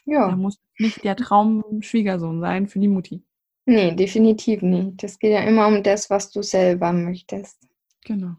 Ja. 0.05 0.31
Da 0.31 0.37
muss 0.37 0.59
nicht 0.79 1.05
der 1.05 1.17
Traumschwiegersohn 1.17 2.41
sein 2.41 2.67
für 2.67 2.79
die 2.79 2.89
Mutti. 2.89 3.25
Nee, 3.67 3.95
definitiv 3.95 4.63
nicht. 4.63 5.03
Das 5.03 5.19
geht 5.19 5.33
ja 5.33 5.43
immer 5.43 5.67
um 5.67 5.83
das, 5.83 6.09
was 6.09 6.31
du 6.31 6.43
selber 6.43 6.93
möchtest. 6.93 7.69
Genau. 8.05 8.37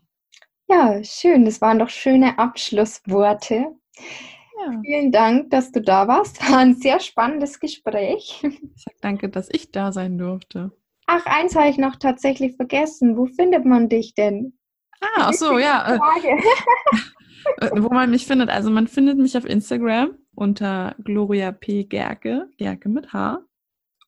Ja, 0.70 1.04
schön. 1.04 1.46
Das 1.46 1.62
waren 1.62 1.80
doch 1.80 1.90
schöne 1.90 2.38
Abschlussworte. 2.38 3.76
Ja. 3.96 4.82
Vielen 4.84 5.12
Dank, 5.12 5.50
dass 5.50 5.72
du 5.72 5.82
da 5.82 6.08
warst. 6.08 6.42
War 6.52 6.60
ein 6.60 6.76
sehr 6.76 7.00
spannendes 7.00 7.60
Gespräch. 7.60 8.44
Ich 8.44 8.84
sag 8.84 8.94
danke, 9.02 9.30
dass 9.30 9.50
ich 9.52 9.72
da 9.72 9.92
sein 9.92 10.18
durfte. 10.18 10.72
Ach, 11.08 11.26
eins 11.26 11.56
habe 11.56 11.70
ich 11.70 11.78
noch 11.78 11.96
tatsächlich 11.96 12.56
vergessen. 12.56 13.18
Wo 13.18 13.26
findet 13.26 13.66
man 13.66 13.90
dich 13.90 14.14
denn? 14.14 14.54
Ah, 15.02 15.30
ach 15.30 15.34
so, 15.34 15.58
ja. 15.58 15.96
Äh, 15.96 15.98
äh, 17.66 17.72
wo 17.82 17.90
man 17.90 18.12
mich 18.12 18.28
findet. 18.28 18.50
Also 18.50 18.70
man 18.70 18.88
findet 18.88 19.18
mich 19.18 19.36
auf 19.36 19.46
Instagram 19.46 20.12
unter 20.36 20.96
Gloria 21.04 21.52
P. 21.52 21.86
Gerke, 21.86 22.48
Gerke 22.58 22.90
mit 22.90 23.12
H. 23.12 23.42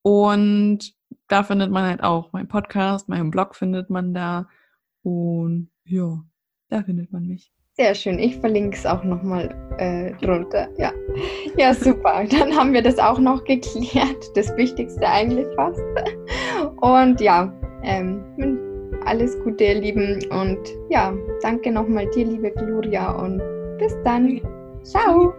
Und 0.04 0.94
da 1.28 1.44
findet 1.44 1.72
man 1.72 1.86
halt 1.86 2.04
auch 2.04 2.34
meinen 2.34 2.48
Podcast, 2.48 3.10
meinen 3.10 3.32
Blog 3.32 3.56
findet 3.56 3.90
man 3.90 4.14
da. 4.14 4.48
Und 5.02 5.72
ja, 5.86 6.24
da 6.72 6.82
findet 6.82 7.12
man 7.12 7.28
mich. 7.28 7.52
Sehr 7.74 7.96
schön. 7.96 8.20
Ich 8.20 8.38
verlinke 8.38 8.76
es 8.76 8.86
auch 8.86 9.04
nochmal 9.04 9.50
äh, 9.78 10.12
drunter. 10.26 10.68
Ja. 10.78 10.92
ja, 11.58 11.74
super. 11.74 12.26
Dann 12.30 12.56
haben 12.56 12.74
wir 12.74 12.82
das 12.82 13.00
auch 13.00 13.20
noch 13.20 13.44
geklärt. 13.44 14.32
Das 14.36 14.56
Wichtigste 14.58 15.08
eigentlich 15.08 15.48
fast. 15.56 15.80
Und 16.82 17.22
ja, 17.22 17.54
ähm, 17.84 18.24
alles 19.06 19.40
Gute, 19.44 19.64
ihr 19.64 19.82
Lieben. 19.82 20.20
Und 20.32 20.60
ja, 20.90 21.14
danke 21.42 21.72
nochmal 21.72 22.10
dir, 22.10 22.26
liebe 22.26 22.52
Gloria. 22.52 23.12
Und 23.12 23.42
bis 23.78 23.96
dann. 24.04 24.42
Ciao. 24.84 25.34